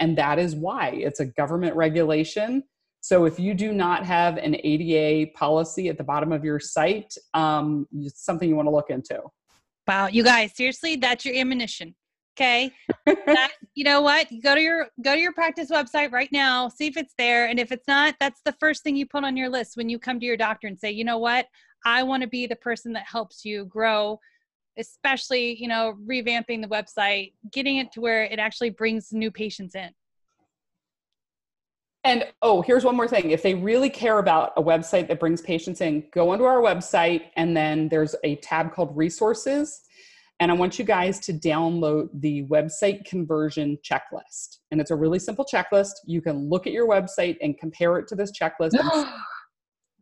And 0.00 0.16
that 0.18 0.38
is 0.38 0.56
why 0.56 0.88
it's 0.88 1.20
a 1.20 1.26
government 1.26 1.76
regulation. 1.76 2.64
So 3.02 3.24
if 3.26 3.38
you 3.38 3.54
do 3.54 3.72
not 3.72 4.04
have 4.04 4.36
an 4.38 4.56
ADA 4.62 5.30
policy 5.32 5.88
at 5.88 5.98
the 5.98 6.04
bottom 6.04 6.32
of 6.32 6.44
your 6.44 6.58
site, 6.58 7.14
um, 7.34 7.86
it's 7.94 8.24
something 8.24 8.48
you 8.48 8.56
want 8.56 8.66
to 8.66 8.74
look 8.74 8.90
into. 8.90 9.22
Wow, 9.86 10.08
you 10.08 10.22
guys, 10.22 10.54
seriously, 10.54 10.96
that's 10.96 11.24
your 11.24 11.34
ammunition. 11.34 11.94
Okay. 12.36 12.72
that, 13.06 13.52
you 13.74 13.84
know 13.84 14.00
what? 14.00 14.30
You 14.30 14.40
go 14.40 14.54
to 14.54 14.60
your 14.60 14.88
go 15.02 15.14
to 15.14 15.20
your 15.20 15.32
practice 15.32 15.70
website 15.70 16.12
right 16.12 16.30
now, 16.32 16.68
see 16.68 16.86
if 16.86 16.96
it's 16.96 17.12
there. 17.18 17.46
And 17.46 17.58
if 17.58 17.72
it's 17.72 17.88
not, 17.88 18.14
that's 18.20 18.40
the 18.44 18.54
first 18.60 18.82
thing 18.82 18.96
you 18.96 19.06
put 19.06 19.24
on 19.24 19.36
your 19.36 19.48
list 19.48 19.76
when 19.76 19.88
you 19.88 19.98
come 19.98 20.20
to 20.20 20.26
your 20.26 20.36
doctor 20.36 20.66
and 20.66 20.78
say, 20.78 20.90
you 20.90 21.04
know 21.04 21.18
what? 21.18 21.46
I 21.84 22.02
want 22.02 22.22
to 22.22 22.28
be 22.28 22.46
the 22.46 22.56
person 22.56 22.92
that 22.92 23.04
helps 23.06 23.44
you 23.44 23.64
grow, 23.66 24.20
especially, 24.80 25.60
you 25.60 25.68
know, 25.68 25.96
revamping 26.06 26.62
the 26.62 26.68
website, 26.68 27.32
getting 27.52 27.76
it 27.76 27.92
to 27.92 28.00
where 28.00 28.24
it 28.24 28.38
actually 28.38 28.70
brings 28.70 29.12
new 29.12 29.30
patients 29.30 29.74
in. 29.74 29.90
And 32.02 32.26
oh, 32.40 32.62
here's 32.62 32.84
one 32.84 32.96
more 32.96 33.08
thing. 33.08 33.30
If 33.30 33.42
they 33.42 33.54
really 33.54 33.90
care 33.90 34.18
about 34.18 34.52
a 34.56 34.62
website 34.62 35.06
that 35.08 35.20
brings 35.20 35.42
patients 35.42 35.82
in, 35.82 36.04
go 36.12 36.30
onto 36.30 36.44
our 36.44 36.62
website 36.62 37.24
and 37.36 37.54
then 37.54 37.88
there's 37.90 38.14
a 38.24 38.36
tab 38.36 38.72
called 38.72 38.96
resources. 38.96 39.82
And 40.40 40.50
I 40.50 40.54
want 40.54 40.78
you 40.78 40.86
guys 40.86 41.18
to 41.20 41.34
download 41.34 42.08
the 42.14 42.44
website 42.44 43.04
conversion 43.04 43.76
checklist. 43.84 44.60
And 44.70 44.80
it's 44.80 44.90
a 44.90 44.96
really 44.96 45.18
simple 45.18 45.44
checklist. 45.44 45.92
You 46.06 46.22
can 46.22 46.48
look 46.48 46.66
at 46.66 46.72
your 46.72 46.88
website 46.88 47.36
and 47.42 47.58
compare 47.58 47.98
it 47.98 48.08
to 48.08 48.14
this 48.14 48.32
checklist. 48.32 48.72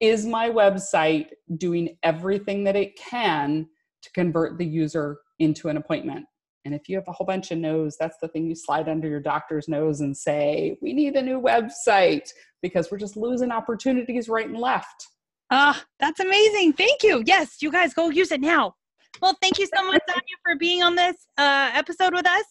is 0.00 0.24
my 0.24 0.48
website 0.48 1.30
doing 1.56 1.96
everything 2.04 2.62
that 2.62 2.76
it 2.76 2.96
can 2.96 3.66
to 4.02 4.10
convert 4.12 4.58
the 4.58 4.66
user 4.66 5.18
into 5.38 5.68
an 5.68 5.76
appointment? 5.76 6.26
And 6.64 6.74
if 6.74 6.88
you 6.88 6.96
have 6.96 7.08
a 7.08 7.12
whole 7.12 7.26
bunch 7.26 7.50
of 7.50 7.58
no's, 7.58 7.96
that's 7.98 8.18
the 8.20 8.28
thing 8.28 8.46
you 8.46 8.54
slide 8.54 8.88
under 8.88 9.08
your 9.08 9.20
doctor's 9.20 9.68
nose 9.68 10.00
and 10.00 10.16
say, 10.16 10.76
we 10.82 10.92
need 10.92 11.14
a 11.14 11.22
new 11.22 11.40
website 11.40 12.28
because 12.62 12.90
we're 12.90 12.98
just 12.98 13.16
losing 13.16 13.50
opportunities 13.50 14.28
right 14.28 14.46
and 14.46 14.58
left. 14.58 15.06
Ah, 15.50 15.78
uh, 15.78 15.82
that's 15.98 16.20
amazing. 16.20 16.74
Thank 16.74 17.02
you. 17.02 17.22
Yes, 17.24 17.62
you 17.62 17.72
guys 17.72 17.94
go 17.94 18.10
use 18.10 18.32
it 18.32 18.40
now. 18.40 18.74
Well, 19.22 19.36
thank 19.40 19.58
you 19.58 19.66
so 19.74 19.84
much, 19.86 20.02
Zanya, 20.10 20.36
for 20.44 20.56
being 20.56 20.82
on 20.82 20.94
this 20.94 21.16
uh, 21.38 21.70
episode 21.72 22.12
with 22.12 22.26
us. 22.26 22.44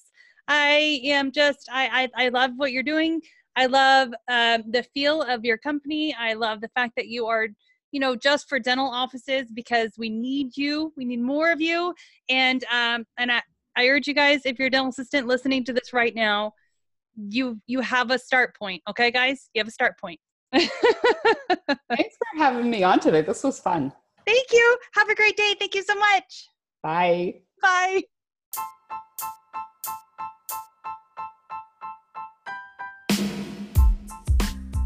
I 0.47 1.01
am 1.03 1.31
just, 1.31 1.69
I, 1.71 2.09
I, 2.15 2.25
I 2.25 2.29
love 2.29 2.51
what 2.55 2.71
you're 2.71 2.83
doing. 2.83 3.21
I 3.55 3.65
love 3.65 4.09
um, 4.29 4.63
the 4.71 4.83
feel 4.93 5.21
of 5.21 5.43
your 5.43 5.57
company. 5.57 6.15
I 6.17 6.33
love 6.33 6.61
the 6.61 6.69
fact 6.69 6.93
that 6.95 7.07
you 7.07 7.27
are, 7.27 7.47
you 7.91 7.99
know, 7.99 8.15
just 8.15 8.49
for 8.49 8.59
dental 8.59 8.87
offices 8.87 9.51
because 9.53 9.91
we 9.97 10.09
need 10.09 10.57
you. 10.57 10.93
We 10.97 11.05
need 11.05 11.21
more 11.21 11.51
of 11.51 11.61
you. 11.61 11.93
And 12.29 12.63
um, 12.65 13.05
and 13.17 13.31
I, 13.31 13.41
I 13.75 13.87
urge 13.87 14.07
you 14.07 14.13
guys, 14.13 14.41
if 14.45 14.59
you're 14.59 14.67
a 14.67 14.71
dental 14.71 14.89
assistant 14.89 15.27
listening 15.27 15.63
to 15.65 15.73
this 15.73 15.93
right 15.93 16.15
now, 16.15 16.53
you 17.15 17.59
you 17.67 17.81
have 17.81 18.11
a 18.11 18.19
start 18.19 18.55
point. 18.57 18.81
Okay, 18.89 19.11
guys, 19.11 19.49
you 19.53 19.59
have 19.59 19.67
a 19.67 19.71
start 19.71 19.99
point. 19.99 20.19
Thanks 20.53 20.71
for 21.89 22.37
having 22.37 22.69
me 22.69 22.83
on 22.83 22.99
today. 22.99 23.21
This 23.21 23.43
was 23.43 23.59
fun. 23.59 23.91
Thank 24.25 24.51
you. 24.51 24.77
Have 24.95 25.09
a 25.09 25.15
great 25.15 25.37
day. 25.37 25.55
Thank 25.59 25.75
you 25.75 25.83
so 25.83 25.95
much. 25.95 26.47
Bye. 26.83 27.41
Bye. 27.61 28.03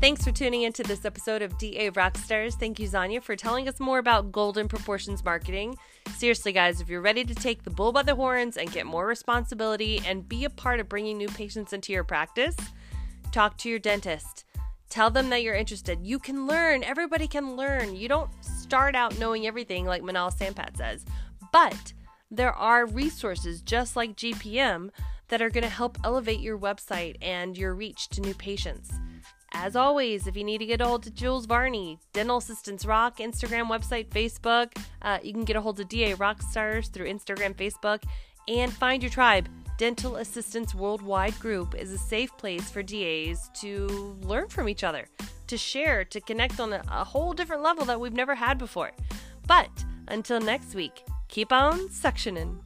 Thanks 0.02 0.24
for 0.24 0.32
tuning 0.32 0.64
into 0.64 0.82
this 0.82 1.06
episode 1.06 1.44
of 1.44 1.60
DA 1.60 1.92
Rockstars. 1.92 2.56
Thank 2.56 2.80
you, 2.80 2.90
Zanya, 2.90 3.22
for 3.22 3.36
telling 3.36 3.70
us 3.70 3.80
more 3.80 4.00
about 4.00 4.32
Golden 4.32 4.68
Proportions 4.68 5.24
marketing. 5.24 5.78
Seriously, 6.16 6.52
guys, 6.52 6.82
if 6.82 6.90
you're 6.90 7.02
ready 7.04 7.24
to 7.24 7.36
take 7.36 7.64
the 7.64 7.70
bull 7.70 7.92
by 7.92 8.02
the 8.02 8.16
horns 8.16 8.58
and 8.58 8.72
get 8.72 8.88
more 8.88 9.06
responsibility 9.06 10.02
and 10.08 10.28
be 10.28 10.44
a 10.44 10.50
part 10.50 10.80
of 10.80 10.90
bringing 10.90 11.20
new 11.20 11.28
patients 11.28 11.72
into 11.72 11.94
your 11.94 12.04
practice, 12.04 12.56
talk 13.32 13.60
to 13.60 13.70
your 13.70 13.78
dentist. 13.78 14.44
Tell 14.90 15.12
them 15.12 15.30
that 15.30 15.44
you're 15.44 15.54
interested. 15.54 16.00
You 16.02 16.18
can 16.18 16.48
learn. 16.48 16.84
Everybody 16.84 17.28
can 17.28 17.56
learn. 17.56 17.96
You 17.96 18.08
don't 18.08 18.32
start 18.44 18.96
out 18.96 19.20
knowing 19.20 19.46
everything 19.46 19.86
like 19.86 20.02
Manal 20.02 20.36
Sampat 20.36 20.78
says. 20.78 21.06
But 21.54 21.94
there 22.32 22.54
are 22.54 22.88
resources 22.88 23.62
just 23.62 23.96
like 23.96 24.16
GPM 24.16 24.90
that 25.28 25.44
are 25.44 25.52
going 25.52 25.64
to 25.64 25.70
help 25.70 26.00
elevate 26.04 26.40
your 26.40 26.58
website 26.58 27.18
and 27.22 27.56
your 27.56 27.76
reach 27.76 28.10
to 28.10 28.22
new 28.22 28.34
patients. 28.34 28.92
As 29.54 29.76
always, 29.76 30.28
if 30.28 30.38
you 30.38 30.44
need 30.44 30.60
to 30.60 30.66
get 30.66 30.82
a 30.82 30.86
hold 30.86 31.06
of 31.06 31.14
Jules 31.14 31.46
Varney, 31.46 32.00
Dental 32.14 32.38
Assistants 32.38 32.86
Rock, 32.86 33.18
Instagram, 33.18 33.68
website, 33.68 34.08
Facebook, 34.08 34.72
uh, 35.02 35.20
you 35.22 35.34
can 35.34 35.44
get 35.44 35.58
a 35.58 35.62
hold 35.62 35.80
of 35.80 35.90
DA 35.90 36.14
Rockstars 36.14 36.90
through 36.90 37.08
Instagram, 37.08 37.54
Facebook, 37.54 38.04
and 38.48 38.72
find 38.72 39.04
your 39.04 39.12
tribe. 39.12 39.50
Dental 39.78 40.18
Assistants 40.18 40.74
Worldwide 40.74 41.38
Group 41.40 41.76
is 41.76 41.92
a 41.92 41.98
safe 41.98 42.36
place 42.38 42.70
for 42.70 42.82
DAs 42.82 43.50
to 43.56 43.88
learn 44.22 44.48
from 44.48 44.70
each 44.70 44.84
other, 44.84 45.08
to 45.48 45.58
share, 45.58 46.06
to 46.06 46.22
connect 46.22 46.60
on 46.60 46.72
a, 46.72 46.82
a 46.90 47.04
whole 47.04 47.34
different 47.34 47.62
level 47.62 47.84
that 47.86 48.00
we've 48.00 48.14
never 48.14 48.36
had 48.36 48.58
before. 48.58 48.92
But 49.48 49.70
until 50.08 50.40
next 50.40 50.76
week, 50.76 51.04
keep 51.28 51.52
on 51.52 51.90
sectioning. 51.90 52.60